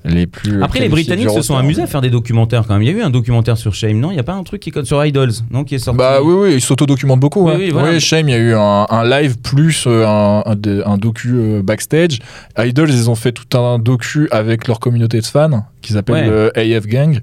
[0.06, 2.84] Euh, les plus Après, les Britanniques se sont amusés à faire des documentaires quand même.
[2.84, 4.12] Il y a eu un documentaire sur Shame, non?
[4.12, 5.64] Il n'y a pas un truc qui comme sur Idols, non?
[5.64, 7.46] Qui est sorti Bah oui, oui, il s'autodocumente beaucoup.
[7.46, 7.58] Oui, hein.
[7.60, 8.00] oui, voilà.
[8.00, 11.34] Shame, il y a eu un, un live plus euh, un, un, de- un docu
[11.36, 12.20] euh, backstage.
[12.58, 16.52] Idols, ils ont fait tout un docu avec leur communauté de fans qui s'appelle Ouais.
[16.56, 17.20] le AF Gang.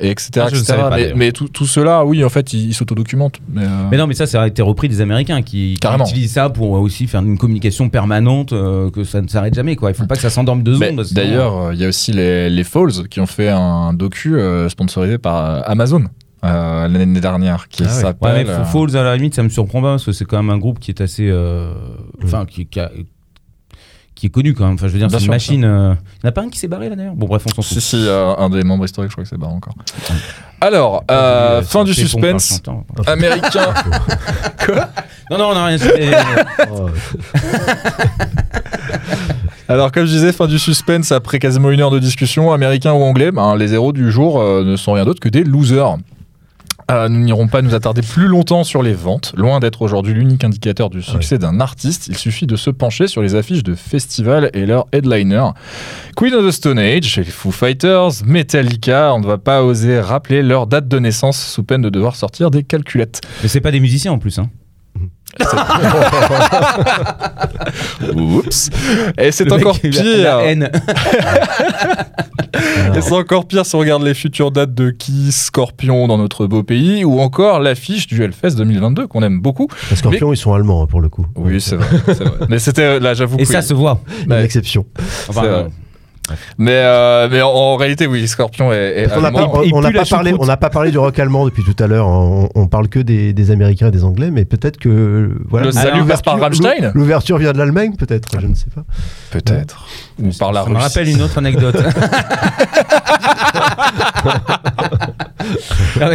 [0.00, 0.30] Et etc.
[0.36, 1.12] Ah, ne etc.
[1.16, 3.40] mais tout, tout cela, oui, en fait, ils s'autodocumentent.
[3.48, 6.50] Mais, euh, Mais non, mais ça, ça a été repris des Américains qui, utilisent ça
[6.50, 9.76] pour aussi faire une communication permanente, euh, que ça ne s'arrête jamais.
[9.76, 9.90] Quoi.
[9.90, 11.04] Il faut pas que ça s'endorme deux mais secondes.
[11.04, 14.36] sinon- D'ailleurs, euh, il y a aussi les, les Falls qui ont fait un docu
[14.38, 16.04] euh, sponsorisé par euh, Amazon
[16.44, 18.46] euh, l'année dernière qui Ah s'appelle.
[18.46, 20.50] Ouais, euh, Falls, à la limite, ça me surprend pas parce que c'est quand même
[20.50, 21.28] un groupe qui est assez.
[21.28, 21.72] euh,
[22.22, 22.90] Enfin, qui, qui a-
[24.16, 24.74] qui est connu quand même.
[24.74, 25.64] Enfin, je veux dire, c'est une machine.
[25.64, 27.14] euh, Il n'y en a pas un qui s'est barré là d'ailleurs?
[27.14, 27.64] Bon, bref, on s'en fout.
[27.64, 29.74] Si, si, euh, un des membres historiques, je crois que c'est barre encore.
[30.60, 32.60] Alors, euh, Euh, fin du suspense.
[33.06, 33.72] Américain.
[35.30, 35.76] Non, non, on n'a rien.
[39.68, 43.02] Alors, comme je disais, fin du suspense après quasiment une heure de discussion, américain ou
[43.02, 45.96] anglais, ben, les héros du jour euh, ne sont rien d'autre que des losers.
[46.90, 49.32] Euh, nous n'irons pas nous attarder plus longtemps sur les ventes.
[49.36, 53.22] Loin d'être aujourd'hui l'unique indicateur du succès d'un artiste, il suffit de se pencher sur
[53.22, 55.50] les affiches de festivals et leurs headliners.
[56.16, 60.42] Queen of the Stone Age, les Foo Fighters, Metallica, on ne va pas oser rappeler
[60.42, 63.20] leur date de naissance sous peine de devoir sortir des calculettes.
[63.42, 64.38] Mais c'est pas des musiciens en plus.
[64.38, 64.48] Hein.
[68.14, 68.70] Oups.
[69.18, 70.02] Et c'est encore pire.
[70.04, 70.70] La haine.
[72.96, 76.46] Et c'est encore pire si on regarde les futures dates de Kiss, Scorpion dans notre
[76.46, 79.68] beau pays, ou encore l'affiche du Hellfest 2022 qu'on aime beaucoup.
[79.90, 81.26] Les Scorpions, ils sont allemands hein, pour le coup.
[81.36, 81.86] Oui, c'est vrai.
[82.48, 83.36] Mais c'était là, j'avoue.
[83.38, 83.66] Et que ça oui.
[83.66, 84.00] se voit.
[84.24, 84.86] Une exception.
[85.28, 85.66] Enfin.
[86.58, 89.68] Mais, euh, mais en, en réalité, oui, Scorpion est, est On n'a pas, on parlé,
[90.30, 90.38] choucroute.
[90.40, 92.06] on n'a pas parlé du rock allemand depuis tout à l'heure.
[92.08, 95.66] On, on parle que des, des Américains et des Anglais, mais peut-être que voilà.
[95.66, 98.28] Le salut passe par l'ouverture- Rammstein L'ouverture vient de l'Allemagne, peut-être.
[98.40, 98.84] Je ne sais pas.
[99.30, 99.86] Peut-être.
[100.22, 101.76] Ou par la ça me rappelle une autre anecdote.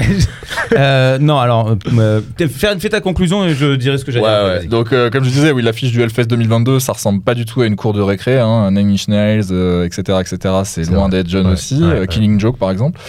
[0.74, 4.66] Euh, non, alors, euh, fais, fais ta conclusion et je dirai ce que j'ai Ouais.
[4.68, 7.62] Donc, euh, comme je disais, oui, l'affiche du Hellfest 2022, ça ressemble pas du tout
[7.62, 8.38] à une cour de récré.
[8.40, 8.72] Hein.
[8.72, 10.56] Nine Inch Nails, euh, etc., etc.
[10.64, 11.76] C'est loin d'être jeune Ouais, aussi.
[11.82, 12.08] ouais, Euh, ouais.
[12.08, 13.00] Killing Joke, par exemple.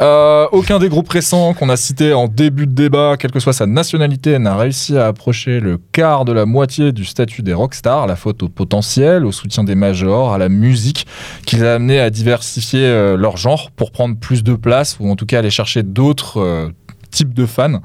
[0.00, 3.52] Euh, aucun des groupes récents qu'on a cités en début de débat, quelle que soit
[3.52, 8.06] sa nationalité, n'a réussi à approcher le quart de la moitié du statut des rockstars.
[8.06, 11.06] La faute au potentiel, au soutien des majors, à la musique,
[11.46, 15.10] qui les a amenés à diversifier euh, leur genre pour prendre plus de place ou
[15.10, 16.40] en tout cas aller chercher d'autres.
[16.40, 16.68] euh,
[17.14, 17.80] types de fans.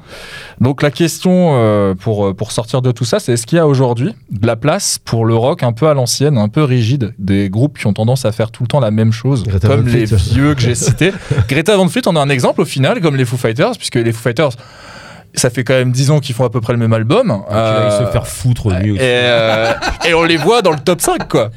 [0.60, 3.60] Donc la question euh, pour, euh, pour sortir de tout ça, c'est est-ce qu'il y
[3.60, 7.14] a aujourd'hui de la place pour le rock un peu à l'ancienne, un peu rigide,
[7.20, 9.88] des groupes qui ont tendance à faire tout le temps la même chose, Greta comme
[9.88, 11.14] les vieux que j'ai cités?
[11.48, 14.12] Greta Van Fleet en a un exemple au final, comme les Foo Fighters, puisque les
[14.12, 14.54] Foo Fighters,
[15.36, 17.44] ça fait quand même 10 ans qu'ils font à peu près le même album.
[17.52, 19.72] Euh, se faire foutre lui et, euh,
[20.08, 21.52] et on les voit dans le top 5, quoi.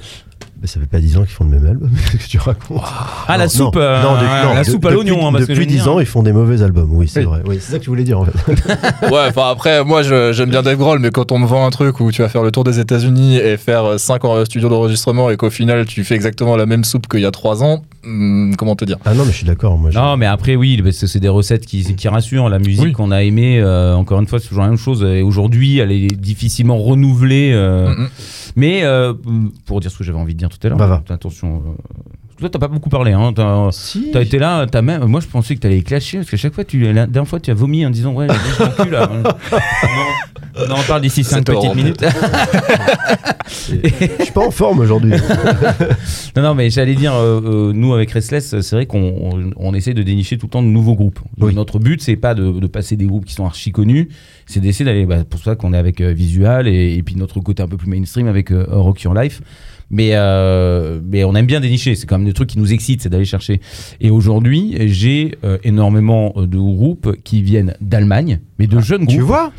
[0.62, 1.90] Mais ça fait pas 10 ans qu'ils font le même album.
[2.12, 2.80] Que tu racontes
[3.26, 5.26] Ah, la soupe, non, euh, non, de- non, la de- soupe à depuis- l'oignon.
[5.26, 6.88] hein, parce que Depuis veux 10 dire- ans, ils font des mauvais albums.
[6.92, 7.26] Oui, c'est Oui.
[7.26, 7.42] vrai.
[7.46, 8.32] Oui, c'est ça que tu voulais dire en fait.
[9.12, 11.98] Ouais, enfin après, moi j'aime bien Dave Grohl, mais quand on me vend un truc
[11.98, 15.36] où tu vas faire le tour des États-Unis et faire 5 ans studio d'enregistrement et
[15.36, 18.76] qu'au final tu fais exactement la même soupe qu'il y a 3 ans, hmm, comment
[18.76, 18.98] te dire?
[19.04, 19.76] Ah non, mais je suis d'accord.
[19.78, 22.48] Moi, Non, mais après, oui, parce que c'est des recettes qui, qui rassurent.
[22.48, 22.92] La musique Oui.
[22.92, 25.02] qu'on a aimée, euh, encore une fois, c'est toujours la même chose.
[25.02, 27.50] Et aujourd'hui, elle est difficilement renouvelée.
[27.52, 28.08] euh, Mm.
[28.56, 29.14] Mais euh,
[29.66, 31.62] pour dire ce que j'avais envie de dire tout à l'heure, Bah, attention.
[31.66, 31.72] euh,
[32.42, 33.12] toi, t'as pas beaucoup parlé.
[33.12, 34.10] Hein, t'as, Si.
[34.12, 35.04] t'as été là, t'as même.
[35.06, 37.50] Moi, je pensais que t'allais clasher parce que chaque fois, tu, la dernière fois, tu
[37.50, 39.10] as vomi en disant ouais, j'ai mon cul là.
[39.12, 41.76] on, en- on en parle d'ici 5 C'était petites horrible.
[41.82, 42.04] minutes.
[43.48, 45.12] Je suis pas en forme aujourd'hui.
[46.34, 49.74] Non, non, mais j'allais dire, euh, euh, nous avec Restless, c'est vrai qu'on on, on
[49.74, 51.20] essaie de dénicher tout le temps de nouveaux groupes.
[51.38, 51.54] Oui.
[51.54, 54.08] Notre but, c'est pas de, de passer des groupes qui sont archi connus,
[54.46, 55.04] c'est d'essayer d'aller.
[55.04, 57.76] Bah, pour ça qu'on est avec euh, Visual et, et puis notre côté un peu
[57.76, 59.42] plus mainstream avec euh, Rock Your Life.
[59.94, 63.02] Mais, euh, mais on aime bien dénicher, c'est quand même des trucs qui nous excitent,
[63.02, 63.60] c'est d'aller chercher.
[64.00, 69.22] Et aujourd'hui, j'ai euh, énormément de groupes qui viennent d'Allemagne, mais de jeunes groupes tu
[69.22, 69.52] vois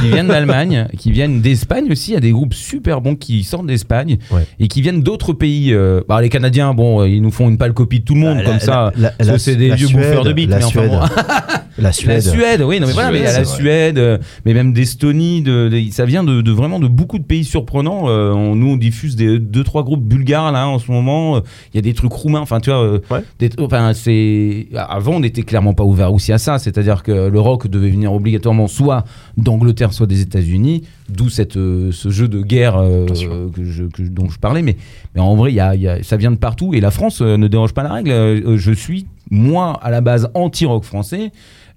[0.00, 2.12] qui viennent d'Allemagne, qui viennent d'Espagne aussi.
[2.12, 4.46] Il y a des groupes super bons qui sortent d'Espagne Ouais.
[4.60, 5.72] et qui viennent d'autres pays.
[5.72, 8.20] euh, bah, les Canadiens, bon, euh, ils nous font une pâle copie de tout le
[8.20, 8.92] monde, La- comme la- ça.
[8.96, 10.50] la- parce que c'est des vieux Suède, bouffeurs de bites.
[10.50, 10.90] Mais enfin, Suède.
[10.90, 11.00] bon.
[11.00, 12.20] La La Suède.
[12.20, 13.44] Suède, oui, non, mais voilà, mais la.
[13.44, 17.24] Suède, euh, mais même d'Estonie, de, de- ça vient de, de vraiment de beaucoup de
[17.24, 18.04] pays surprenants.
[18.08, 21.36] Euh, on- nous, on diffuse des deux trois groupes bulgares là en ce moment.
[21.36, 21.40] Euh,
[21.72, 22.40] Il y a des trucs roumains.
[22.40, 23.22] Enfin, tu vois, euh, Ouais.
[23.38, 26.58] des- enfin, c'est avant, on n'était clairement pas ouvert aussi à ça.
[26.58, 29.04] C'est-à-dire que le rock devait venir obligatoirement soit
[29.36, 30.84] d'Angleterre, soit des États-Unis.
[31.08, 33.30] D'où cette euh, ce jeu de guerre Bien sûr.
[33.54, 34.62] que je, que- dont je parlais.
[34.62, 34.76] Mais
[35.14, 36.72] mais en vrai, il y a, il y a- ça vient de partout.
[36.74, 38.56] Et la France ne dérange pas la règle.
[38.56, 41.30] Je suis moi à la base anti-rock français.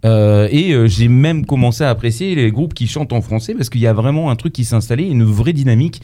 [0.06, 3.70] Euh, et euh, j'ai même commencé à apprécier les groupes qui chantent en français parce
[3.70, 6.02] qu'il y a vraiment un truc qui s'est installé, une vraie dynamique.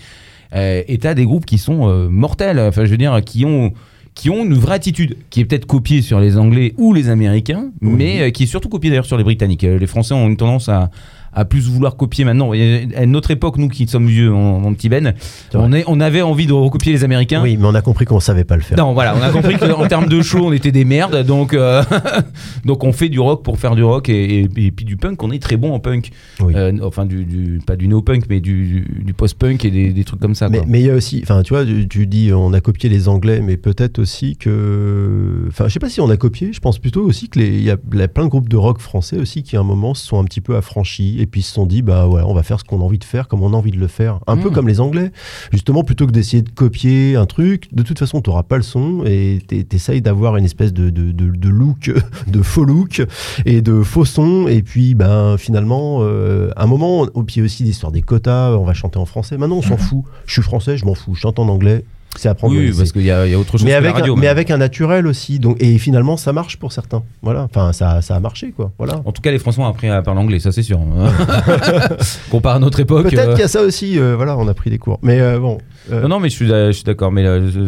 [0.56, 3.74] Euh, et t'as des groupes qui sont euh, mortels, enfin je veux dire, qui ont
[4.20, 7.72] qui ont une vraie attitude, qui est peut-être copiée sur les Anglais ou les Américains,
[7.80, 9.64] mais euh, qui est surtout copiée d'ailleurs sur les Britanniques.
[9.64, 10.90] Euh, Les Français ont une tendance à,
[11.34, 12.54] à plus vouloir copier maintenant.
[12.54, 15.14] Et à notre époque, nous qui sommes vieux, mon, mon petit Ben,
[15.54, 17.42] on, est, on avait envie de recopier les Américains.
[17.44, 18.78] Oui, mais on a compris qu'on savait pas le faire.
[18.78, 21.84] Non, voilà, on a compris qu'en termes de show, on était des merdes, donc, euh,
[22.66, 25.22] donc on fait du rock pour faire du rock et, et- et puis du punk,
[25.24, 26.10] on est très bon en punk.
[26.42, 26.54] Oui.
[26.56, 30.20] Euh, enfin, du, du- pas du no-punk, mais du, du post-punk et des, des trucs
[30.20, 30.50] comme ça.
[30.50, 30.68] Mais quoi.
[30.70, 33.08] mais il y a aussi, enfin, tu vois, tu, tu dis on a copié les
[33.08, 36.52] Anglais, mais peut-être aussi que, enfin, je sais pas si on a copié.
[36.54, 37.72] Je pense plutôt aussi que les, il y y
[38.02, 40.24] a plein de groupes de rock français aussi qui à un moment se sont un
[40.26, 42.80] petit peu affranchis et puis se sont dit bah ouais, on va faire ce qu'on
[42.82, 44.54] a envie de faire comme on a envie de le faire, un peu Mm.
[44.54, 45.12] comme les Anglais.
[45.52, 49.04] Justement, plutôt que d'essayer de copier un truc, de toute façon, tu pas le son
[49.06, 51.92] et t'es- t'essayes d'avoir une espèce de, de, de, de look,
[52.28, 53.02] de faux look
[53.46, 54.48] et de faux son.
[54.48, 58.64] Et puis, ben, finalement, euh, à un moment, au pied aussi l'histoire des quotas, on
[58.64, 59.38] va chanter en français.
[59.38, 60.04] Maintenant, on s'en fout.
[60.26, 61.16] Je suis français, je m'en fous.
[61.16, 61.84] Je chante en anglais.
[62.18, 62.56] C'est à prendre.
[62.56, 64.16] oui, parce qu'il y, y a autre chose mais que avec, la radio.
[64.16, 65.40] un, mais avec un naturel aussi.
[65.40, 67.04] Donc, et finalement, ça marche pour certains.
[67.22, 67.44] Voilà.
[67.44, 68.72] Enfin, ça, ça a marché, quoi.
[68.78, 69.02] Voilà.
[69.06, 70.80] En tout cas, les Français ont appris à parler anglais, ça c'est sûr.
[72.32, 73.10] Comparé à notre époque.
[73.10, 74.00] Peut-être euh, qu'il y a ça aussi.
[74.00, 75.00] euh, voilà, on a pris des cours.
[75.02, 75.60] Mais euh, bon.
[75.92, 77.12] Non, non, mais je suis, je suis d'accord.
[77.12, 77.26] Mais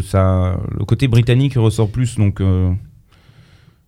[0.08, 2.42] ça, le côté britannique ressort plus, donc.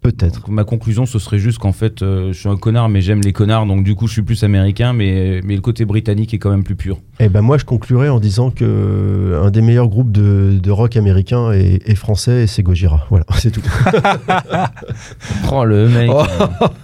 [0.03, 0.49] Peut-être.
[0.51, 3.31] Ma conclusion, ce serait juste qu'en fait, euh, je suis un connard, mais j'aime les
[3.33, 6.49] connards, donc du coup, je suis plus américain, mais, mais le côté britannique est quand
[6.51, 6.99] même plus pur.
[7.19, 10.71] Et ben moi, je conclurai en disant que euh, un des meilleurs groupes de, de
[10.71, 13.05] rock américain est, est français et c'est Gojira.
[13.09, 13.61] Voilà, c'est tout.
[15.51, 16.09] Oh, le mec.
[16.11, 16.23] Oh,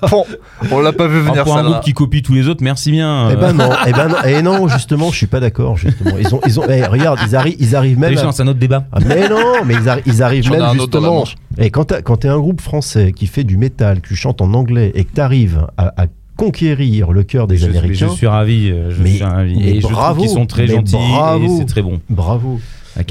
[0.09, 0.26] Bon,
[0.72, 1.72] on l'a pas vu Ah, venir pour un celle-là.
[1.72, 3.30] groupe qui copie tous les autres, merci bien.
[3.32, 5.78] Eh ben non, eh ben non, eh non, justement, je suis pas d'accord.
[5.78, 8.28] Justement, ils ont, ils ont, eh, regarde, ils arrivent, ils arrivent Allez, même.
[8.28, 8.86] à- c'est un autre débat.
[8.91, 11.39] Ah, mais non, mais ils, arri- ils arrivent même un autre dans la justement.
[11.58, 14.91] Et quand quand t'es un groupe français qui fait du métal, qui chante en anglais
[14.95, 18.70] et que t'arrives à, à conquérir le cœur des je, Américains, je suis ravi.
[18.70, 19.56] euh, Je Mais- suis ravi.
[19.58, 21.45] mais Et je bravo, trouve qu'ils sont très gentils bravo.
[21.45, 22.00] et c'est très bon.
[22.10, 22.60] bravo.
[22.95, 23.04] Ah.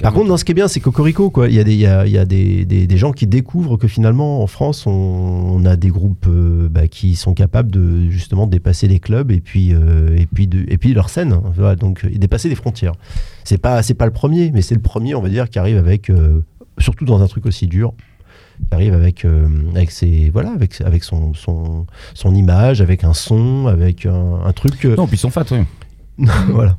[0.00, 1.48] Par contre, dans ce qui est bien, c'est Cocorico, quoi.
[1.48, 3.26] Il y a, des, il y a, il y a des, des, des gens qui
[3.26, 7.70] découvrent que finalement, en France, on, on a des groupes euh, bah, qui sont capables
[7.70, 11.32] de justement dépasser les clubs et puis, euh, et puis, de, et puis leur scène.
[11.32, 11.42] hein.
[11.54, 12.92] Voilà, donc, dépasser les frontières.
[13.44, 15.76] C'est pas, c'est pas le premier, mais c'est le premier, on va dire, qui arrive
[15.76, 16.42] avec, euh,
[16.78, 17.92] surtout dans un truc aussi dur,
[18.68, 23.12] qui arrive avec, euh, avec ses, voilà, avec, avec son, son, son image, avec un
[23.14, 24.84] son, avec un, un truc.
[24.84, 25.64] euh, Non, puis sont fat, oui.
[26.48, 26.78] voilà.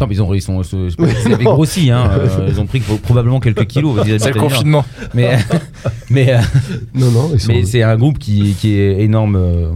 [0.00, 0.60] Non, mais ils ont, ils sont,
[1.32, 2.10] avaient grossi, hein.
[2.12, 4.00] euh, ils ont pris probablement quelques kilos.
[4.06, 4.84] ils C'est le confinement.
[5.14, 5.38] Mais,
[6.10, 6.38] mais, euh,
[6.94, 7.52] Non, non, ils sont.
[7.52, 9.70] mais c'est un groupe qui, qui est énorme euh,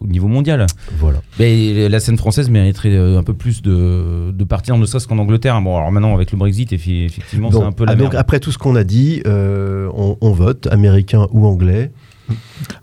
[0.00, 0.66] au niveau mondial.
[0.98, 1.20] Voilà.
[1.38, 5.60] Mais la scène française mériterait un peu plus de, de partir, ne serait-ce qu'en Angleterre.
[5.60, 8.16] Bon, alors maintenant, avec le Brexit, effectivement, c'est un peu la ah, donc merde.
[8.16, 11.90] après tout ce qu'on a dit, euh, on, on vote, américain ou anglais.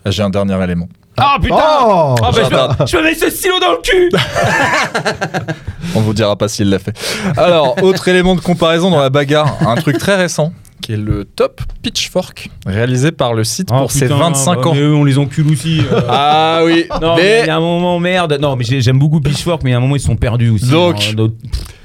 [0.05, 0.87] J'ai un dernier élément.
[1.17, 4.09] Ah putain Oh Ah, bah, je, me, je me mets ce stylo dans le cul
[5.95, 6.97] On vous dira pas s'il l'a fait.
[7.37, 11.25] Alors, autre élément de comparaison dans la bagarre, un truc très récent, qui est le
[11.25, 14.73] top Pitchfork, réalisé par le site Ah, pour ses putain, 25 bah, ans.
[14.73, 15.81] mais eux, on les encule aussi.
[15.91, 16.01] euh.
[16.09, 18.37] Ah oui, Non, mais il y a un moment, merde.
[18.41, 20.49] Non, mais j'ai- j'aime beaucoup Pitchfork, mais il y a un moment, ils sont perdus
[20.49, 20.69] aussi.
[20.69, 21.13] Donc, hein.
[21.15, 21.33] Donc,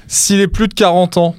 [0.07, 1.35] si les plus de 40 ans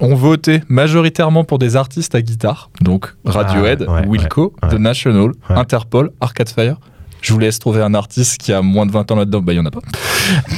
[0.00, 4.74] ont voté majoritairement pour des artistes à guitare, donc Radiohead, Ah, ouais, Wilco, ouais, The.
[4.74, 5.56] National, Ouais.
[5.56, 6.76] Interpol, Arcade Fire.
[7.22, 9.56] Je vous laisse trouver un artiste qui a moins de 20 ans là-dedans, bah il
[9.56, 9.80] y en a pas.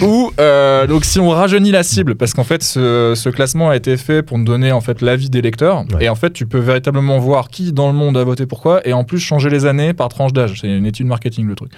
[0.03, 3.77] Ou euh, donc si on rajeunit la cible, parce qu'en fait ce, ce classement a
[3.77, 6.07] été fait pour nous donner en fait l'avis des lecteurs, Ouais.
[6.07, 8.93] et en fait tu peux véritablement voir qui dans le monde a voté pourquoi, et
[8.93, 10.59] en plus changer les années par tranche d'âge.
[10.61, 11.71] C'est une étude marketing le truc.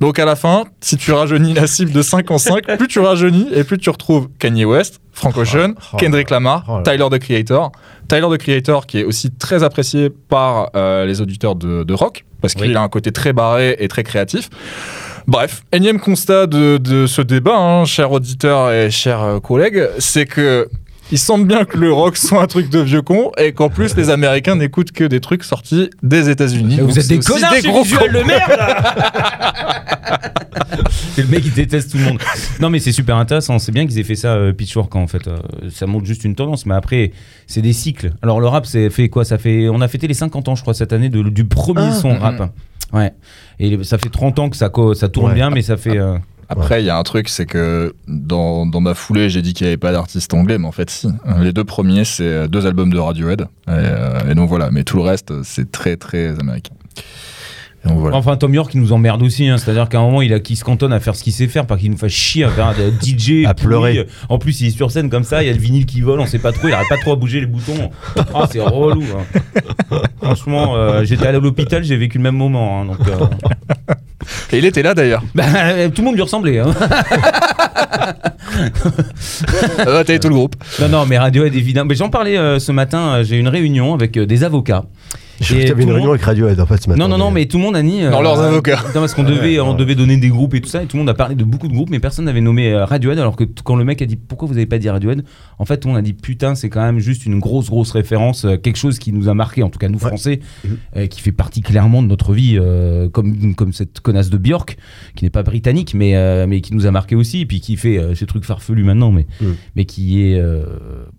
[0.00, 2.98] Donc à la fin, si tu rajeunis la cible de 5 en 5, plus tu
[3.00, 6.80] rajeunis et plus tu retrouves Kanye West, Frank Ocean, oh Kendrick Lamar, oh.
[6.82, 7.72] Tyler the Creator.
[8.08, 12.24] Tyler the Creator qui est aussi très apprécié par euh, les auditeurs de, de rock
[12.40, 12.76] parce qu'il Oui.
[12.76, 14.48] a un côté très barré et très créatif.
[15.26, 20.26] Bref, énième constat de, de ce débat, hein, chers auditeurs et chers euh, collègues, c'est
[20.26, 20.68] que
[21.12, 23.96] ils sentent bien que le rock soit un truc de vieux con et qu'en plus
[23.96, 26.78] les Américains n'écoutent que des trucs sortis des États-Unis.
[26.80, 28.06] Vous êtes c'est des connards, des c'est gros cons.
[28.12, 28.60] de merde
[31.14, 32.18] C'est le mec qui déteste tout le monde.
[32.60, 35.26] Non mais c'est super intéressant, c'est bien qu'ils aient fait ça euh, Pitchfork en fait.
[35.28, 35.36] Euh,
[35.70, 37.12] ça montre juste une tendance, mais après
[37.46, 38.12] c'est des cycles.
[38.22, 39.24] Alors le rap c'est fait quoi?
[39.24, 41.88] Ça fait on a fêté les 50 ans je crois cette année de- du premier
[41.90, 41.94] Ah.
[41.94, 42.50] son rap.
[42.92, 43.12] Ouais.
[43.58, 45.34] Et ça fait 30 ans que ça ça tourne Ouais.
[45.34, 46.16] bien mais ça fait euh,
[46.50, 49.66] Après, il y a un truc, c'est que dans, dans ma foulée, j'ai dit qu'il
[49.66, 51.08] n'y avait pas d'artiste anglais, mais en fait, si.
[51.40, 53.42] Les deux premiers, c'est euh, deux albums de Radiohead.
[53.42, 56.74] Et, euh, et donc voilà, mais tout le reste, c'est très, très américain.
[57.84, 58.16] Et donc voilà.
[58.16, 59.48] Enfin, Tom York, il nous emmerde aussi.
[59.48, 59.56] hein.
[59.56, 61.66] C'est-à-dire qu'à un moment, il, a, qu'il se cantonne à faire ce qu'il sait faire,
[61.66, 63.46] pas qu'il nous fasse chier à faire des DJ.
[63.46, 64.06] À pleurer.
[64.28, 66.20] En plus, il est sur scène comme ça, il y a le vinyle qui vole,
[66.20, 67.90] on sait pas trop, il arrête pas trop à bouger les boutons.
[68.34, 69.04] Ah, c'est relou.
[69.16, 69.98] hein.
[70.22, 72.82] Franchement, euh, j'étais allé à l'hôpital, j'ai vécu le même moment.
[72.82, 73.94] hein, donc, euh,
[74.52, 75.22] Et il était là d'ailleurs.
[75.34, 75.44] bah,
[75.88, 76.58] tout le monde lui ressemblait.
[76.58, 76.74] hein.
[79.78, 80.56] Ah, T'avais tout le groupe.
[80.80, 81.88] Non, non, mais Radiohead, évidemment.
[81.88, 84.84] Mais j'en parlais euh, ce matin, euh, j'ai eu une réunion avec euh, des avocats.
[85.40, 87.00] Je Et avais une réunion avec Radiohead en fait ce matin.
[87.00, 88.02] Non, non, non, mais tout le monde a dit.
[88.02, 88.82] euh, Dans leurs avocats.
[88.94, 90.96] Non, parce qu'on devait, Ouais, on devait donner des groupes et tout ça, et tout
[90.96, 93.36] le monde a parlé de beaucoup de groupes, mais personne n'avait nommé euh, Radiohead, alors
[93.36, 95.24] que quand le mec a dit pourquoi vous avez pas dit Radiohead,
[95.58, 97.92] en fait, tout le monde a dit putain, c'est quand même juste une grosse, grosse
[97.92, 100.08] référence, euh, quelque chose qui nous a marqué, en tout cas nous Ouais.
[100.08, 100.76] français, Mhm.
[100.96, 104.76] euh, qui fait partie clairement de notre vie, euh, comme, comme cette connasse de Björk,
[105.16, 107.76] qui n'est pas britannique, mais, euh, mais qui nous a marqué aussi, et puis qui
[107.76, 109.54] fait euh, ces trucs farfelus maintenant, mais, Mhm.
[109.76, 110.38] mais qui est.
[110.38, 110.62] euh,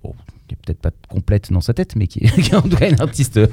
[0.04, 0.14] bon,
[0.52, 2.76] qui est peut-être pas complète dans sa tête, mais qui est, qui est en tout
[2.76, 3.47] cas une artiste euh,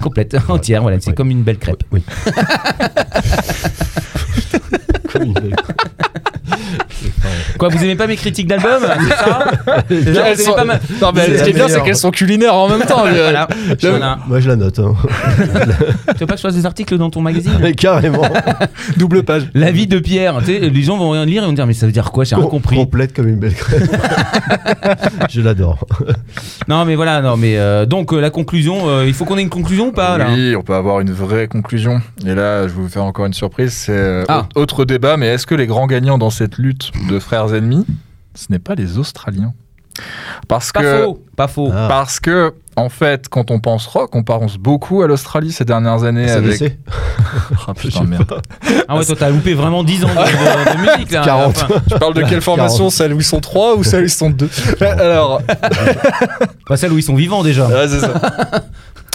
[0.00, 0.82] complète, entière.
[0.82, 1.84] Voilà, c'est comme une belle crêpe.
[1.92, 2.02] Oui.
[5.12, 5.54] Comme une belle-
[7.58, 9.44] Quoi, vous aimez pas mes critiques d'album C'est ça
[9.88, 11.82] C'est ça, vous Elles aimez sont- pas ma- Non, mais ce qui est bien, c'est
[11.82, 13.04] qu'elles sont culinaires en même temps.
[13.26, 13.48] Voilà.
[13.80, 14.18] Voilà.
[14.26, 14.78] Moi je la note.
[14.78, 14.94] hein.
[16.14, 18.22] Tu veux pas que je fasse des articles dans ton magazine Mais carrément.
[18.96, 19.44] Double page.
[19.54, 21.72] La vie de Pierre, tu sais, les gens vont rien lire et vont dire mais
[21.74, 22.76] ça veut dire quoi J'ai rien Com- compris.
[22.76, 23.86] Complète comme une belle crème.
[25.30, 25.78] je l'adore.
[26.68, 29.42] Non mais voilà, non mais euh, donc euh, la conclusion, euh, il faut qu'on ait
[29.42, 32.00] une conclusion ou pas là Oui, on peut avoir une vraie conclusion.
[32.24, 33.72] Et là, je vais vous faire encore une surprise.
[33.72, 34.46] C'est euh, Ah.
[34.54, 37.84] au- autre débat, mais est-ce que les grands gagnants dans cette lutte de frères ennemis,
[38.34, 39.52] ce n'est pas les Australiens
[40.48, 41.70] Parce Pas que faux, pas faux.
[41.74, 41.86] Ah.
[41.88, 46.04] Parce que En fait, quand on pense rock, on pense beaucoup à l'Australie ces dernières
[46.04, 46.78] années avec.
[47.66, 48.40] Ah putain, merde.
[48.88, 51.22] Ah ouais, toi t'as loupé vraiment 10 ans de, de- de musique là.
[51.24, 51.56] 40.
[51.56, 54.10] Enfin, Tu parles de quelle formation Celle où ils sont 3 ou celle où ils
[54.10, 54.48] sont 2
[54.80, 55.42] Alors,
[56.66, 57.66] pas celle où ils sont vivants déjà.
[57.66, 58.12] Ouais, c'est ça.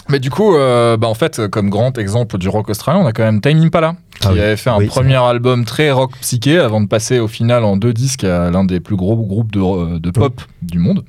[0.08, 3.12] Mais du coup, euh, bah en fait, comme grand exemple du rock australien, on a
[3.12, 4.40] quand même Time Impala, qui Ah oui.
[4.40, 7.76] avait fait un Oui, premier album très rock psyché avant de passer au final en
[7.76, 11.04] deux disques à l'un des plus gros groupes de, de pop du monde.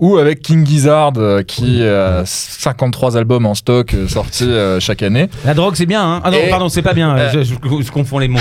[0.00, 5.02] Ou avec King Gizzard, euh, qui a 53 albums en stock euh, sortis euh, chaque
[5.02, 5.28] année.
[5.44, 6.20] La drogue c'est bien, hein.
[6.24, 7.16] Ah non, Et- pardon, c'est pas bien.
[7.16, 7.30] Euh.
[7.32, 8.38] Je, je- je confonds les mots.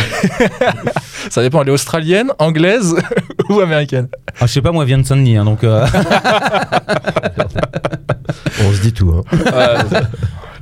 [1.30, 2.95] Ça dépend, elle est australienne, anglaise
[3.49, 4.07] ou américaine?
[4.39, 5.63] Ah, je sais pas, moi, je viens de Saint-Denis, hein, donc.
[5.65, 5.85] euh,
[8.68, 9.14] On se dit tout.
[9.31, 9.38] Hein.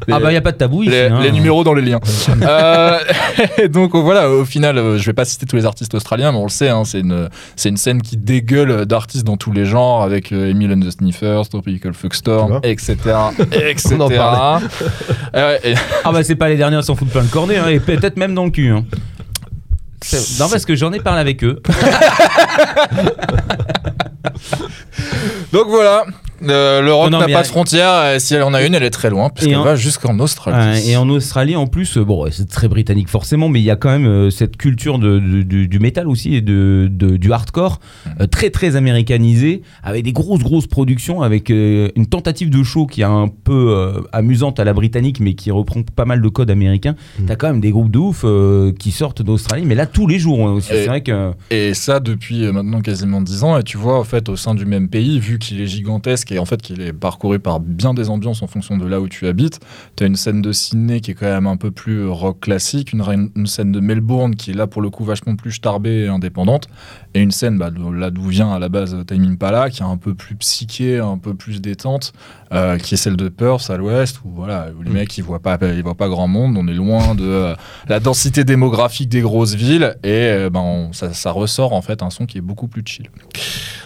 [0.07, 0.91] Les- Ah bah, y a pas de tabou ici.
[0.91, 1.19] les, hein.
[1.22, 1.99] les numéros dans les liens.
[2.44, 2.98] Euh,
[3.69, 6.38] donc euh, voilà, au final, euh, je vais pas citer tous les artistes australiens, mais
[6.38, 7.27] on le sait, hein, c'est une,
[7.57, 10.91] c'est une scène qui dégueule d'artistes dans tous les genres, avec euh, Emil and the
[10.91, 12.95] Sniffers, Tropical Fuckstorm, etc.
[13.52, 13.95] etc.
[13.99, 14.61] On en.
[15.35, 15.73] Euh, et-
[16.06, 18.15] Ah bah, c'est pas les derniers à s'en foutre plein le cornet, hein, et peut-être
[18.18, 18.69] même dans le cul.
[18.69, 18.85] hein.
[20.39, 21.60] Non, parce que j'en ai parlé avec eux.
[25.52, 26.06] donc voilà,
[26.43, 28.64] euh, le rock Non, non, n'a pas a- de frontières, et si elle en a
[28.64, 30.89] une, elle est très loin, puisqu'elle en- va jusqu'en Australie.
[30.89, 33.76] Et en Australie, en plus, euh, bon, c'est très britannique forcément, mais il y a
[33.76, 37.31] quand même euh, cette culture de, de- du, du métal aussi et de, de- du
[37.31, 37.80] hardcore
[38.22, 42.85] euh, très très américanisée, avec des grosses grosses productions, avec euh, une tentative de show
[42.88, 46.30] qui est un peu euh, amusante à la britannique, mais qui reprend pas mal de
[46.30, 46.95] codes américains.
[47.19, 47.26] Mm.
[47.26, 50.19] T'as quand même des groupes de ouf euh, qui sortent d'Australie, mais là tous les
[50.19, 50.73] jours hein, aussi.
[50.73, 53.57] Et- C'est vrai que Et ça depuis maintenant quasiment 10 ans.
[53.57, 56.39] Et tu vois, en fait, au sein du même pays, vu qu'il est gigantesque et
[56.39, 59.27] en fait qu'il est parcouru par bien des ambiances en fonction de là où tu
[59.27, 59.59] habites,
[59.95, 62.39] tu as une scène de Sydney qui est quand même un peu plus euh, rock
[62.41, 66.07] classique, une, scène de Melbourne qui est là pour le coup vachement plus starbée et
[66.07, 66.67] indépendante,
[67.13, 69.85] et une scène bah, de- là d'où vient à la base Time Impala qui est
[69.85, 72.13] un peu plus psyché, un peu plus détente,
[72.53, 74.93] euh, qui est celle de Perth à l'ouest, où, voilà, où les Mm.
[74.93, 77.55] mecs ils voient, pas, ils voient pas grand monde, on est loin de euh,
[77.87, 82.09] la densité démographique des grosses villes et euh, ben, ça, ça ressort en fait un
[82.09, 83.09] son qui est beaucoup plus chill.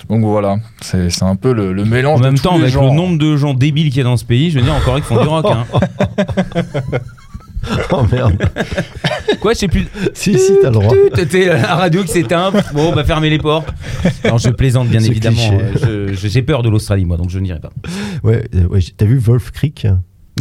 [0.10, 2.62] Donc voilà, c'est c'est un peu le, le mélange en de même tous temps, les
[2.64, 2.90] avec genres.
[2.90, 4.96] le nombre de gens débiles qu'il y a dans ce pays, je veux dire encore
[4.96, 5.46] qu'ils font du rock.
[5.50, 5.66] Hein.
[7.92, 8.38] Oh merde.
[9.40, 9.86] Quoi, je sais plus.
[10.16, 10.94] si, si, t'as le droit.
[11.14, 12.52] T'étais la radio qui s'éteint.
[12.74, 13.72] Bon, bah fermez les portes.
[14.24, 15.38] Alors je plaisante bien évidemment.
[15.80, 17.70] je- J'ai peur de l'Australie moi, donc je n'irai pas.
[18.24, 19.86] Ouais, euh, ouais, t'as vu Wolf Creek?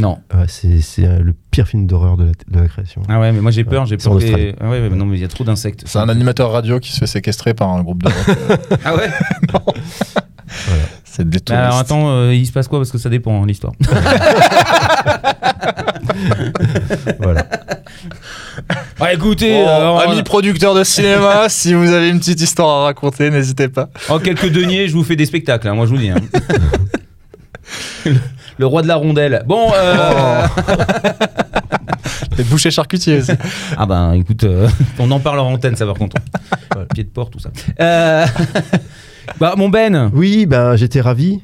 [0.00, 0.18] Non.
[0.34, 3.02] Ouais, C'est euh, le pire film d'horreur de la, de la création.
[3.08, 3.86] Ah ouais, mais moi j'ai peur.
[3.86, 4.12] J'ai peur.
[4.12, 4.54] Australie.
[4.60, 5.82] Ah ouais, mais non, mais il y a trop d'insectes.
[5.86, 8.36] C'est un animateur radio qui se fait séquestrer par un groupe de rock.
[8.84, 9.10] Ah ouais?
[11.04, 12.78] c'est des Bah alors attends, euh, il se passe quoi?
[12.78, 13.72] Parce que ça dépend hein, l'histoire.
[17.20, 17.46] Voilà.
[19.00, 22.84] Ah écoutez, Bon, euh, amis producteurs de cinéma, si vous avez une petite histoire à
[22.84, 23.88] raconter, n'hésitez pas.
[24.08, 25.68] en quelques deniers, je vous fais des spectacles.
[25.68, 26.10] hein, moi je vous dis.
[26.10, 26.20] hein.
[28.60, 29.42] Le, roi de la rondelle.
[29.46, 29.72] Bon.
[29.74, 30.46] euh,
[32.38, 33.32] Les bouchers charcutiers aussi.
[33.76, 34.68] Ah ben écoute, euh,
[34.98, 36.16] on en parle en antenne, ça par contre.
[36.94, 37.50] Pied de porte, tout ça.
[37.80, 38.24] Euh,
[39.40, 41.40] bah mon Ben, Oui, ben j'étais ravi.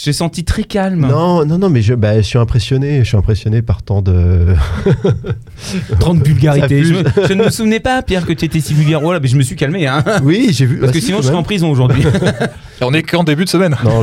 [0.00, 1.08] J'ai senti très calme.
[1.08, 3.00] Non, non, non, mais je, bah, je suis impressionné.
[3.00, 4.54] Je suis impressionné par tant de.
[5.98, 6.84] 30 vulgarités.
[6.84, 9.02] Ça Je, ne me souvenais pas, Pierre, que tu étais si vulgaire.
[9.02, 10.04] Oh là, mais je me suis calmé, hein.
[10.22, 10.78] Oui, j'ai vu.
[10.78, 12.04] Parce bah, que si, sinon, je serais en prison aujourd'hui.
[12.80, 13.76] On est qu'en début de semaine.
[13.84, 14.02] Non,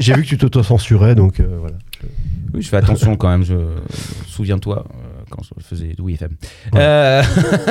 [0.00, 1.76] j'ai vu que tu t'auto-censurais, donc euh, voilà.
[2.54, 3.44] Oui, je fais attention quand même.
[3.44, 3.54] Je
[4.26, 6.30] souviens-toi euh, quand je faisais FM.
[6.74, 7.22] Euh,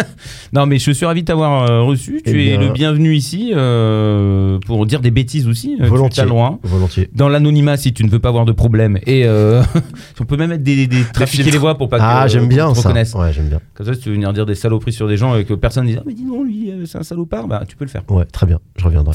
[0.53, 2.22] non, mais je suis ravi de t'avoir euh, reçu.
[2.26, 5.77] Tu Eh es bien- le bienvenu ici euh, pour dire des bêtises aussi.
[5.80, 6.23] euh, Volontiers.
[6.64, 7.10] Volontiers.
[7.14, 8.98] Dans l'anonymat, si tu ne veux pas avoir de problème.
[9.06, 9.61] Et euh,
[10.19, 11.52] on peut même mettre des, des trafiquer filtres.
[11.53, 12.90] les voix pour pas que Ah, j'aime bien te ça.
[13.15, 13.60] Ouais, j'aime bien.
[13.73, 15.84] Comme ça, si tu veux venir dire des saloperies sur des gens et que personne
[15.84, 18.03] ne dise Ah, mais dis non, lui, c'est un salopard, bah tu peux le faire.
[18.10, 18.60] Ouais, très bien.
[18.77, 19.14] Je reviendrai.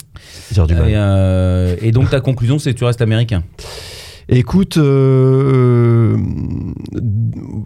[0.67, 1.79] Du mal.
[1.83, 3.43] Et, et donc ta conclusion, c'est que tu restes américain.
[4.29, 6.17] Écoute, euh,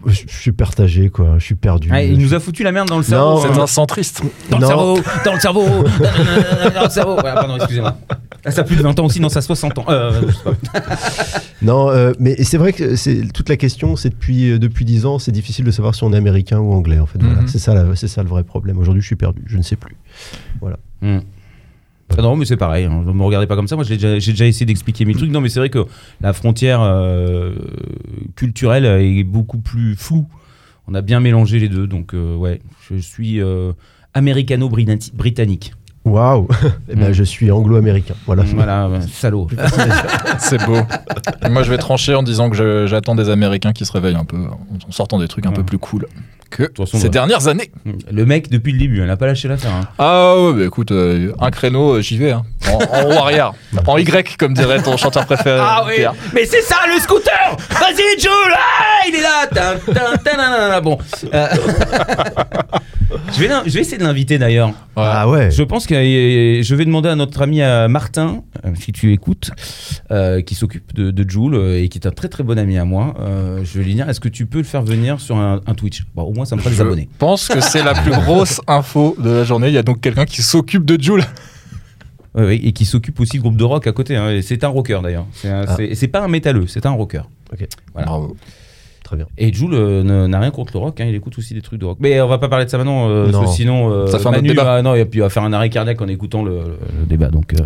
[0.05, 1.35] je suis partagé, quoi.
[1.37, 1.89] Je suis perdu.
[1.91, 3.41] Ah, il nous a foutu la merde dans le cerveau.
[3.41, 4.21] C'est un centriste.
[4.49, 4.67] Dans le Non.
[4.67, 5.65] cerveau, dans le cerveau,
[6.75, 7.15] dans le cerveau.
[7.15, 7.97] Ouais, pardon, excusez-moi.
[8.45, 9.85] Ah, ça a plus de 20 ans aussi, non, ça a 60 ans.
[9.89, 10.81] Euh, je sais pas.
[11.61, 15.05] Non, euh, mais c'est vrai que c'est toute la question, c'est depuis euh, depuis dix
[15.05, 16.99] ans, c'est difficile de savoir si on est américain ou anglais.
[16.99, 17.41] En fait, voilà.
[17.41, 17.47] Mhm.
[17.49, 18.77] c'est ça, la- c'est ça le vrai problème.
[18.77, 19.41] Aujourd'hui, je suis perdu.
[19.45, 19.97] Je ne sais plus.
[21.01, 21.19] Hmm.
[22.17, 23.75] Ah non, mais c'est pareil, hein, ne me regardez pas comme ça.
[23.75, 25.31] Moi, j'ai déjà, essayé d'expliquer mes trucs.
[25.31, 25.85] Non, mais c'est vrai que
[26.21, 27.53] la frontière euh,
[28.35, 30.27] culturelle est beaucoup plus floue.
[30.87, 31.87] On a bien mélangé les deux.
[31.87, 32.59] Donc, euh, ouais,
[32.89, 33.71] je suis euh,
[34.13, 35.73] américano-britannique.
[36.05, 36.47] Waouh.
[36.89, 37.13] Eh ben, Mm.
[37.13, 38.15] je suis anglo-américain.
[38.25, 38.43] Voilà.
[38.43, 39.47] Voilà, salaud.
[40.39, 40.77] C'est beau.
[41.45, 44.25] Et moi, je vais trancher en disant que j'attends des Américains qui se réveillent un
[44.25, 45.55] peu en sortant des trucs un Ouais.
[45.57, 46.07] peu plus cool.
[46.49, 47.09] Que façon, ces bah.
[47.09, 47.71] dernières années.
[48.11, 49.71] Le mec, depuis le début, il n'a pas lâché l'affaire.
[49.73, 49.87] hein.
[49.97, 52.31] Ah ouais, bah écoute, euh, un créneau, euh, j'y vais.
[52.31, 52.43] Hein.
[52.67, 53.53] En, en haut arrière.
[53.87, 55.59] En Y, comme dirait ton chanteur préféré.
[55.61, 56.13] Ah oui Pierre.
[56.33, 59.93] Mais c'est ça le scooter Vas-y Jules Ah, Il est là tin,
[60.23, 60.81] tin, nanana.
[60.81, 60.97] Bon.
[61.33, 61.47] euh,
[63.33, 64.71] je, vais, je vais essayer de l'inviter d'ailleurs.
[64.95, 65.49] Ah ouais.
[65.51, 68.43] Je pense que je vais demander à notre ami euh, Martin,
[68.79, 69.51] si tu écoutes,
[70.11, 72.85] euh, qui s'occupe de, de Jules et qui est un très très bon ami à
[72.85, 73.15] moi.
[73.21, 75.73] euh, je vais lui dire est-ce que tu peux le faire venir sur un, un
[75.73, 76.03] Twitch?
[76.15, 77.09] Bon, Au moins ça me fera des Je abonnés.
[77.19, 79.67] pense que c'est la plus grosse info de la journée.
[79.67, 81.23] Il y a donc quelqu'un qui s'occupe de Jules.
[82.35, 84.15] Ouais, et qui s'occupe aussi de groupe de rock à côté.
[84.15, 85.25] hein, c'est un rocker d'ailleurs.
[85.33, 85.75] C'est un- Ah.
[85.75, 87.23] c'est- c'est pas un métalleux, c'est un rocker.
[87.93, 88.07] Voilà.
[88.07, 88.35] Bravo.
[89.03, 89.25] Très bien.
[89.39, 91.79] Et Jules euh, ne- n'a rien contre le rock, hein, il écoute aussi des trucs
[91.79, 91.97] de rock.
[91.99, 93.39] Mais on va pas parler de ça maintenant, euh, Non.
[93.41, 94.63] parce que sinon, euh, Ça fait un autre Manu débat.
[94.63, 97.05] va- non, et puis il va faire un arrêt cardiaque en écoutant le, le- le
[97.07, 97.29] débat.
[97.29, 97.63] Donc euh,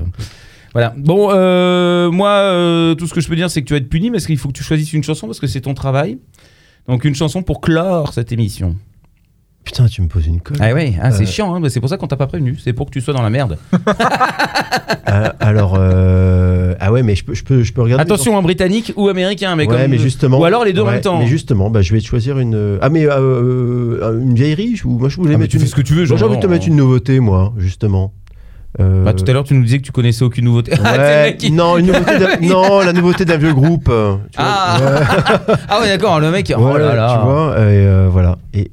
[0.72, 0.94] voilà.
[0.98, 3.90] Bon, euh, moi, euh, tout ce que je peux dire, c'est que tu vas être
[3.90, 5.28] puni, parce qu'il faut que tu choisisses une chanson?
[5.28, 6.18] Parce que c'est ton travail.
[6.88, 8.76] Donc une chanson pour clore cette émission.
[9.64, 10.58] Putain, tu me poses une colle.
[10.60, 11.26] Ah ouais, ah, c'est Euh.
[11.26, 12.58] chiant, hein, c'est pour ça qu'on t'a pas prévenu.
[12.62, 13.58] C'est pour que tu sois dans la merde.
[15.06, 18.02] Ah, alors, euh, ah ouais, mais je peux, je peux, je peux regarder.
[18.02, 20.38] Attention, un britannique ou américain, mais ouais, comme mais justement.
[20.40, 21.20] Ou alors les deux en même temps.
[21.20, 22.78] Mais justement, bah, je vais te choisir une.
[22.82, 23.12] Ah, mais euh,
[24.02, 25.64] euh, une vieillerie ou moi je voulais Ah, mettre tu une.
[25.64, 26.00] fais ce que tu veux.
[26.02, 28.12] Moi, genre, j'ai envie de te mettre une nouveauté, moi, justement.
[28.80, 30.72] Euh, Bah, tout à l'heure, tu nous disais que tu connaissais aucune nouveauté.
[30.84, 33.88] Ah, Ouais, qui- non, une nouveauté d'un- non, la nouveauté d'un vieux groupe.
[33.90, 34.48] euh, tu vois.
[34.50, 34.80] Ah.
[34.82, 35.56] Ouais.
[35.70, 36.52] Ah ouais, d'accord, le mec.
[36.56, 37.18] oh Voilà, là là.
[37.20, 38.38] tu vois, et euh, voilà.
[38.54, 38.72] Et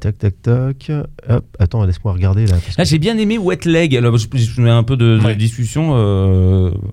[0.00, 0.90] tac, tac, tac.
[1.28, 2.56] Hop, attends, laisse-moi regarder là.
[2.56, 3.94] que- Là, j'ai bien aimé Wet Leg.
[3.96, 5.92] Alors, je, je mets un peu de, discussion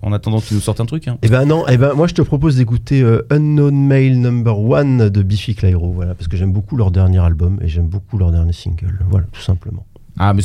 [0.02, 1.08] en attendant qu'il nous sorte un truc.
[1.08, 1.18] hein.
[1.22, 5.22] Eh ben non, eh ben moi je te propose d'écouter Unknown Male Number One de
[5.24, 8.54] Biffy Clyro, voilà, parce que j'aime beaucoup leur dernier album et j'aime beaucoup leur dernier
[8.54, 9.86] single, voilà, tout simplement.
[10.20, 10.42] Ah, mais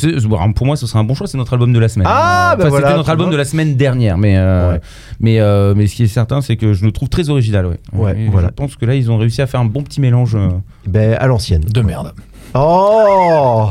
[0.54, 1.26] pour moi, ce serait un bon choix.
[1.26, 2.06] C'est notre album de la semaine.
[2.10, 3.32] Ah, bah enfin, voilà, C'était notre album vois.
[3.32, 4.18] de la semaine dernière.
[4.18, 4.80] Mais, euh, Ouais.
[5.20, 7.66] mais, euh, mais ce qui est certain, c'est que je le trouve très original.
[7.66, 7.76] Ouais.
[7.94, 8.48] Ouais, voilà.
[8.48, 10.34] Je pense que là, ils ont réussi à faire un bon petit mélange.
[10.34, 10.48] euh.
[10.86, 11.62] Ben à l'ancienne.
[11.64, 12.12] De merde.
[12.54, 13.70] Oh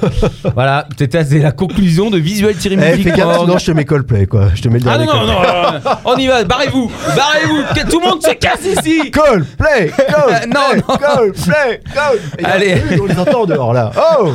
[0.54, 3.04] voilà, c'était c'est la conclusion de Visual Thierry Eh, Music.
[3.10, 3.40] fais gaffe, Org.
[3.46, 5.42] sinon je te mets Coldplay quoi, je te mets le Ah dernier non, non, non,
[5.42, 5.80] Coldplay.
[5.84, 9.10] non, on y va, barrez-vous, barrez-vous, que tout le monde se casse ici.
[9.10, 10.96] Coldplay, Coldplay, Non, non.
[10.96, 12.44] Coldplay, Coldplay.
[12.44, 12.72] Allez.
[12.72, 13.90] Allez, on les entend dehors là.
[14.18, 14.30] Oh,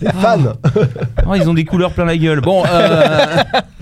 [0.00, 0.38] les fans.
[1.26, 2.40] Oh, ils ont des couleurs plein la gueule.
[2.40, 3.36] Bon, euh,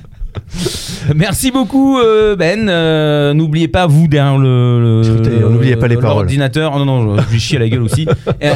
[1.14, 2.68] merci beaucoup euh, Ben.
[2.68, 5.02] Euh, N'oubliez pas vous derrière le.
[5.02, 6.18] le- n'oubliez pas les paroles.
[6.24, 6.78] L'ordinateur.
[6.78, 8.06] Non non, je lui chie à la gueule aussi.
[8.42, 8.54] Euh,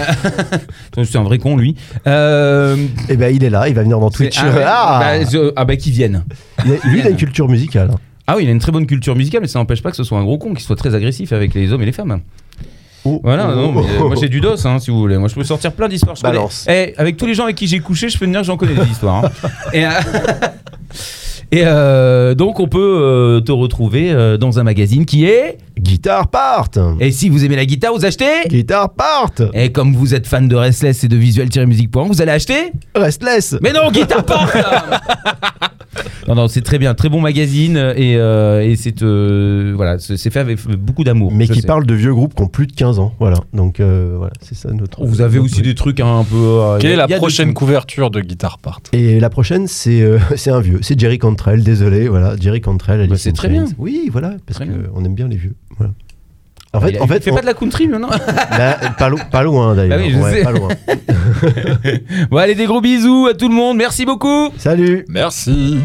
[1.05, 1.75] C'est un vrai con lui.
[2.07, 2.77] Euh,
[3.09, 4.39] Eh ben il est là, il va venir dans Twitch.
[4.39, 4.45] ah.
[4.66, 6.25] Ah, bah, je- ah bah qu'ils viennent.
[6.65, 7.91] Il a- lui il a une culture musicale.
[8.27, 10.05] Ah oui, il a une très bonne culture musicale, mais ça n'empêche pas que ce
[10.05, 12.20] soit un gros con, qu'il soit très agressif avec les hommes et les femmes.
[13.05, 15.16] Oh, Voilà, oh, non, oh, mais, moi j'ai du dos, hein, si vous voulez.
[15.16, 16.16] Moi je peux sortir plein d'histoires.
[16.16, 16.66] Je connais- Balance.
[16.69, 18.75] Eh, avec tous les gens avec qui j'ai couché, je peux te dire j'en connais
[18.75, 19.25] des histoires.
[19.25, 19.31] hein.
[19.73, 19.91] Et, euh,
[21.51, 25.59] et, euh, donc on peut euh, te retrouver euh, dans un magazine qui est.
[25.79, 26.69] Guitare part.
[27.01, 28.49] Et si vous aimez la guitare, vous achetez.
[28.49, 29.31] Guitare part.
[29.55, 33.57] Et comme vous êtes fan de Restless et de visual-music.org, vous allez acheter Restless.
[33.63, 34.51] Mais non, Guitar Part
[36.29, 40.31] Non, non, c'est très bien, très bon magazine et, euh, et c'est euh, voilà, c'est
[40.31, 41.33] fait avec beaucoup d'amour.
[41.33, 41.67] Mais qui sais.
[41.67, 43.15] parle de vieux groupes qui ont plus de 15 ans.
[43.19, 43.39] Voilà.
[43.55, 45.05] Donc euh, voilà, c'est ça notre.
[45.07, 45.65] Vous avez notre aussi truc.
[45.67, 46.37] des trucs un peu.
[46.37, 48.81] euh, Quelle est la prochaine couverture de Guitar Part?
[48.93, 50.81] Et la prochaine, c'est euh, c'est un vieux.
[50.83, 52.09] C'est Jerry Cantrell, désolé.
[52.09, 53.01] Voilà, Jerry Cantrell.
[53.01, 53.65] Alice Bah, c'est très bien.
[53.79, 55.55] Oui, voilà, parce qu'on aime bien les vieux.
[55.77, 55.93] Voilà.
[56.74, 58.01] En Il fait, a- en il fait, fait on- pas de la country, non
[58.51, 59.99] bah, pas, lo- pas loin d'ailleurs.
[59.99, 60.69] Bah oui, Ouais, pas loin.
[62.31, 63.77] Bon, allez, des gros bisous à tout le monde.
[63.78, 64.51] Merci beaucoup.
[64.59, 65.05] Salut.
[65.09, 65.78] Merci.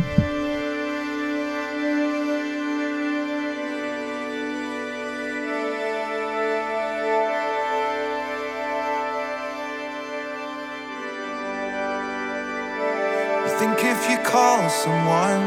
[13.46, 15.44] You think if you call someone,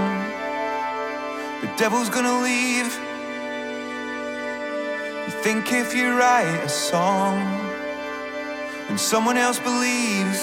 [1.62, 2.90] the devil's gonna leave.
[5.46, 7.38] Think if you write a song,
[8.88, 10.40] and someone else believes.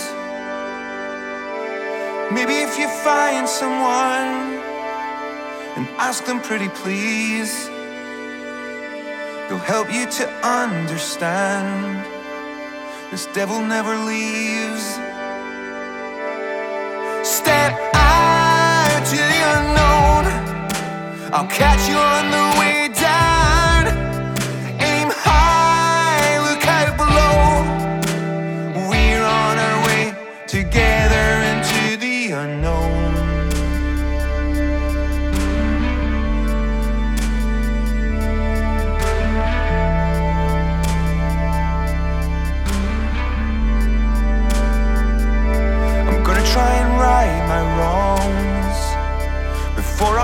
[2.31, 4.31] Maybe if you find someone
[5.75, 7.67] and ask them pretty please,
[9.49, 12.05] they'll help you to understand.
[13.11, 14.85] This devil never leaves.
[17.27, 20.23] Step out to the unknown.
[21.33, 23.02] I'll catch you on the way down.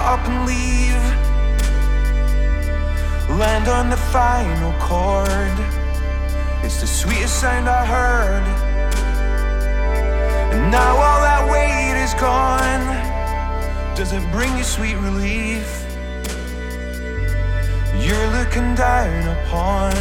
[0.10, 1.06] Up and leave.
[3.38, 5.56] Land on the final chord.
[6.64, 8.46] It's the sweetest sound I heard.
[10.54, 12.86] And now all that weight is gone.
[13.96, 15.70] Does it bring you sweet relief?
[18.04, 19.94] You're looking down upon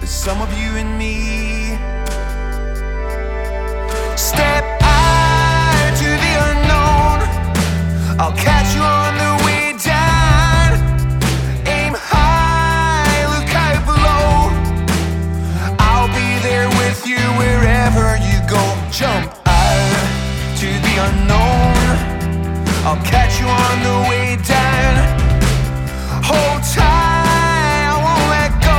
[0.00, 1.78] the sum of you and me.
[4.16, 4.67] Step
[8.20, 10.74] I'll catch you on the way down.
[11.68, 13.46] Aim high, look
[13.86, 14.50] below.
[15.78, 18.58] I'll be there with you wherever you go.
[18.90, 21.78] Jump out to the unknown.
[22.84, 24.96] I'll catch you on the way down.
[26.24, 28.78] Hold tight, I won't let go.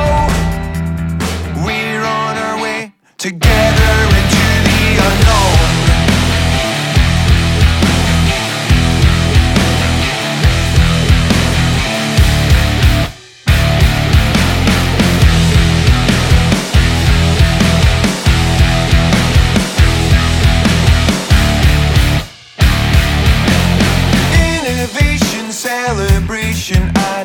[1.66, 4.09] We're on our way together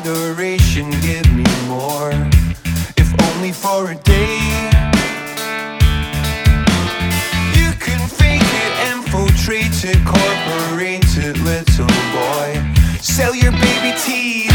[0.05, 2.11] adoration, give me more.
[2.95, 4.37] If only for a day.
[7.57, 12.73] You can fake it, infiltrate it, corporate it, little boy.
[13.01, 14.54] Sell your baby teeth.